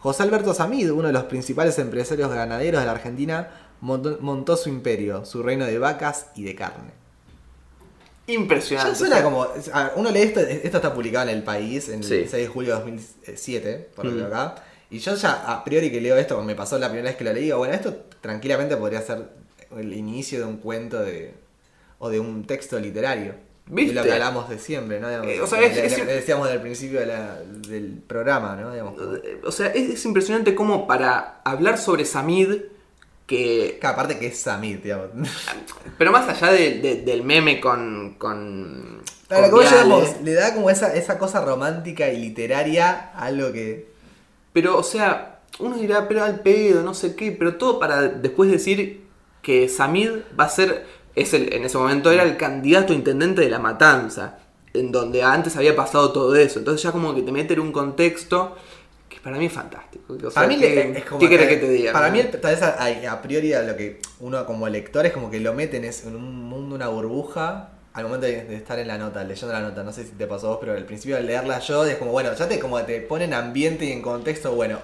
José 0.01 0.25
Alberto 0.25 0.53
Samid, 0.53 0.91
uno 0.91 1.07
de 1.07 1.13
los 1.13 1.25
principales 1.25 1.79
empresarios 1.79 2.29
ganaderos 2.29 2.81
de 2.81 2.87
la 2.87 2.93
Argentina, 2.93 3.51
montó 3.81 4.57
su 4.57 4.69
imperio, 4.69 5.25
su 5.25 5.45
reino 5.45 5.65
de 5.65 5.79
vacas 5.79 6.27
y 6.35 6.43
de 6.43 6.57
carne. 6.57 7.04
Impresionante. 8.27 8.93
Ya 8.93 8.97
suena 8.99 9.23
como. 9.23 9.43
a 9.45 9.83
ver, 9.85 9.93
uno 9.97 10.11
lee 10.11 10.23
esto, 10.23 10.41
esto 10.41 10.77
está 10.79 10.95
publicado 10.95 11.29
en 11.29 11.37
El 11.37 11.43
País, 11.43 11.89
en 11.91 12.03
Sí. 12.03 12.15
el 12.15 12.29
6 12.29 12.43
de 12.45 12.49
julio 12.49 12.75
de 12.75 12.81
2007, 12.81 13.89
por 13.95 14.07
lo 14.07 14.17
que 14.17 14.23
Mm. 14.23 14.27
acá. 14.27 14.55
Y 14.91 14.99
yo 14.99 15.15
ya, 15.15 15.33
a 15.53 15.65
priori 15.65 15.91
que 15.91 16.01
leo 16.01 16.17
esto, 16.17 16.41
me 16.43 16.55
pasó 16.55 16.79
la 16.79 16.89
primera 16.89 17.09
vez 17.11 17.17
que 17.17 17.25
lo 17.25 17.33
leí, 17.33 17.45
digo, 17.45 17.59
bueno, 17.59 17.75
esto 17.75 17.95
tranquilamente 18.21 18.77
podría 18.77 19.03
ser 19.03 19.29
el 19.77 19.93
inicio 19.93 20.39
de 20.39 20.45
un 20.47 20.57
cuento 20.59 21.01
de 21.01 21.35
o 21.99 22.09
de 22.09 22.21
un 22.21 22.47
texto 22.47 22.79
literario. 22.79 23.35
¿Viste? 23.67 23.95
De 23.95 24.01
lo 24.01 24.05
que 24.05 24.13
hablamos 24.13 24.49
de 24.51 24.59
siempre, 24.59 25.01
¿no? 25.01 25.09
Digamos, 25.09 25.29
Eh, 25.33 25.41
o 25.41 25.47
sea, 25.47 25.61
es- 25.63 25.75
le- 25.75 25.87
es- 25.87 25.99
le 25.99 26.15
decíamos 26.17 26.49
del 26.51 26.61
principio 26.61 27.01
de 27.01 27.07
la- 27.07 27.41
del 27.41 28.03
programa, 28.07 28.57
¿no? 28.57 28.71
Digamos, 28.73 28.95
como- 28.99 29.17
O 29.45 29.53
sea, 29.53 29.69
es, 29.69 29.89
es 29.91 30.05
impresionante 30.05 30.55
cómo 30.55 30.87
para 30.87 31.41
hablar 31.45 31.79
sobre 31.79 32.05
Samid, 32.05 32.57
que... 33.27 33.79
que 33.81 33.87
aparte 33.87 34.19
que 34.19 34.27
es 34.29 34.39
Samid, 34.41 34.79
digamos. 34.79 35.09
Pero 35.99 36.13
más 36.13 36.29
allá 36.29 36.53
de- 36.53 36.81
de- 36.81 37.03
del 37.03 37.23
meme 37.23 37.61
con... 37.61 38.15
con, 38.19 39.03
Claro, 39.29 39.51
con 39.51 40.25
le 40.25 40.35
da 40.35 40.55
como 40.55 40.69
esa, 40.71 40.95
esa 40.95 41.19
cosa 41.19 41.45
romántica 41.45 42.09
y 42.11 42.19
literaria 42.21 43.11
a 43.15 43.25
algo 43.27 43.53
que. 43.53 43.89
Pero, 44.53 44.77
o 44.79 44.83
sea, 44.83 45.41
uno 45.59 45.77
dirá, 45.79 46.07
pero 46.07 46.23
al 46.23 46.41
pedo, 46.41 46.83
no 46.83 46.95
sé 46.95 47.17
qué, 47.17 47.33
pero 47.33 47.57
todo 47.57 47.79
para 47.81 48.03
después 48.03 48.51
decir 48.51 49.03
que 49.43 49.69
Samid 49.69 50.11
va 50.39 50.45
a 50.45 50.49
ser, 50.51 50.87
es 51.17 51.33
el, 51.35 51.53
en 51.55 51.65
ese 51.65 51.79
momento 51.79 52.11
era 52.13 52.23
el 52.23 52.37
candidato 52.37 52.93
intendente 52.93 53.41
de 53.41 53.49
La 53.51 53.59
Matanza, 53.59 54.39
en 54.75 54.93
donde 54.93 55.23
antes 55.23 55.57
había 55.57 55.75
pasado 55.75 56.13
todo 56.13 56.37
eso. 56.37 56.59
Entonces 56.59 56.83
ya 56.83 56.93
como 56.93 57.15
que 57.15 57.23
te 57.23 57.33
mete 57.33 57.55
en 57.55 57.61
un 57.61 57.73
contexto 57.73 58.57
para 59.25 59.39
mí 59.39 59.47
es 59.47 59.53
fantástico. 59.53 60.13
O 60.15 60.19
sea, 60.21 60.31
para 60.31 60.47
mí 60.47 60.59
¿qué, 60.59 60.93
es 60.99 61.05
como 61.05 61.19
¿qué 61.19 61.29
querés 61.29 61.49
que 61.49 61.57
te 61.57 61.69
diga? 61.69 61.93
Para 61.93 62.09
no? 62.09 62.13
mí, 62.15 62.23
tal 62.25 62.53
vez 62.55 62.63
a, 62.63 62.77
a 63.11 63.23
priori 63.23 63.53
a 63.55 63.63
lo 63.63 63.77
que 63.77 64.01
uno 64.21 64.45
como 64.47 64.69
lector 64.69 65.05
es 65.07 65.13
como 65.13 65.31
que 65.31 65.41
lo 65.41 65.55
meten 65.55 65.85
es 65.85 66.05
en 66.05 66.15
un 66.15 66.45
mundo, 66.45 66.77
una 66.77 66.89
burbuja. 66.89 67.71
Al 67.95 68.05
momento 68.05 68.27
de, 68.27 68.45
de 68.45 68.57
estar 68.57 68.77
en 68.81 68.89
la 68.89 68.99
nota, 68.99 69.23
leyendo 69.23 69.53
la 69.53 69.61
nota, 69.61 69.85
no 69.85 69.93
sé 69.93 70.03
si 70.05 70.11
te 70.11 70.27
pasó 70.27 70.49
a 70.49 70.51
vos, 70.51 70.59
pero 70.61 70.73
al 70.73 70.85
principio 70.85 71.15
de 71.17 71.23
leerla 71.23 71.61
yo, 71.61 71.85
es 71.87 71.97
como, 71.97 72.11
bueno, 72.11 72.35
ya 72.35 72.49
te 72.49 72.59
como 72.59 72.83
te 72.83 73.01
ponen 73.01 73.33
ambiente 73.33 73.85
y 73.85 73.93
en 73.93 74.03
contexto, 74.03 74.53
bueno. 74.53 74.79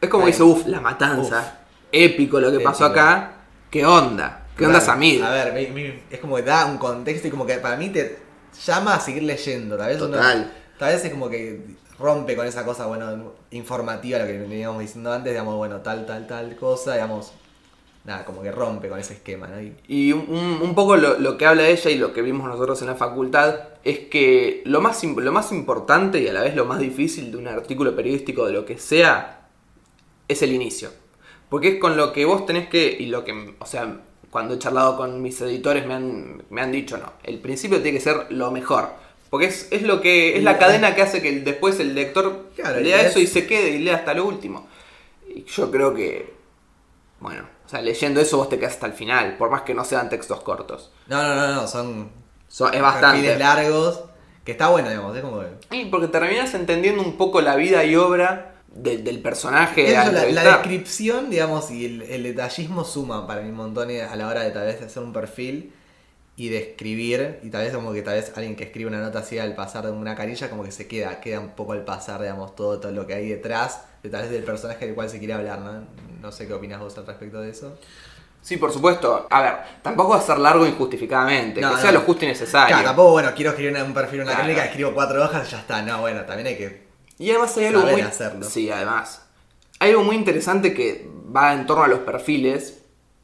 Es 0.00 0.08
como 0.08 0.26
dice, 0.26 0.44
uff, 0.44 0.66
La 0.66 0.80
Matanza, 0.80 1.58
épico 1.90 2.38
lo 2.40 2.52
que 2.52 2.60
pasó 2.60 2.84
acá, 2.84 3.32
¿qué 3.68 3.84
onda? 3.84 4.46
¿Qué 4.56 4.64
onda 4.66 4.80
Samid? 4.80 5.22
A 5.22 5.30
ver, 5.30 5.52
mi- 5.54 5.66
mi- 5.74 6.02
es 6.10 6.20
como 6.20 6.36
que 6.36 6.42
da 6.42 6.66
un 6.66 6.78
contexto 6.78 7.26
y 7.26 7.30
como 7.32 7.44
que 7.46 7.54
para 7.56 7.76
mí 7.76 7.88
te 7.88 8.16
llama 8.64 8.94
a 8.94 9.00
seguir 9.00 9.24
leyendo. 9.24 9.76
Tal 9.76 9.88
vez 9.88 10.00
uno- 10.00 10.16
Total. 10.18 10.52
tal 10.78 10.92
vez 10.94 11.04
es 11.04 11.10
como 11.10 11.28
que 11.28 11.60
rompe 12.02 12.36
con 12.36 12.46
esa 12.46 12.64
cosa, 12.64 12.86
bueno, 12.86 13.32
informativa, 13.52 14.18
lo 14.18 14.26
que 14.26 14.38
veníamos 14.38 14.80
diciendo 14.80 15.12
antes, 15.12 15.32
digamos, 15.32 15.56
bueno, 15.56 15.80
tal, 15.80 16.06
tal, 16.06 16.26
tal 16.26 16.56
cosa, 16.56 16.94
digamos. 16.94 17.32
Nada, 18.04 18.24
como 18.24 18.42
que 18.42 18.50
rompe 18.50 18.88
con 18.88 18.98
ese 18.98 19.14
esquema. 19.14 19.48
Y- 19.86 20.12
un, 20.12 20.58
un- 20.60 20.74
poco 20.74 20.96
lo, 20.96 21.18
lo 21.20 21.38
que 21.38 21.46
habla 21.46 21.68
ella 21.68 21.90
y 21.90 21.98
lo 21.98 22.12
que 22.12 22.22
vimos 22.22 22.48
nosotros 22.48 22.80
en 22.82 22.88
la 22.88 22.96
facultad 22.96 23.54
es 23.84 24.00
que 24.00 24.62
lo 24.66 24.80
más, 24.80 25.04
lo 25.04 25.32
más 25.32 25.52
importante 25.52 26.20
y 26.20 26.26
a 26.28 26.32
la 26.32 26.42
vez 26.42 26.56
lo 26.56 26.64
más 26.64 26.80
difícil 26.80 27.30
de 27.30 27.36
un 27.38 27.46
artículo 27.48 27.94
periodístico 27.94 28.44
de 28.46 28.52
lo 28.54 28.64
que 28.66 28.78
sea 28.78 29.46
es 30.28 30.42
el 30.42 30.52
inicio. 30.52 30.90
Porque 31.48 31.68
es 31.68 31.80
con 31.80 31.96
lo 31.96 32.12
que 32.12 32.24
vos 32.24 32.46
tenés 32.46 32.68
que, 32.68 32.96
y 32.98 33.06
lo 33.06 33.24
que, 33.24 33.54
o 33.58 33.66
sea, 33.66 34.00
cuando 34.30 34.54
he 34.54 34.58
charlado 34.58 34.96
con 34.96 35.20
mis 35.22 35.40
editores 35.40 35.86
me 35.86 35.94
han, 35.94 36.42
me 36.50 36.62
han 36.62 36.72
dicho, 36.72 36.96
no, 36.98 37.12
el 37.24 37.38
principio 37.40 37.82
tiene 37.82 37.98
que 37.98 38.04
ser 38.04 38.26
lo 38.30 38.50
mejor. 38.50 38.90
Porque 39.32 39.46
es, 39.46 39.66
es 39.70 39.80
lo 39.82 40.02
que, 40.02 40.36
es 40.36 40.42
la 40.44 40.58
cadena 40.58 40.94
que 40.94 41.00
hace 41.00 41.22
que 41.22 41.30
el- 41.30 41.42
después 41.42 41.80
el 41.80 41.94
lector 41.94 42.50
Claro, 42.54 42.80
lea 42.80 43.00
eso 43.00 43.18
es- 43.18 43.24
y 43.24 43.26
se 43.32 43.46
quede 43.46 43.70
y 43.70 43.78
lea 43.78 43.96
hasta 43.96 44.12
lo 44.12 44.26
último. 44.26 44.68
Y 45.26 45.44
yo 45.44 45.70
creo 45.70 45.94
que, 45.94 46.34
bueno, 47.18 47.48
o 47.64 47.68
sea, 47.68 47.80
leyendo 47.80 48.20
eso 48.20 48.36
vos 48.36 48.50
te 48.50 48.58
quedas 48.58 48.74
hasta 48.74 48.84
el 48.86 48.92
final, 48.92 49.38
por 49.38 49.48
más 49.50 49.62
que 49.62 49.72
no 49.72 49.86
sean 49.86 50.10
textos 50.10 50.42
cortos. 50.42 50.92
No, 51.06 51.22
no, 51.22 51.34
no, 51.34 51.54
no, 51.54 51.66
son 51.66 52.10
So- 52.46 52.70
es 52.70 52.82
bastante. 52.82 53.22
perfiles 53.22 53.38
largos, 53.38 54.04
que 54.44 54.52
está 54.52 54.68
bueno, 54.68 54.90
digamos, 54.90 55.16
es 55.16 55.22
como. 55.22 55.42
Y 55.70 55.86
porque 55.86 56.08
terminas 56.08 56.52
entendiendo 56.52 57.00
un 57.02 57.16
poco 57.16 57.40
la 57.40 57.56
vida 57.56 57.84
y 57.86 57.96
obra 57.96 58.56
de- 58.68 58.98
del 58.98 59.22
personaje. 59.22 59.94
Eso, 59.94 60.12
la, 60.12 60.42
descripción, 60.44 61.30
digamos, 61.30 61.70
y 61.70 61.86
el, 61.86 62.02
el 62.02 62.22
detallismo 62.24 62.84
suma 62.84 63.26
para 63.26 63.40
mí 63.40 63.50
montón 63.50 63.88
a 63.90 64.14
la 64.14 64.28
hora 64.28 64.42
de 64.42 64.50
tal 64.50 64.66
vez 64.66 64.82
hacer 64.82 65.02
un 65.02 65.14
perfil 65.14 65.72
y 66.36 66.48
de 66.48 66.58
escribir, 66.58 67.40
y 67.42 67.50
tal 67.50 67.64
vez 67.64 67.74
como 67.74 67.92
que 67.92 68.02
tal 68.02 68.14
vez 68.14 68.32
alguien 68.36 68.56
que 68.56 68.64
escribe 68.64 68.88
una 68.88 69.00
nota 69.00 69.18
así 69.18 69.38
al 69.38 69.54
pasar 69.54 69.84
de 69.84 69.90
una 69.92 70.14
carilla, 70.14 70.48
como 70.48 70.64
que 70.64 70.72
se 70.72 70.88
queda, 70.88 71.20
queda 71.20 71.40
un 71.40 71.50
poco 71.50 71.72
al 71.72 71.84
pasar, 71.84 72.20
digamos, 72.22 72.56
todo, 72.56 72.80
todo 72.80 72.90
lo 72.92 73.06
que 73.06 73.14
hay 73.14 73.28
detrás, 73.28 73.82
de 74.02 74.08
tal 74.08 74.22
vez 74.22 74.30
del 74.30 74.42
personaje 74.42 74.86
del 74.86 74.94
cual 74.94 75.10
se 75.10 75.18
quiere 75.18 75.34
hablar, 75.34 75.60
¿no? 75.60 75.84
No 76.20 76.32
sé 76.32 76.46
qué 76.46 76.54
opinas 76.54 76.80
vos 76.80 76.96
al 76.98 77.06
respecto 77.06 77.40
de 77.40 77.50
eso. 77.50 77.76
Sí, 78.40 78.56
por 78.56 78.72
supuesto. 78.72 79.26
A 79.30 79.40
ver, 79.42 79.52
tampoco 79.82 80.10
va 80.10 80.16
a 80.16 80.22
ser 80.22 80.38
largo 80.38 80.66
injustificadamente. 80.66 81.60
No, 81.60 81.74
que 81.76 81.80
sea 81.80 81.92
lo 81.92 82.00
justo 82.00 82.24
y 82.24 82.28
necesario. 82.28 82.68
Claro, 82.74 82.88
tampoco, 82.88 83.12
bueno, 83.12 83.30
quiero 83.36 83.50
escribir 83.50 83.80
un 83.82 83.94
perfil, 83.94 84.22
una 84.22 84.30
Claro. 84.32 84.44
crónica, 84.44 84.64
escribo 84.64 84.92
cuatro 84.94 85.22
hojas 85.22 85.46
y 85.46 85.50
ya 85.52 85.58
está. 85.60 85.82
No, 85.82 86.00
bueno, 86.00 86.22
también 86.22 86.48
hay 86.48 86.56
que... 86.56 86.82
Y 87.18 87.30
además 87.30 87.56
hay 87.56 87.66
algo 87.66 87.80
Saber 87.82 87.94
muy. 87.94 88.02
hacerlo. 88.02 88.44
Sí, 88.48 88.70
además. 88.70 89.22
Hay 89.78 89.90
algo 89.90 90.02
muy 90.02 90.16
interesante 90.16 90.74
que 90.74 91.08
va 91.34 91.52
en 91.52 91.66
torno 91.66 91.84
a 91.84 91.88
los 91.88 92.00
perfiles 92.00 92.81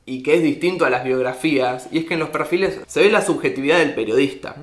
y 0.08 0.22
que 0.22 0.34
es 0.34 0.42
distinto 0.42 0.86
a 0.86 0.90
las 0.90 1.04
biografías. 1.04 1.88
Y 1.92 1.98
es 1.98 2.04
que 2.06 2.14
en 2.14 2.20
los 2.20 2.30
perfiles 2.30 2.80
se 2.86 3.02
ve 3.02 3.10
la 3.10 3.24
subjetividad 3.24 3.78
del 3.78 3.94
periodista. 3.94 4.56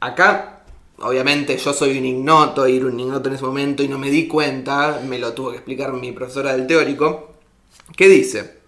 Acá, 0.00 0.62
obviamente, 0.98 1.56
yo 1.58 1.72
soy 1.74 1.98
un 1.98 2.06
ignoto, 2.06 2.66
y 2.66 2.78
era 2.78 2.86
un 2.86 2.98
ignoto 2.98 3.28
en 3.28 3.34
ese 3.34 3.44
momento 3.44 3.82
y 3.82 3.88
no 3.88 3.98
me 3.98 4.10
di 4.10 4.26
cuenta. 4.26 5.00
Me 5.06 5.18
lo 5.18 5.34
tuvo 5.34 5.50
que 5.50 5.56
explicar 5.56 5.92
mi 5.92 6.12
profesora 6.12 6.52
del 6.52 6.66
teórico. 6.66 7.34
¿Qué 7.94 8.08
dice? 8.08 8.58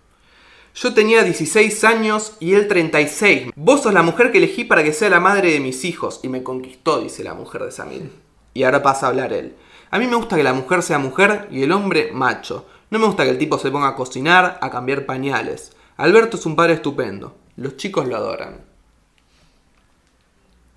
Yo 0.75 0.95
tenía 0.95 1.23
16 1.23 1.85
años 1.85 2.35
y 2.41 2.55
él 2.55 2.69
36. 2.69 3.53
Vos 3.57 3.83
sos 3.83 3.95
la 3.95 4.03
mujer 4.03 4.33
que 4.33 4.39
elegí 4.39 4.65
para 4.65 4.85
que 4.85 4.93
sea 4.93 5.11
la 5.11 5.21
madre 5.21 5.53
de 5.53 5.61
mis 5.61 5.85
hijos. 5.85 6.21
Y 6.23 6.29
me 6.29 6.43
conquistó, 6.43 7.01
dice 7.01 7.25
la 7.25 7.35
mujer 7.35 7.65
de 7.65 7.73
Samir. 7.73 8.11
Y 8.55 8.65
ahora 8.65 8.83
pasa 8.83 9.07
a 9.07 9.09
hablar 9.11 9.33
él. 9.33 9.55
A 9.91 9.99
mí 9.99 10.07
me 10.07 10.17
gusta 10.17 10.37
que 10.37 10.43
la 10.43 10.55
mujer 10.55 10.83
sea 10.83 10.99
mujer 10.99 11.49
y 11.51 11.63
el 11.63 11.73
hombre 11.73 12.11
macho. 12.13 12.67
No 12.91 12.99
me 12.99 13.07
gusta 13.07 13.25
que 13.25 13.31
el 13.31 13.39
tipo 13.39 13.59
se 13.59 13.71
ponga 13.71 13.89
a 13.89 13.97
cocinar, 13.97 14.59
a 14.61 14.71
cambiar 14.71 15.07
pañales. 15.07 15.73
Alberto 15.97 16.37
es 16.37 16.47
un 16.47 16.57
padre 16.57 16.75
estupendo. 16.75 17.37
Los 17.57 17.77
chicos 17.77 18.07
lo 18.09 18.17
adoran. 18.17 18.61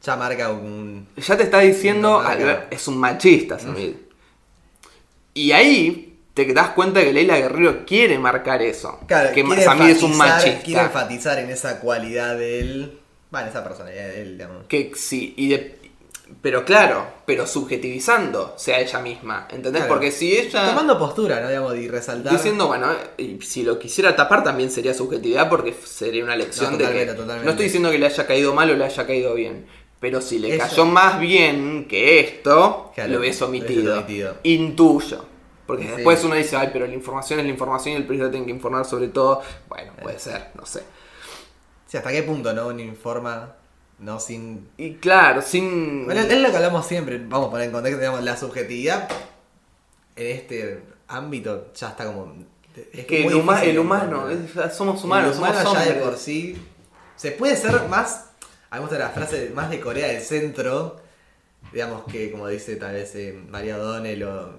Ya 0.03 0.15
marca 0.15 0.51
un... 0.51 1.07
Ya 1.17 1.35
te 1.37 1.43
está 1.43 1.59
diciendo. 1.61 2.19
Albert- 2.19 2.67
es 2.71 2.87
un 2.87 2.97
machista, 2.97 3.57
Samir. 3.57 4.07
Y 5.33 5.51
ahí 5.51 6.19
te 6.33 6.45
das 6.53 6.69
cuenta 6.69 7.01
que 7.01 7.11
Leila 7.11 7.37
Guerrero 7.37 7.85
quiere 7.85 8.19
marcar 8.19 8.61
eso. 8.61 8.99
Claro, 9.07 9.33
que 9.33 9.41
Samir 9.63 9.89
es 9.91 10.03
un 10.03 10.15
machista. 10.15 10.61
Quiere 10.63 10.81
enfatizar 10.81 11.39
en 11.39 11.49
esa 11.49 11.79
cualidad 11.79 12.37
de 12.37 12.59
él. 12.59 12.99
Bueno, 13.31 13.47
esa 13.49 13.63
personalidad 13.63 14.09
de 14.09 14.21
él, 14.21 14.37
digamos. 14.37 14.65
Que 14.67 14.91
sí, 14.95 15.33
y 15.37 15.49
de- 15.49 15.79
pero 16.41 16.65
claro, 16.65 17.05
pero 17.25 17.45
subjetivizando 17.45 18.53
sea 18.57 18.79
ella 18.79 18.99
misma, 18.99 19.47
¿entendés? 19.51 19.83
Claro. 19.83 19.93
Porque 19.93 20.11
si 20.11 20.35
ella 20.37 20.69
Tomando 20.69 20.97
postura, 20.97 21.39
¿no? 21.41 21.47
Digamos, 21.49 21.75
y 21.77 21.87
resaltar. 21.87 22.33
diciendo, 22.33 22.67
bueno, 22.67 22.87
y 23.17 23.39
si 23.41 23.63
lo 23.63 23.77
quisiera 23.77 24.15
tapar 24.15 24.43
también 24.43 24.71
sería 24.71 24.93
subjetividad 24.93 25.49
porque 25.49 25.73
sería 25.73 26.23
una 26.23 26.35
lección 26.35 26.71
No, 26.71 26.77
de 26.77 26.85
que 26.85 27.05
totalmente, 27.05 27.45
no 27.45 27.51
estoy 27.51 27.65
diciendo 27.65 27.91
que 27.91 27.99
le 27.99 28.05
haya 28.07 28.25
caído 28.25 28.53
mal 28.53 28.69
o 28.71 28.75
le 28.75 28.85
haya 28.85 29.05
caído 29.05 29.33
bien, 29.35 29.67
pero 29.99 30.19
si 30.21 30.39
le 30.39 30.55
Eso. 30.55 30.67
cayó 30.67 30.85
más 30.85 31.19
bien 31.19 31.85
que 31.87 32.19
esto, 32.19 32.91
Claro, 32.95 33.11
lo 33.13 33.19
hubiese 33.19 33.41
lo 33.41 33.47
hubiese 33.49 33.65
omitido. 33.67 33.97
omitido. 33.99 34.35
Intuyo. 34.43 35.25
Porque 35.67 35.83
Sí. 35.83 35.89
después 35.95 36.23
uno 36.23 36.35
dice, 36.35 36.55
ay, 36.57 36.69
pero 36.71 36.85
la 36.85 36.93
información 36.93 37.39
es 37.39 37.45
la 37.45 37.51
información 37.51 37.93
y 37.93 37.97
el 37.97 38.03
periodista 38.03 38.31
tiene 38.31 38.45
que 38.45 38.51
informar 38.51 38.85
sobre 38.85 39.07
todo. 39.07 39.41
Bueno, 39.67 39.93
puede 40.01 40.19
ser, 40.19 40.49
no 40.55 40.65
sé. 40.65 40.83
Sí, 41.87 41.97
hasta 41.97 42.11
qué 42.11 42.21
punto, 42.23 42.53
¿no? 42.53 42.67
Uno 42.67 42.81
informa, 42.81 43.55
no 43.99 44.19
sin. 44.19 44.67
Y 44.77 44.95
claro, 44.95 45.41
sin... 45.41 46.05
Bueno, 46.05 46.21
es 46.21 46.37
lo 46.41 46.49
que 46.49 46.55
hablamos 46.55 46.85
siempre, 46.87 47.17
vamos 47.17 47.47
a 47.47 47.51
poner 47.51 47.67
en 47.67 47.71
contexto, 47.73 47.99
digamos, 47.99 48.23
la 48.23 48.35
subjetividad 48.37 49.07
en 50.15 50.27
este 50.37 50.83
ámbito 51.07 51.71
ya 51.73 51.89
está 51.89 52.05
como 52.05 52.33
Es 52.93 53.05
que 53.05 53.25
el, 53.27 53.33
huma- 53.35 53.61
humano, 53.79 54.29
es- 54.29 54.73
somos 54.75 55.03
humanos, 55.03 55.31
el 55.33 55.37
humano 55.37 55.61
somos 55.61 55.85
ya 55.85 55.93
de 55.93 55.99
por 56.01 56.17
sí. 56.17 56.57
Se 57.15 57.31
puede 57.31 57.55
ser 57.55 57.87
más. 57.89 58.25
A 58.69 58.75
mí 58.75 58.79
me 58.83 58.87
gusta 58.89 58.97
la 58.99 59.09
frase 59.09 59.51
más 59.53 59.69
de 59.69 59.79
Corea 59.79 60.07
del 60.07 60.21
Centro. 60.21 60.97
Digamos 61.71 62.03
que, 62.05 62.31
como 62.31 62.47
dice 62.47 62.75
tal 62.75 62.93
vez 62.93 63.15
eh, 63.15 63.33
María 63.49 63.77
O'Donnell 63.77 64.23
o 64.23 64.49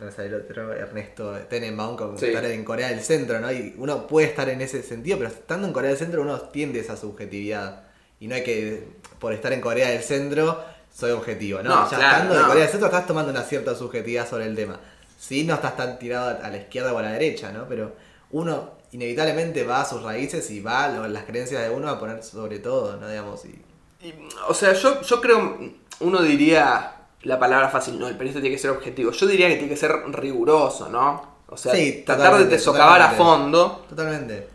no 0.00 0.10
sé, 0.10 0.26
el 0.26 0.34
otro, 0.34 0.72
Ernesto 0.72 1.32
Tenenbaum, 1.48 1.96
como 1.96 2.18
Sí. 2.18 2.26
estar 2.26 2.44
en 2.44 2.64
Corea 2.64 2.88
del 2.88 3.00
Centro, 3.00 3.38
¿no? 3.40 3.52
Y 3.52 3.74
uno 3.78 4.06
puede 4.06 4.26
estar 4.28 4.48
en 4.48 4.60
ese 4.60 4.82
sentido, 4.82 5.18
pero 5.18 5.30
estando 5.30 5.66
en 5.66 5.72
Corea 5.72 5.90
del 5.90 5.98
Centro 5.98 6.22
uno 6.22 6.40
tiende 6.40 6.80
esa 6.80 6.96
subjetividad. 6.96 7.82
Y 8.24 8.26
no 8.26 8.36
hay 8.36 8.42
que, 8.42 8.88
por 9.18 9.34
estar 9.34 9.52
en 9.52 9.60
Corea 9.60 9.90
del 9.90 10.02
Centro, 10.02 10.64
soy 10.90 11.10
objetivo, 11.10 11.62
¿no? 11.62 11.68
No, 11.68 11.90
ya 11.90 11.98
claro, 11.98 12.12
estando 12.12 12.34
en 12.36 12.40
no. 12.40 12.46
Corea 12.46 12.62
del 12.62 12.70
Centro 12.70 12.86
estás 12.86 13.06
tomando 13.06 13.30
una 13.30 13.42
cierta 13.42 13.74
subjetividad 13.74 14.26
sobre 14.26 14.46
el 14.46 14.56
tema. 14.56 14.80
Sí, 15.18 15.44
no 15.44 15.52
estás 15.52 15.76
tan 15.76 15.98
tirado 15.98 16.38
a 16.42 16.48
la 16.48 16.56
izquierda 16.56 16.94
o 16.94 16.96
a 16.96 17.02
la 17.02 17.12
derecha, 17.12 17.52
¿no? 17.52 17.68
Pero 17.68 17.92
uno 18.30 18.78
inevitablemente 18.92 19.62
va 19.64 19.82
a 19.82 19.84
sus 19.84 20.02
raíces 20.02 20.50
y 20.50 20.60
va 20.60 20.84
a 20.84 21.06
las 21.06 21.24
creencias 21.24 21.64
de 21.64 21.68
uno 21.68 21.90
a 21.90 22.00
poner 22.00 22.22
sobre 22.22 22.60
todo, 22.60 22.96
¿no? 22.96 23.06
Digamos, 23.10 23.44
y... 23.44 23.62
Y, 24.00 24.14
o 24.48 24.54
sea, 24.54 24.72
yo, 24.72 25.02
yo 25.02 25.20
creo, 25.20 25.58
uno 26.00 26.22
diría 26.22 26.94
la 27.24 27.38
palabra 27.38 27.68
fácil, 27.68 27.98
no, 27.98 28.08
el 28.08 28.14
periodista 28.14 28.40
tiene 28.40 28.56
que 28.56 28.62
ser 28.62 28.70
objetivo. 28.70 29.10
Yo 29.10 29.26
diría 29.26 29.48
que 29.48 29.56
tiene 29.56 29.68
que 29.68 29.76
ser 29.76 29.92
riguroso, 30.12 30.88
¿no? 30.88 31.40
O 31.46 31.58
sea, 31.58 31.74
Sí, 31.74 32.04
tratar 32.06 32.38
de 32.38 32.46
te 32.46 32.58
socavar 32.58 33.02
a 33.02 33.10
fondo. 33.10 33.84
Totalmente. 33.86 34.53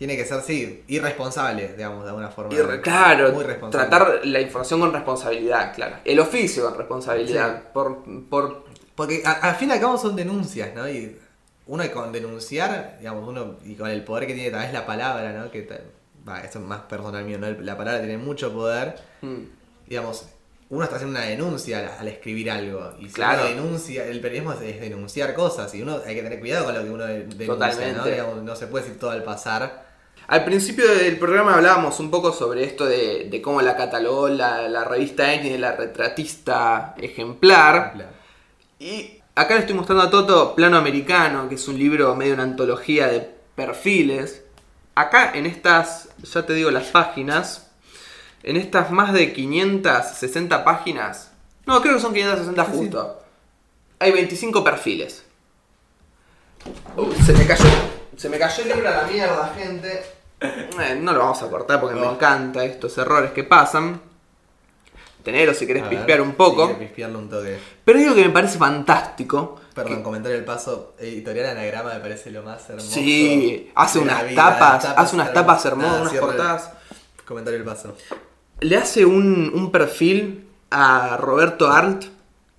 Tiene 0.00 0.16
que 0.16 0.24
ser, 0.24 0.40
sí, 0.40 0.82
irresponsable, 0.88 1.74
digamos, 1.76 2.04
de 2.04 2.08
alguna 2.08 2.30
forma. 2.30 2.80
Claro, 2.80 3.32
Muy 3.32 3.44
responsable. 3.44 3.86
tratar 3.86 4.20
la 4.24 4.40
información 4.40 4.80
con 4.80 4.92
responsabilidad, 4.94 5.74
claro. 5.74 5.96
El 6.06 6.18
oficio 6.20 6.64
con 6.64 6.78
responsabilidad. 6.78 7.64
Por, 7.74 8.02
por, 8.30 8.64
Porque 8.94 9.22
a- 9.26 9.32
al 9.50 9.56
fin 9.56 9.68
y 9.68 9.72
al 9.72 9.80
cabo 9.80 9.98
son 9.98 10.16
denuncias, 10.16 10.74
¿no? 10.74 10.88
Y 10.88 11.18
uno 11.66 11.84
con 11.92 12.12
denunciar, 12.12 12.96
digamos, 12.98 13.28
uno, 13.28 13.56
y 13.62 13.74
con 13.74 13.90
el 13.90 14.02
poder 14.02 14.26
que 14.26 14.32
tiene 14.32 14.50
tal 14.50 14.62
vez 14.62 14.72
la 14.72 14.86
palabra, 14.86 15.32
¿no? 15.34 15.50
Que 15.50 15.68
va, 16.26 16.40
esto 16.40 16.60
es 16.60 16.64
más 16.64 16.80
personal 16.80 17.22
mío, 17.26 17.38
¿no? 17.38 17.50
La 17.50 17.76
palabra 17.76 18.00
tiene 18.00 18.16
mucho 18.16 18.50
poder. 18.54 18.94
mm, 19.20 19.36
digamos, 19.86 20.24
uno 20.70 20.84
está 20.84 20.96
haciendo 20.96 21.18
una 21.18 21.26
denuncia 21.28 21.96
al, 22.00 22.08
escribir 22.08 22.50
algo. 22.50 22.94
Y 23.00 23.08
si 23.08 23.12
Claro. 23.12 23.42
uno 23.42 23.50
denuncia, 23.50 24.06
el 24.06 24.20
periodismo 24.20 24.52
es, 24.54 24.80
denunciar 24.80 25.34
cosas. 25.34 25.74
Y 25.74 25.82
uno 25.82 26.00
hay 26.06 26.14
que 26.14 26.22
tener 26.22 26.40
cuidado 26.40 26.64
con 26.66 26.74
lo 26.74 26.82
que 26.84 26.90
uno 26.90 27.04
de- 27.04 27.24
denuncia, 27.24 27.46
¿no? 27.46 27.54
Totalmente. 27.54 28.10
Digamos, 28.12 28.42
no 28.44 28.56
se 28.56 28.66
puede 28.66 28.84
decir 28.84 28.98
todo 28.98 29.10
al 29.10 29.24
pasar. 29.24 29.89
Al 30.30 30.44
principio 30.44 30.86
del 30.86 31.18
programa 31.18 31.54
hablábamos 31.54 31.98
un 31.98 32.08
poco 32.08 32.32
sobre 32.32 32.62
esto 32.62 32.86
de, 32.86 33.26
de 33.28 33.42
cómo 33.42 33.62
la 33.62 33.76
catalogó 33.76 34.28
la, 34.28 34.68
la 34.68 34.84
revista 34.84 35.34
N 35.34 35.50
de 35.50 35.58
la 35.58 35.74
retratista 35.74 36.94
ejemplar. 36.98 37.94
Claro. 37.94 38.10
Y 38.78 39.20
acá 39.34 39.54
le 39.54 39.60
estoy 39.62 39.74
mostrando 39.74 40.04
a 40.04 40.10
Toto 40.10 40.54
Plano 40.54 40.76
Americano, 40.76 41.48
que 41.48 41.56
es 41.56 41.66
un 41.66 41.76
libro 41.76 42.14
medio 42.14 42.34
una 42.34 42.44
antología 42.44 43.08
de 43.08 43.28
perfiles. 43.56 44.44
Acá 44.94 45.32
en 45.34 45.46
estas, 45.46 46.10
ya 46.22 46.46
te 46.46 46.54
digo 46.54 46.70
las 46.70 46.86
páginas, 46.86 47.68
en 48.44 48.56
estas 48.56 48.92
más 48.92 49.12
de 49.12 49.32
560 49.32 50.62
páginas, 50.62 51.32
no, 51.66 51.82
creo 51.82 51.94
que 51.96 52.00
son 52.00 52.14
560 52.14 52.64
Sí, 52.66 52.70
sí. 52.70 52.78
justo, 52.78 53.18
hay 53.98 54.12
25 54.12 54.62
perfiles. 54.62 55.24
Uy, 56.96 57.16
se 57.26 57.32
me 57.32 57.44
cayó, 57.48 57.64
se 58.16 58.28
me 58.28 58.38
cayó 58.38 58.62
el 58.62 58.68
libro 58.68 58.88
a 58.88 58.92
la 58.92 59.02
mierda, 59.08 59.52
gente. 59.58 60.19
Eh, 60.40 60.98
no 61.00 61.12
lo 61.12 61.18
vamos 61.20 61.42
a 61.42 61.50
cortar 61.50 61.80
porque 61.80 61.98
me 62.00 62.06
encanta 62.06 62.64
estos 62.64 62.96
errores 62.98 63.32
que 63.32 63.44
pasan. 63.44 64.00
Tenelo 65.22 65.52
si 65.52 65.66
querés 65.66 65.82
A 65.82 65.88
ver, 65.88 65.98
pispear 65.98 66.22
un 66.22 66.32
poco. 66.32 66.68
sí, 66.68 66.74
pispearlo 66.78 67.18
un 67.18 67.28
toque. 67.28 67.58
Pero 67.84 67.98
digo 67.98 68.14
que 68.14 68.24
me 68.24 68.30
parece 68.30 68.56
fantástico. 68.58 69.60
Perdón, 69.74 70.02
comentario 70.02 70.36
del 70.36 70.46
paso. 70.46 70.94
Editorial 70.98 71.46
Anagrama 71.50 71.92
me 71.94 72.00
parece 72.00 72.30
lo 72.30 72.42
más 72.42 72.68
hermoso. 72.70 72.90
Sí, 72.90 73.70
hace 73.74 73.98
unas 73.98 74.26
vida, 74.26 74.34
tapas, 74.58 74.84
hace 74.96 75.14
unas 75.14 75.32
tapas 75.32 75.64
hermosas, 75.66 75.90
Nada, 75.90 76.00
unas 76.00 76.10
cierro 76.12 76.30
el 76.30 76.36
portadas. 76.36 76.70
Comentario 77.26 77.58
del 77.58 77.68
paso. 77.68 77.94
Le 78.60 78.76
hace 78.76 79.04
un, 79.04 79.50
un 79.54 79.70
perfil 79.70 80.46
a 80.70 81.18
Roberto 81.18 81.70
Arlt, 81.70 82.06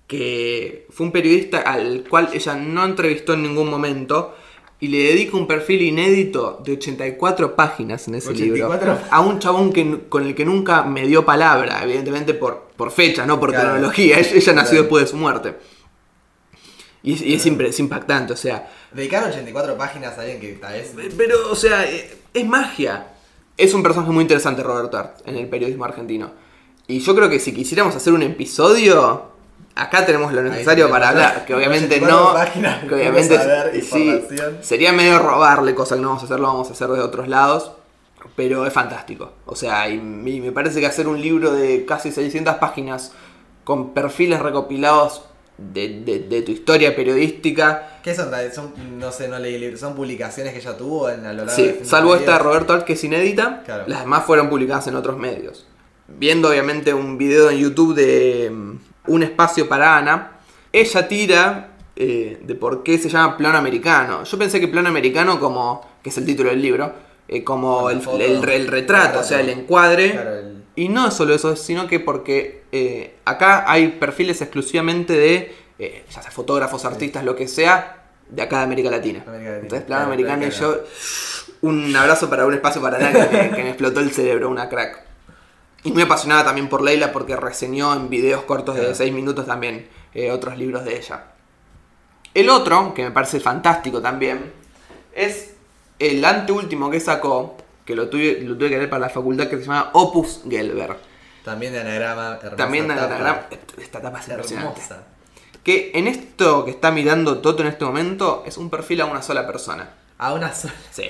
que 0.06 0.86
fue 0.90 1.06
un 1.06 1.12
periodista 1.12 1.58
al 1.62 2.04
cual 2.08 2.30
ella 2.32 2.54
no 2.54 2.84
entrevistó 2.84 3.32
en 3.34 3.42
ningún 3.42 3.68
momento, 3.68 4.36
y 4.82 4.88
le 4.88 4.98
dedica 4.98 5.36
un 5.36 5.46
perfil 5.46 5.80
inédito 5.80 6.60
de 6.64 6.72
84 6.72 7.54
páginas 7.54 8.08
en 8.08 8.16
ese 8.16 8.30
84. 8.30 8.92
libro. 8.94 9.06
A 9.12 9.20
un 9.20 9.38
chabón 9.38 9.72
que, 9.72 10.08
con 10.08 10.26
el 10.26 10.34
que 10.34 10.44
nunca 10.44 10.82
me 10.82 11.06
dio 11.06 11.24
palabra, 11.24 11.84
evidentemente 11.84 12.34
por, 12.34 12.64
por 12.76 12.90
fecha, 12.90 13.24
no 13.24 13.38
por 13.38 13.50
Claro. 13.50 13.68
cronología. 13.70 14.18
Ella, 14.18 14.30
ella 14.34 14.52
nació 14.54 14.70
Claro. 14.70 14.82
después 14.82 15.04
de 15.04 15.10
su 15.12 15.16
muerte. 15.18 15.54
Y 17.04 17.12
es, 17.14 17.22
y 17.22 17.34
es 17.34 17.78
impactante, 17.78 18.32
o 18.32 18.36
sea. 18.36 18.68
Dedicar 18.92 19.22
84 19.22 19.76
páginas 19.78 20.18
a 20.18 20.22
alguien 20.22 20.40
que 20.40 20.52
tal 20.54 20.72
vez. 20.72 20.92
Pero, 21.16 21.36
o 21.50 21.54
sea, 21.54 21.88
eh, 21.88 22.16
es 22.34 22.44
magia. 22.44 23.06
Es 23.56 23.74
un 23.74 23.84
personaje 23.84 24.10
muy 24.12 24.22
interesante, 24.22 24.64
Roberto 24.64 24.98
Art, 24.98 25.20
en 25.26 25.36
el 25.36 25.46
periodismo 25.48 25.84
argentino. 25.84 26.32
Y 26.88 26.98
yo 26.98 27.14
creo 27.14 27.30
que 27.30 27.38
si 27.38 27.52
quisiéramos 27.54 27.94
hacer 27.94 28.12
un 28.12 28.22
episodio, 28.22 29.31
acá 29.74 30.04
tenemos 30.06 30.32
lo 30.32 30.42
necesario 30.42 30.88
para 30.90 31.08
hablar. 31.10 31.44
Que 31.44 31.54
obviamente 31.54 31.96
84 32.00 32.60
no. 32.60 32.88
Que 32.88 32.94
obviamente 32.94 33.38
sí, 33.82 34.20
sería 34.60 34.92
medio 34.92 35.18
robarle 35.18 35.74
cosas 35.74 35.96
que 35.96 36.02
no 36.02 36.08
vamos 36.08 36.22
a 36.22 36.26
hacer, 36.26 36.40
lo 36.40 36.46
vamos 36.48 36.68
a 36.68 36.72
hacer 36.72 36.88
de 36.88 37.00
otros 37.00 37.28
lados. 37.28 37.72
Pero 38.36 38.64
es 38.66 38.72
fantástico. 38.72 39.32
O 39.46 39.56
sea, 39.56 39.88
y, 39.88 39.94
y 39.94 40.40
me 40.40 40.52
parece 40.52 40.78
que 40.80 40.86
hacer 40.86 41.08
un 41.08 41.20
libro 41.20 41.52
de 41.52 41.84
casi 41.84 42.12
600 42.12 42.54
páginas 42.56 43.12
con 43.64 43.92
perfiles 43.94 44.40
recopilados 44.40 45.24
de, 45.58 46.00
de- 46.00 46.20
de 46.20 46.42
tu 46.42 46.52
historia 46.52 46.94
periodística. 46.96 47.98
¿Qué 48.02 48.14
son? 48.14 48.30
son? 48.54 48.72
No 48.98 49.10
sé, 49.12 49.26
no 49.28 49.38
leí 49.38 49.58
libros. 49.58 49.80
¿Son 49.80 49.94
publicaciones 49.94 50.52
que 50.52 50.60
ella 50.60 50.76
tuvo 50.76 51.08
en, 51.10 51.26
a 51.26 51.32
lo 51.32 51.44
largo 51.44 51.52
Sí, 51.52 51.64
de 51.64 51.84
salvo 51.84 52.14
esta 52.14 52.34
de? 52.34 52.38
Roberto 52.38 52.72
Alt 52.72 52.84
que 52.84 52.92
es 52.94 53.04
inédita, 53.04 53.62
Claro. 53.64 53.84
las 53.86 54.00
demás 54.00 54.24
fueron 54.24 54.48
publicadas 54.48 54.86
en 54.86 54.94
otros 54.96 55.18
medios. 55.18 55.66
Viendo 56.08 56.48
obviamente 56.48 56.94
un 56.94 57.18
video 57.18 57.50
en 57.50 57.58
YouTube 57.58 57.94
de 57.94 58.52
Un 59.06 59.22
espacio 59.22 59.68
para 59.68 59.96
Ana, 59.96 60.32
ella 60.72 61.08
tira 61.08 61.68
eh, 61.96 62.38
de 62.42 62.54
por 62.54 62.82
qué 62.82 62.98
se 62.98 63.08
llama 63.08 63.36
plano 63.36 63.58
americano. 63.58 64.24
Yo 64.24 64.38
pensé 64.38 64.60
que 64.60 64.68
plano 64.68 64.88
americano 64.88 65.38
como, 65.40 65.86
que 66.02 66.10
es 66.10 66.18
el 66.18 66.24
título 66.24 66.50
del 66.50 66.62
libro, 66.62 66.92
eh, 67.28 67.42
como 67.44 67.90
el, 67.90 68.00
foto. 68.00 68.16
el- 68.22 68.48
el 68.48 68.66
retrato, 68.68 69.20
o 69.20 69.24
sea, 69.24 69.40
el 69.40 69.48
encuadre. 69.50 70.12
Claro, 70.12 70.34
el- 70.38 70.62
Y 70.74 70.88
no 70.88 71.08
es 71.08 71.14
solo 71.14 71.34
eso, 71.34 71.54
sino 71.56 71.86
que 71.86 72.00
porque 72.00 72.62
eh, 72.72 73.16
acá 73.26 73.70
hay 73.70 73.88
perfiles 73.88 74.40
exclusivamente 74.40 75.12
de, 75.12 75.54
ya 76.10 76.22
sea 76.22 76.30
fotógrafos, 76.30 76.84
artistas, 76.86 77.24
lo 77.24 77.36
que 77.36 77.46
sea, 77.48 78.04
de 78.30 78.40
acá 78.40 78.58
de 78.58 78.64
América 78.64 78.88
Latina. 78.90 79.22
América 79.26 79.50
Latina. 79.50 79.62
Entonces, 79.62 79.86
plano 79.86 80.06
Claro, 80.06 80.12
americano 80.14 80.46
y 80.46 80.50
yo, 80.50 80.84
un 81.62 81.94
abrazo 81.94 82.30
para 82.30 82.46
un 82.46 82.54
espacio 82.54 82.80
para 82.80 82.98
nada 82.98 83.28
que, 83.28 83.50
que 83.50 83.62
me 83.62 83.68
explotó 83.68 84.00
el 84.00 84.10
cerebro, 84.12 84.48
una 84.48 84.68
crack. 84.70 85.02
Y 85.84 85.92
muy 85.92 86.02
apasionada 86.02 86.44
también 86.44 86.68
por 86.68 86.82
Leila 86.82 87.12
porque 87.12 87.36
reseñó 87.36 87.92
en 87.94 88.08
videos 88.08 88.42
cortos 88.42 88.74
de 88.76 88.82
Claro. 88.82 88.94
6 88.94 89.12
minutos 89.12 89.46
también 89.46 89.88
eh, 90.14 90.30
otros 90.30 90.56
libros 90.56 90.84
de 90.84 90.96
ella. 90.96 91.24
El 92.34 92.48
otro, 92.50 92.94
que 92.94 93.02
me 93.02 93.10
parece 93.10 93.40
fantástico 93.40 94.00
también, 94.00 94.52
es 95.12 95.54
el 95.98 96.24
anteúltimo 96.24 96.90
que 96.90 97.00
sacó, 97.00 97.56
que 97.84 97.94
lo 97.94 98.08
tuve, 98.08 98.40
lo 98.40 98.56
tuve 98.56 98.70
que 98.70 98.76
leer 98.76 98.90
para 98.90 99.00
la 99.00 99.08
facultad, 99.10 99.48
que 99.48 99.58
se 99.58 99.64
llama 99.64 99.90
Opus 99.92 100.42
Gelber. 100.48 100.96
También 101.44 101.72
de 101.72 101.80
anagrama. 101.80 102.34
hermosa 102.36 102.56
También 102.56 102.86
de 102.88 102.94
anagrama. 102.94 103.46
Esta 103.76 104.00
tapa 104.00 104.20
es 104.20 104.28
impresionante. 104.28 104.80
Hermosa. 104.80 105.02
Que 105.64 105.92
en 105.94 106.06
esto 106.08 106.64
que 106.64 106.70
está 106.72 106.90
mirando 106.90 107.38
Toto 107.38 107.62
en 107.62 107.68
este 107.68 107.84
momento 107.84 108.42
es 108.46 108.56
un 108.56 108.70
perfil 108.70 109.00
a 109.00 109.06
una 109.06 109.22
sola 109.22 109.46
persona. 109.46 109.90
A 110.18 110.32
una 110.32 110.54
sola. 110.54 110.74
Sí. 110.90 111.04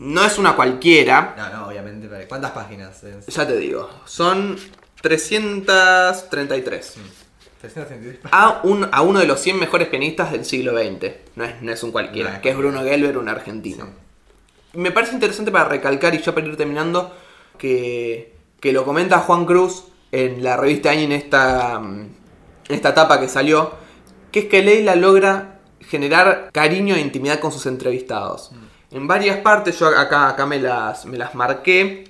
No 0.00 0.24
es 0.24 0.38
una 0.38 0.56
cualquiera. 0.56 1.34
No, 1.36 1.50
no, 1.50 1.66
obviamente. 1.68 2.08
pero 2.08 2.26
¿Cuántas 2.26 2.52
páginas? 2.52 3.04
Eh, 3.04 3.20
Ya 3.28 3.46
te 3.46 3.56
digo. 3.58 3.88
Son 4.06 4.56
333. 5.02 6.94
333 7.60 8.16
páginas. 8.22 8.32
A, 8.32 8.60
un, 8.64 8.88
a 8.90 9.02
uno 9.02 9.18
de 9.20 9.26
los 9.26 9.38
100 9.40 9.58
mejores 9.58 9.88
pianistas 9.88 10.32
del 10.32 10.46
siglo 10.46 10.72
XX. 10.72 11.12
No 11.36 11.44
es, 11.44 11.60
no 11.60 11.70
es 11.70 11.82
un 11.82 11.92
cualquiera. 11.92 12.30
No 12.30 12.36
es 12.36 12.42
que 12.42 12.48
es 12.48 12.56
Bruno 12.56 12.82
Gelber, 12.82 13.18
un 13.18 13.28
argentino. 13.28 13.88
Me 14.72 14.90
parece 14.90 15.12
interesante 15.12 15.52
para 15.52 15.66
recalcar, 15.66 16.14
y 16.14 16.22
ya 16.22 16.34
para 16.34 16.46
ir 16.46 16.56
terminando, 16.56 17.14
que, 17.58 18.34
que 18.58 18.72
lo 18.72 18.86
comenta 18.86 19.18
Juan 19.18 19.44
Cruz 19.44 19.84
en 20.12 20.42
la 20.42 20.56
revista 20.56 20.90
Año 20.92 21.02
en 21.02 21.12
esta, 21.12 21.78
mm, 21.78 22.00
en 22.68 22.74
esta 22.74 22.88
etapa 22.90 23.20
que 23.20 23.28
salió, 23.28 23.72
que 24.32 24.38
es 24.40 24.46
que 24.46 24.62
Leila 24.62 24.94
logra 24.96 25.58
generar 25.80 26.48
cariño 26.52 26.94
e 26.94 27.00
intimidad 27.00 27.38
con 27.40 27.52
sus 27.52 27.66
entrevistados. 27.66 28.52
En 28.92 29.06
varias 29.06 29.38
partes, 29.38 29.78
yo 29.78 29.86
acá, 29.86 30.28
acá 30.30 30.46
me, 30.46 30.58
las, 30.60 31.06
me 31.06 31.16
las 31.16 31.34
marqué, 31.34 32.04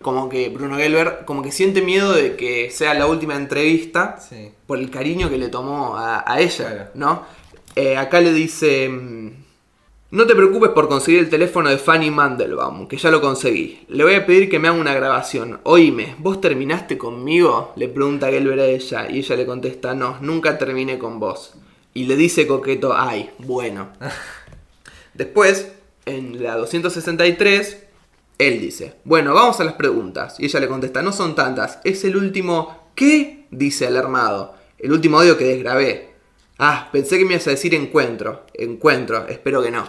como 0.00 0.28
que 0.28 0.48
Bruno 0.48 0.76
Gelber 0.76 1.20
como 1.24 1.42
que 1.42 1.50
siente 1.50 1.80
miedo 1.82 2.12
de 2.12 2.36
que 2.36 2.70
sea 2.70 2.94
la 2.94 3.06
última 3.06 3.34
entrevista 3.36 4.18
Sí. 4.20 4.50
por 4.66 4.78
el 4.78 4.90
cariño 4.90 5.28
que 5.30 5.38
le 5.38 5.48
tomó 5.48 5.96
a, 5.96 6.22
a 6.30 6.40
ella, 6.40 6.68
Claro. 6.70 6.90
¿no? 6.94 7.22
Eh, 7.74 7.96
acá 7.96 8.20
le 8.20 8.32
dice, 8.32 8.88
mm, 8.88 9.30
no 10.12 10.26
te 10.26 10.36
preocupes 10.36 10.70
por 10.70 10.88
conseguir 10.88 11.18
el 11.20 11.28
teléfono 11.30 11.68
de 11.70 11.78
Fanny 11.78 12.10
Mandelbaum, 12.12 12.86
que 12.86 12.96
ya 12.96 13.10
lo 13.10 13.20
conseguí. 13.20 13.84
Le 13.88 14.04
voy 14.04 14.14
a 14.14 14.24
pedir 14.24 14.48
que 14.48 14.60
me 14.60 14.68
haga 14.68 14.78
una 14.78 14.94
grabación. 14.94 15.58
Oíme, 15.64 16.14
¿vos 16.18 16.40
terminaste 16.40 16.96
conmigo? 16.96 17.72
Le 17.74 17.88
pregunta 17.88 18.28
Gelber 18.30 18.60
a 18.60 18.66
ella, 18.66 19.10
y 19.10 19.18
ella 19.18 19.34
le 19.36 19.46
contesta, 19.46 19.94
no, 19.94 20.18
nunca 20.20 20.56
terminé 20.58 20.98
con 20.98 21.18
vos. 21.18 21.54
Y 21.94 22.04
le 22.04 22.14
dice 22.14 22.46
coqueto, 22.46 22.94
ay, 22.96 23.30
bueno. 23.38 23.88
Después, 25.14 25.72
en 26.06 26.42
la 26.42 26.56
263, 26.56 27.78
él 28.38 28.60
dice, 28.60 28.94
bueno, 29.04 29.32
vamos 29.34 29.60
a 29.60 29.64
las 29.64 29.74
preguntas. 29.74 30.36
Y 30.38 30.46
ella 30.46 30.60
le 30.60 30.68
contesta, 30.68 31.02
no 31.02 31.12
son 31.12 31.34
tantas, 31.34 31.78
es 31.84 32.04
el 32.04 32.16
último, 32.16 32.90
¿qué? 32.94 33.46
Dice 33.50 33.86
el 33.86 33.96
armado, 33.96 34.54
el 34.78 34.92
último 34.92 35.18
audio 35.20 35.38
que 35.38 35.44
desgrabé. 35.44 36.14
Ah, 36.58 36.88
pensé 36.92 37.18
que 37.18 37.24
me 37.24 37.32
ibas 37.34 37.46
a 37.46 37.50
decir 37.50 37.74
encuentro, 37.74 38.46
encuentro, 38.54 39.26
espero 39.28 39.62
que 39.62 39.70
no. 39.70 39.88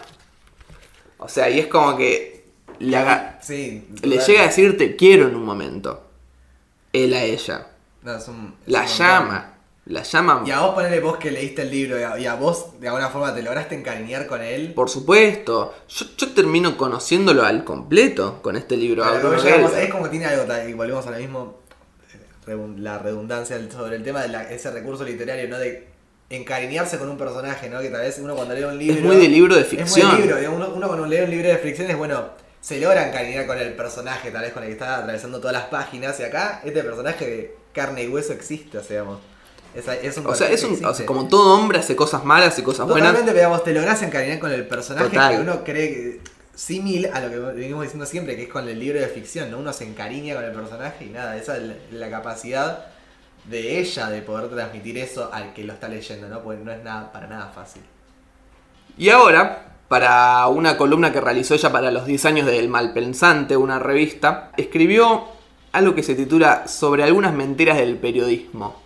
O 1.18 1.28
sea, 1.28 1.50
y 1.50 1.60
es 1.60 1.68
como 1.68 1.96
que 1.98 2.46
le, 2.80 2.98
haga- 2.98 3.40
Sí. 3.42 3.88
le 4.04 4.18
llega 4.20 4.42
a 4.42 4.48
decir 4.48 4.78
te 4.78 4.96
quiero 4.96 5.28
en 5.28 5.36
un 5.36 5.44
momento. 5.46 6.04
Él 6.94 7.14
a 7.14 7.24
ella. 7.24 7.68
No, 8.04 8.16
es 8.16 8.28
un- 8.28 8.56
es 8.66 8.72
La 8.72 8.86
llama. 8.86 9.55
La 9.86 10.02
llama. 10.02 10.44
Y 10.46 10.50
a 10.52 10.62
vos 10.62 10.74
ponele 10.74 11.00
vos 11.00 11.18
que 11.18 11.30
leíste 11.30 11.62
el 11.62 11.70
libro 11.70 12.00
y 12.00 12.04
a, 12.04 12.18
y 12.18 12.26
a 12.26 12.34
vos 12.34 12.80
de 12.80 12.88
alguna 12.88 13.10
forma 13.10 13.36
te 13.36 13.44
lograste 13.44 13.76
encariñar 13.76 14.26
con 14.26 14.42
él. 14.42 14.74
Por 14.74 14.90
supuesto. 14.90 15.76
Yo, 15.88 16.06
yo 16.18 16.32
termino 16.34 16.76
conociéndolo 16.76 17.44
al 17.44 17.64
completo 17.64 18.42
con 18.42 18.56
este 18.56 18.78
libro. 18.78 19.04
Que 19.04 19.20
Bruno 19.20 19.38
llegamos, 19.44 19.74
es 19.76 19.90
como 19.92 20.10
tiene 20.10 20.26
algo, 20.26 20.46
y 20.68 20.74
volvemos 20.74 21.06
a 21.06 21.12
lo 21.12 21.18
mismo, 21.18 21.60
eh, 22.48 22.58
la 22.78 22.98
redundancia 22.98 23.60
sobre 23.72 23.98
el 23.98 24.04
tema 24.04 24.24
de 24.24 24.30
la- 24.30 24.50
ese 24.50 24.72
recurso 24.72 25.04
literario, 25.04 25.48
¿no? 25.48 25.60
De 25.60 25.88
encariñarse 26.32 26.98
con 26.98 27.08
un 27.10 27.18
personaje, 27.20 27.70
¿no? 27.70 27.80
Que 27.82 27.90
tal 27.90 28.02
vez 28.02 28.18
uno 28.18 28.36
cuando 28.36 28.56
lee 28.56 28.64
un 28.64 28.80
libro... 28.80 29.02
muy 29.04 29.18
de 29.18 29.28
libro 29.28 29.54
de 29.54 29.62
Es 29.62 29.68
muy 29.72 29.78
ficción. 29.84 30.18
de 30.18 30.22
libro, 30.36 30.52
uno, 30.56 30.70
uno 30.76 30.88
cuando 30.88 31.06
lee 31.06 31.20
un 31.22 31.30
libro 31.30 31.48
de 31.50 31.58
ficción 31.60 31.92
es, 31.92 31.96
bueno, 31.96 32.30
se 32.60 32.80
logra 32.80 33.08
encariñar 33.08 33.46
con 33.46 33.60
el 33.60 33.74
personaje, 33.76 34.32
tal 34.32 34.42
vez 34.42 34.52
con 34.52 34.64
el 34.64 34.70
que 34.70 34.74
está 34.74 34.98
atravesando 34.98 35.40
todas 35.40 35.54
las 35.54 35.66
páginas, 35.66 36.20
y 36.20 36.24
acá 36.24 36.62
este 36.66 36.82
personaje 36.84 37.26
de 37.28 37.56
carne 37.72 38.04
y 38.04 38.08
hueso 38.08 38.34
existe, 38.34 38.80
o 38.80 38.82
sea, 38.84 39.02
digamos, 39.02 39.20
es, 39.76 39.88
es 39.88 40.18
un 40.18 40.28
O 40.28 40.36
sea, 40.36 40.50
es 40.50 40.64
un, 40.64 40.84
o 40.84 40.94
sea, 40.94 41.06
como 41.06 41.28
todo 41.28 41.56
hombre 41.56 41.80
hace 41.80 41.96
cosas 41.96 42.24
malas 42.24 42.58
y 42.58 42.64
cosas 42.64 42.88
buenas. 42.88 43.10
Totalmente, 43.10 43.34
digamos, 43.34 43.64
te 43.64 43.74
lográs 43.74 44.02
encariñar 44.02 44.40
con 44.40 44.52
el 44.52 44.66
personaje 44.68 45.10
Total. 45.10 45.36
que 45.36 45.42
uno 45.42 45.64
cree 45.64 46.22
símil 46.56 47.10
a 47.14 47.20
lo 47.20 47.30
que 47.30 47.38
venimos 47.38 47.84
diciendo 47.84 48.06
siempre, 48.06 48.36
que 48.36 48.44
es 48.44 48.50
con 48.50 48.68
el 48.68 48.80
libro 48.80 49.00
de 49.00 49.08
ficción, 49.08 49.52
¿no? 49.52 49.58
Uno 49.60 49.74
se 49.74 49.84
encariña 49.84 50.36
con 50.36 50.46
el 50.46 50.54
personaje 50.54 51.06
y 51.06 51.10
nada, 51.10 51.36
esa 51.36 51.58
es 51.58 51.64
la, 51.64 51.76
la 51.92 52.10
capacidad 52.10 52.86
de 53.44 53.80
ella 53.80 54.10
de 54.10 54.22
poder 54.22 54.50
transmitir 54.50 54.98
eso 54.98 55.30
al 55.32 55.54
que 55.54 55.64
lo 55.64 55.74
está 55.74 55.88
leyendo, 55.88 56.30
¿no? 56.30 56.42
Porque 56.42 56.64
no 56.64 56.72
es 56.72 56.82
nada 56.84 57.12
para 57.12 57.28
nada 57.28 57.52
fácil. 57.54 57.82
Y 58.98 59.10
ahora, 59.10 59.74
para 59.90 60.48
una 60.48 60.78
columna 60.78 61.12
que 61.12 61.20
realizó 61.20 61.54
ella 61.54 61.72
para 61.72 61.92
los 61.92 62.06
10 62.06 62.26
años 62.26 62.46
del 62.48 62.70
Malpensante, 62.70 63.58
una 63.58 63.78
revista, 63.78 64.52
escribió 64.56 65.26
algo 65.74 65.94
que 65.94 66.04
se 66.04 66.16
titula 66.16 66.68
Sobre 66.68 67.04
algunas 67.04 67.34
mentiras 67.34 67.78
del 67.78 67.98
periodismo. 67.98 68.85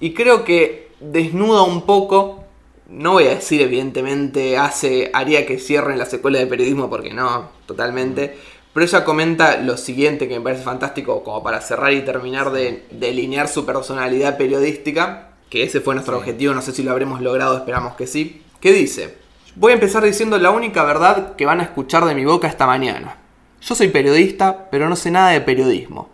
Y 0.00 0.14
creo 0.14 0.44
que 0.44 0.88
desnuda 1.00 1.62
un 1.62 1.82
poco, 1.82 2.44
no 2.88 3.12
voy 3.12 3.26
a 3.26 3.34
decir 3.34 3.60
evidentemente 3.60 4.56
hace, 4.56 5.10
haría 5.12 5.46
que 5.46 5.58
cierren 5.58 5.98
la 5.98 6.06
secuela 6.06 6.38
de 6.38 6.46
periodismo 6.46 6.88
porque 6.90 7.12
no, 7.12 7.50
totalmente. 7.66 8.36
Pero 8.72 8.86
ella 8.86 9.04
comenta 9.04 9.56
lo 9.58 9.76
siguiente 9.76 10.28
que 10.28 10.38
me 10.38 10.44
parece 10.44 10.62
fantástico, 10.62 11.24
como 11.24 11.42
para 11.42 11.60
cerrar 11.60 11.92
y 11.92 12.02
terminar 12.02 12.52
de 12.52 12.84
delinear 12.92 13.48
su 13.48 13.66
personalidad 13.66 14.36
periodística, 14.36 15.30
que 15.48 15.64
ese 15.64 15.80
fue 15.80 15.94
nuestro 15.94 16.14
Sí. 16.14 16.20
objetivo, 16.20 16.54
no 16.54 16.62
sé 16.62 16.72
si 16.72 16.82
lo 16.84 16.92
habremos 16.92 17.20
logrado, 17.20 17.56
esperamos 17.56 17.94
que 17.96 18.06
sí. 18.06 18.42
¿Qué 18.60 18.72
dice? 18.72 19.16
Voy 19.56 19.72
a 19.72 19.74
empezar 19.74 20.04
diciendo 20.04 20.38
la 20.38 20.52
única 20.52 20.84
verdad 20.84 21.34
que 21.34 21.46
van 21.46 21.58
a 21.60 21.64
escuchar 21.64 22.04
de 22.04 22.14
mi 22.14 22.24
boca 22.24 22.46
esta 22.46 22.66
mañana. 22.66 23.16
Yo 23.60 23.74
soy 23.74 23.88
periodista, 23.88 24.68
pero 24.70 24.88
no 24.88 24.94
sé 24.94 25.10
nada 25.10 25.30
de 25.30 25.40
periodismo. 25.40 26.08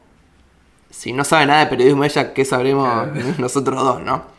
Si 0.91 1.13
no 1.13 1.25
sabe 1.25 1.47
nada 1.47 1.61
de 1.61 1.67
periodismo 1.67 2.05
ella, 2.05 2.33
¿qué 2.33 2.45
sabremos 2.45 3.09
nosotros 3.39 3.83
dos, 3.83 4.03
no? 4.03 4.37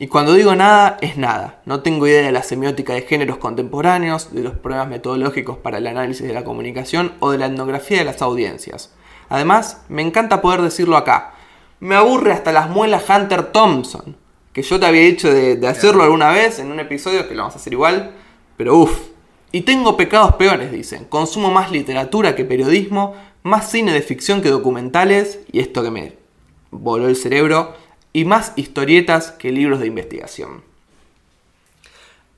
Y 0.00 0.06
cuando 0.06 0.32
digo 0.32 0.56
nada, 0.56 0.96
es 1.02 1.18
nada. 1.18 1.60
No 1.66 1.80
tengo 1.80 2.06
idea 2.06 2.22
de 2.22 2.32
la 2.32 2.42
semiótica 2.42 2.94
de 2.94 3.02
géneros 3.02 3.36
contemporáneos, 3.36 4.32
de 4.32 4.42
los 4.42 4.54
problemas 4.54 4.88
metodológicos 4.88 5.58
para 5.58 5.76
el 5.76 5.86
análisis 5.86 6.26
de 6.26 6.32
la 6.32 6.42
comunicación 6.42 7.12
o 7.20 7.30
de 7.30 7.36
la 7.36 7.46
etnografía 7.46 7.98
de 7.98 8.06
las 8.06 8.22
audiencias. 8.22 8.94
Además, 9.28 9.82
me 9.90 10.00
encanta 10.00 10.40
poder 10.40 10.62
decirlo 10.62 10.96
acá. 10.96 11.34
Me 11.80 11.96
aburre 11.96 12.32
hasta 12.32 12.50
las 12.50 12.70
muelas 12.70 13.04
Hunter 13.10 13.52
Thompson, 13.52 14.16
que 14.54 14.62
yo 14.62 14.80
te 14.80 14.86
había 14.86 15.02
dicho 15.02 15.30
de, 15.30 15.56
de 15.56 15.68
hacerlo 15.68 16.02
alguna 16.02 16.30
vez 16.30 16.60
en 16.60 16.72
un 16.72 16.80
episodio, 16.80 17.28
que 17.28 17.34
lo 17.34 17.42
vamos 17.42 17.56
a 17.56 17.58
hacer 17.58 17.74
igual, 17.74 18.12
pero 18.56 18.76
uff. 18.76 18.98
Y 19.52 19.62
tengo 19.62 19.98
pecados 19.98 20.36
peores, 20.36 20.72
dicen. 20.72 21.04
Consumo 21.04 21.50
más 21.50 21.70
literatura 21.72 22.34
que 22.34 22.46
periodismo, 22.46 23.16
más 23.42 23.70
cine 23.70 23.92
de 23.92 24.02
ficción 24.02 24.42
que 24.42 24.50
documentales, 24.50 25.40
y 25.50 25.60
esto 25.60 25.82
que 25.82 25.90
me 25.90 26.12
voló 26.70 27.08
el 27.08 27.16
cerebro, 27.16 27.74
y 28.12 28.24
más 28.24 28.52
historietas 28.56 29.32
que 29.32 29.52
libros 29.52 29.80
de 29.80 29.86
investigación. 29.86 30.62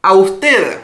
A 0.03 0.15
usted 0.15 0.79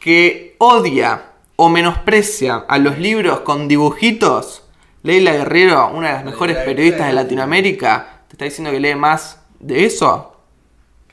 que 0.00 0.56
odia 0.58 1.30
o 1.56 1.68
menosprecia 1.68 2.56
a 2.56 2.78
los 2.78 2.98
libros 2.98 3.40
con 3.40 3.68
dibujitos, 3.68 4.64
Leila 5.02 5.32
Guerrero, 5.32 5.90
una 5.92 6.08
de 6.08 6.14
las 6.14 6.24
mejores 6.24 6.56
periodistas 6.58 7.08
de. 7.08 7.12
Latinoamérica, 7.12 8.22
te 8.28 8.34
está 8.34 8.44
diciendo 8.44 8.70
que 8.70 8.80
lee 8.80 8.94
más 8.94 9.40
de 9.58 9.84
eso 9.84 10.36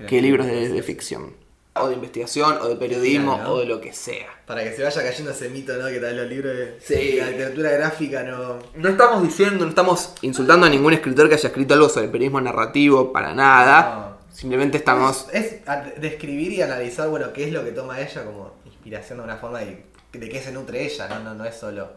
Que 0.07 0.21
libros 0.21 0.45
de, 0.47 0.69
de 0.69 0.83
ficción. 0.83 1.38
O 1.81 1.87
de 1.89 1.95
investigación, 1.95 2.57
o 2.61 2.67
de 2.67 2.75
periodismo, 2.75 3.37
¿no? 3.37 3.53
o 3.53 3.59
de 3.59 3.65
lo 3.65 3.79
que 3.81 3.93
sea. 3.93 4.27
Para 4.45 4.63
que 4.63 4.73
se 4.73 4.83
vaya 4.83 5.03
cayendo 5.03 5.31
ese 5.31 5.49
mito, 5.49 5.73
¿no? 5.77 5.87
Que 5.87 5.99
tal 5.99 6.17
los 6.17 6.27
libros 6.27 6.55
de 6.55 6.77
Sí. 6.81 7.17
la 7.17 7.27
literatura 7.31 7.71
gráfica 7.71 8.23
no... 8.23 8.59
No 8.75 8.89
estamos 8.89 9.23
diciendo, 9.23 9.63
no 9.63 9.69
estamos 9.69 10.13
insultando 10.21 10.65
a 10.65 10.69
ningún 10.69 10.93
escritor 10.93 11.29
que 11.29 11.35
haya 11.35 11.49
escrito 11.49 11.73
algo 11.73 11.89
sobre 11.89 12.05
el 12.05 12.11
periodismo 12.11 12.41
narrativo, 12.41 13.11
para 13.13 13.33
nada. 13.33 14.17
Simplemente 14.31 14.77
estamos... 14.77 15.27
Es, 15.33 15.57
describir 15.99 16.53
y 16.53 16.61
analizar, 16.61 17.09
bueno, 17.09 17.33
qué 17.33 17.45
es 17.45 17.53
lo 17.53 17.63
que 17.63 17.71
toma 17.71 17.99
ella 17.99 18.23
como 18.23 18.53
inspiración 18.65 19.19
de 19.19 19.23
una 19.23 19.37
forma 19.37 19.61
y 19.63 19.83
de 20.13 20.29
qué 20.29 20.41
se 20.41 20.51
nutre 20.51 20.85
ella, 20.85 21.07
¿no? 21.07 21.19
No, 21.19 21.33
no 21.35 21.45
es 21.45 21.55
solo 21.55 21.89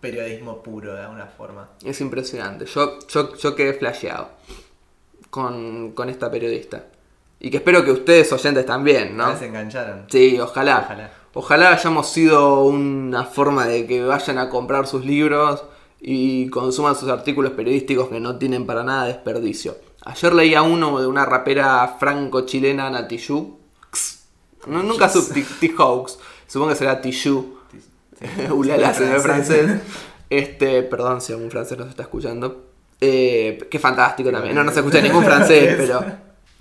periodismo 0.00 0.62
puro 0.62 0.94
de 0.94 1.02
alguna 1.02 1.26
forma. 1.26 1.68
Es 1.84 2.00
impresionante. 2.00 2.64
Yo, 2.66 2.98
yo, 3.06 3.36
yo 3.36 3.54
quedé 3.54 3.74
flasheado 3.74 4.30
con, 5.28 5.92
con 5.92 6.08
esta 6.08 6.30
periodista. 6.30 6.86
Y 7.40 7.50
que 7.50 7.56
espero 7.56 7.84
que 7.84 7.90
ustedes 7.90 8.30
oyentes 8.32 8.66
también, 8.66 9.16
¿no? 9.16 9.36
Se 9.36 9.46
engancharon. 9.46 10.04
Sí, 10.08 10.38
ojalá. 10.38 10.82
Ojalá. 10.84 11.10
Ojalá 11.32 11.72
hayamos 11.72 12.10
sido 12.10 12.64
una 12.64 13.24
forma 13.24 13.66
de 13.66 13.86
que 13.86 14.04
vayan 14.04 14.38
a 14.38 14.50
comprar 14.50 14.86
sus 14.86 15.04
libros 15.04 15.64
y 16.00 16.48
consuman 16.50 16.96
sus 16.96 17.08
artículos 17.08 17.52
periodísticos 17.52 18.08
que 18.08 18.20
no 18.20 18.36
tienen 18.36 18.66
para 18.66 18.82
nada 18.82 19.06
desperdicio. 19.06 19.76
Ayer 20.04 20.34
leía 20.34 20.62
uno 20.62 21.00
de 21.00 21.06
una 21.06 21.24
rapera 21.24 21.96
franco-chilena, 21.98 22.90
Natiyu. 22.90 23.58
No, 24.66 24.82
nunca 24.82 25.08
supe 25.08 25.44
T-Hawks. 25.60 26.18
Supongo 26.46 26.70
que 26.70 26.76
será 26.76 27.00
Tijoux. 27.00 27.46
Ulala, 28.50 28.92
se 28.92 29.04
ve 29.04 29.20
francés. 29.20 29.80
Este, 30.28 30.82
perdón 30.82 31.20
si 31.20 31.32
algún 31.32 31.50
francés 31.50 31.78
nos 31.78 31.88
está 31.88 32.02
escuchando. 32.02 32.66
Eh, 33.00 33.66
qué 33.70 33.78
fantástico 33.78 34.30
también. 34.30 34.54
No, 34.54 34.64
no 34.64 34.72
se 34.72 34.80
escucha 34.80 35.00
ningún 35.00 35.24
francés, 35.24 35.74
pero 35.78 36.04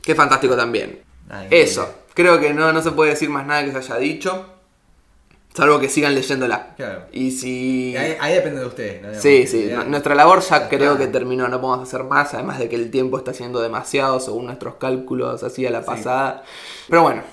qué 0.04 0.16
fantástico 0.16 0.56
también. 0.56 1.02
Eso, 1.50 1.88
creo 2.14 2.40
que 2.40 2.54
no, 2.54 2.72
no 2.74 2.82
se 2.82 2.92
puede 2.92 3.12
decir 3.12 3.30
más 3.30 3.46
nada 3.46 3.64
que 3.64 3.72
se 3.72 3.78
haya 3.78 3.98
dicho. 3.98 4.46
Salvo 5.54 5.80
que 5.80 5.90
sigan 5.90 6.14
leyéndola. 6.16 6.76
Claro. 6.78 7.06
Y 7.12 7.32
si. 7.32 7.98
Ahí, 7.98 8.16
ahí 8.20 8.34
depende 8.36 8.60
de 8.62 8.66
ustedes, 8.68 9.02
¿no? 9.02 9.14
Sí, 9.20 9.46
sí, 9.48 9.68
que 9.68 9.76
nuestra 9.88 10.14
labor 10.16 10.42
ya 10.42 10.70
creo 10.70 10.98
que 10.98 11.08
terminó, 11.08 11.48
no 11.48 11.60
podemos 11.60 11.88
hacer 11.88 12.04
más, 12.04 12.34
además 12.34 12.60
de 12.60 12.70
que 12.70 12.76
el 12.76 12.92
tiempo 12.92 13.18
está 13.18 13.34
siendo 13.34 13.60
demasiado 13.60 14.20
según 14.20 14.46
nuestros 14.46 14.76
cálculos 14.76 15.44
así 15.44 15.66
a 15.66 15.72
la 15.72 15.82
Sí. 15.82 15.86
pasada. 15.88 16.44
Pero 16.88 17.02
bueno, 17.02 17.24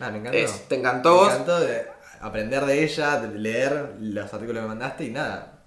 Ah, 0.00 0.10
me 0.10 0.18
encantó. 0.18 0.38
Es, 0.38 0.68
¿te 0.68 0.76
encantó 0.76 1.14
vos? 1.14 1.26
Me 1.28 1.32
encantó 1.34 1.60
de 1.60 1.86
aprender 2.20 2.64
de 2.66 2.84
ella, 2.84 3.20
de 3.20 3.38
leer 3.38 3.94
los 4.00 4.24
artículos 4.32 4.56
que 4.56 4.62
me 4.62 4.68
mandaste 4.68 5.04
y 5.04 5.10
nada. 5.10 5.58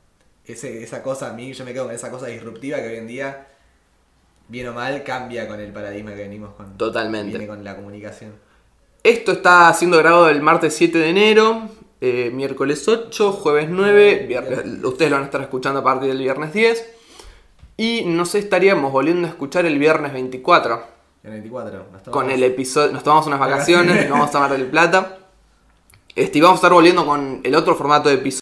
Ese, 0.45 0.84
esa 0.84 1.04
cosa, 1.04 1.30
a 1.30 1.34
mí 1.34 1.54
yo 1.54 1.64
me 1.66 1.72
quedo 1.74 1.86
con 1.86 1.93
esa 1.93 2.10
cosa 2.10 2.28
disruptiva 2.28 2.78
que 2.80 2.88
hoy 2.88 2.95
en 2.95 3.08
día, 3.08 3.47
bien 4.52 4.68
o 4.68 4.74
mal, 4.74 5.04
cambia 5.04 5.47
con 5.47 5.60
el 5.60 5.72
paradigma 5.72 6.12
que 6.12 6.24
venimos 6.24 6.54
con. 6.56 6.78
Totalmente. 6.78 7.30
Viene 7.30 7.47
con 7.47 7.64
la 7.64 7.76
comunicación. 7.76 8.34
esto 9.04 9.32
está 9.32 9.74
siendo 9.74 9.97
grabado 9.97 10.30
el 10.30 10.41
martes 10.41 10.76
7 10.76 10.97
de 10.99 11.10
enero, 11.10 11.70
eh, 12.02 12.30
miércoles 12.34 12.88
8, 12.88 13.32
jueves 13.32 13.68
9, 13.70 14.26
viernes- 14.28 14.84
ustedes 14.84 15.10
lo 15.10 15.16
van 15.18 15.24
a 15.24 15.26
estar 15.26 15.41
escuchando 15.41 15.80
a 15.80 15.84
partir 15.84 16.10
del 16.10 16.20
viernes 16.20 16.54
10. 16.54 16.88
Y 17.78 18.04
nos 18.06 18.36
estaríamos 18.36 18.91
volviendo 18.91 19.28
a 19.28 19.32
escuchar 19.32 19.66
el 19.66 19.80
viernes 19.80 20.14
24. 20.14 20.84
El 21.24 21.32
24. 21.32 21.86
nos 21.91 22.04
tomamos- 22.04 22.12
con 22.24 22.30
el 22.32 22.43
episodio. 22.43 22.91
Nos 22.91 23.04
tomamos 23.04 23.26
unas 23.28 23.39
vacaciones, 23.39 24.08
nos 24.10 24.20
vamos 24.20 24.36
a 24.36 24.39
Mar 24.39 24.52
del 24.52 24.66
Plata. 24.68 25.18
Este, 26.16 26.38
y 26.39 26.41
vamos 26.41 26.56
a 26.56 26.60
estar 26.60 26.74
volviendo 26.74 27.06
con 27.06 27.39
el 27.43 27.56
otro 27.56 27.74
formato 27.76 28.10
de 28.10 28.16
episodio. 28.16 28.39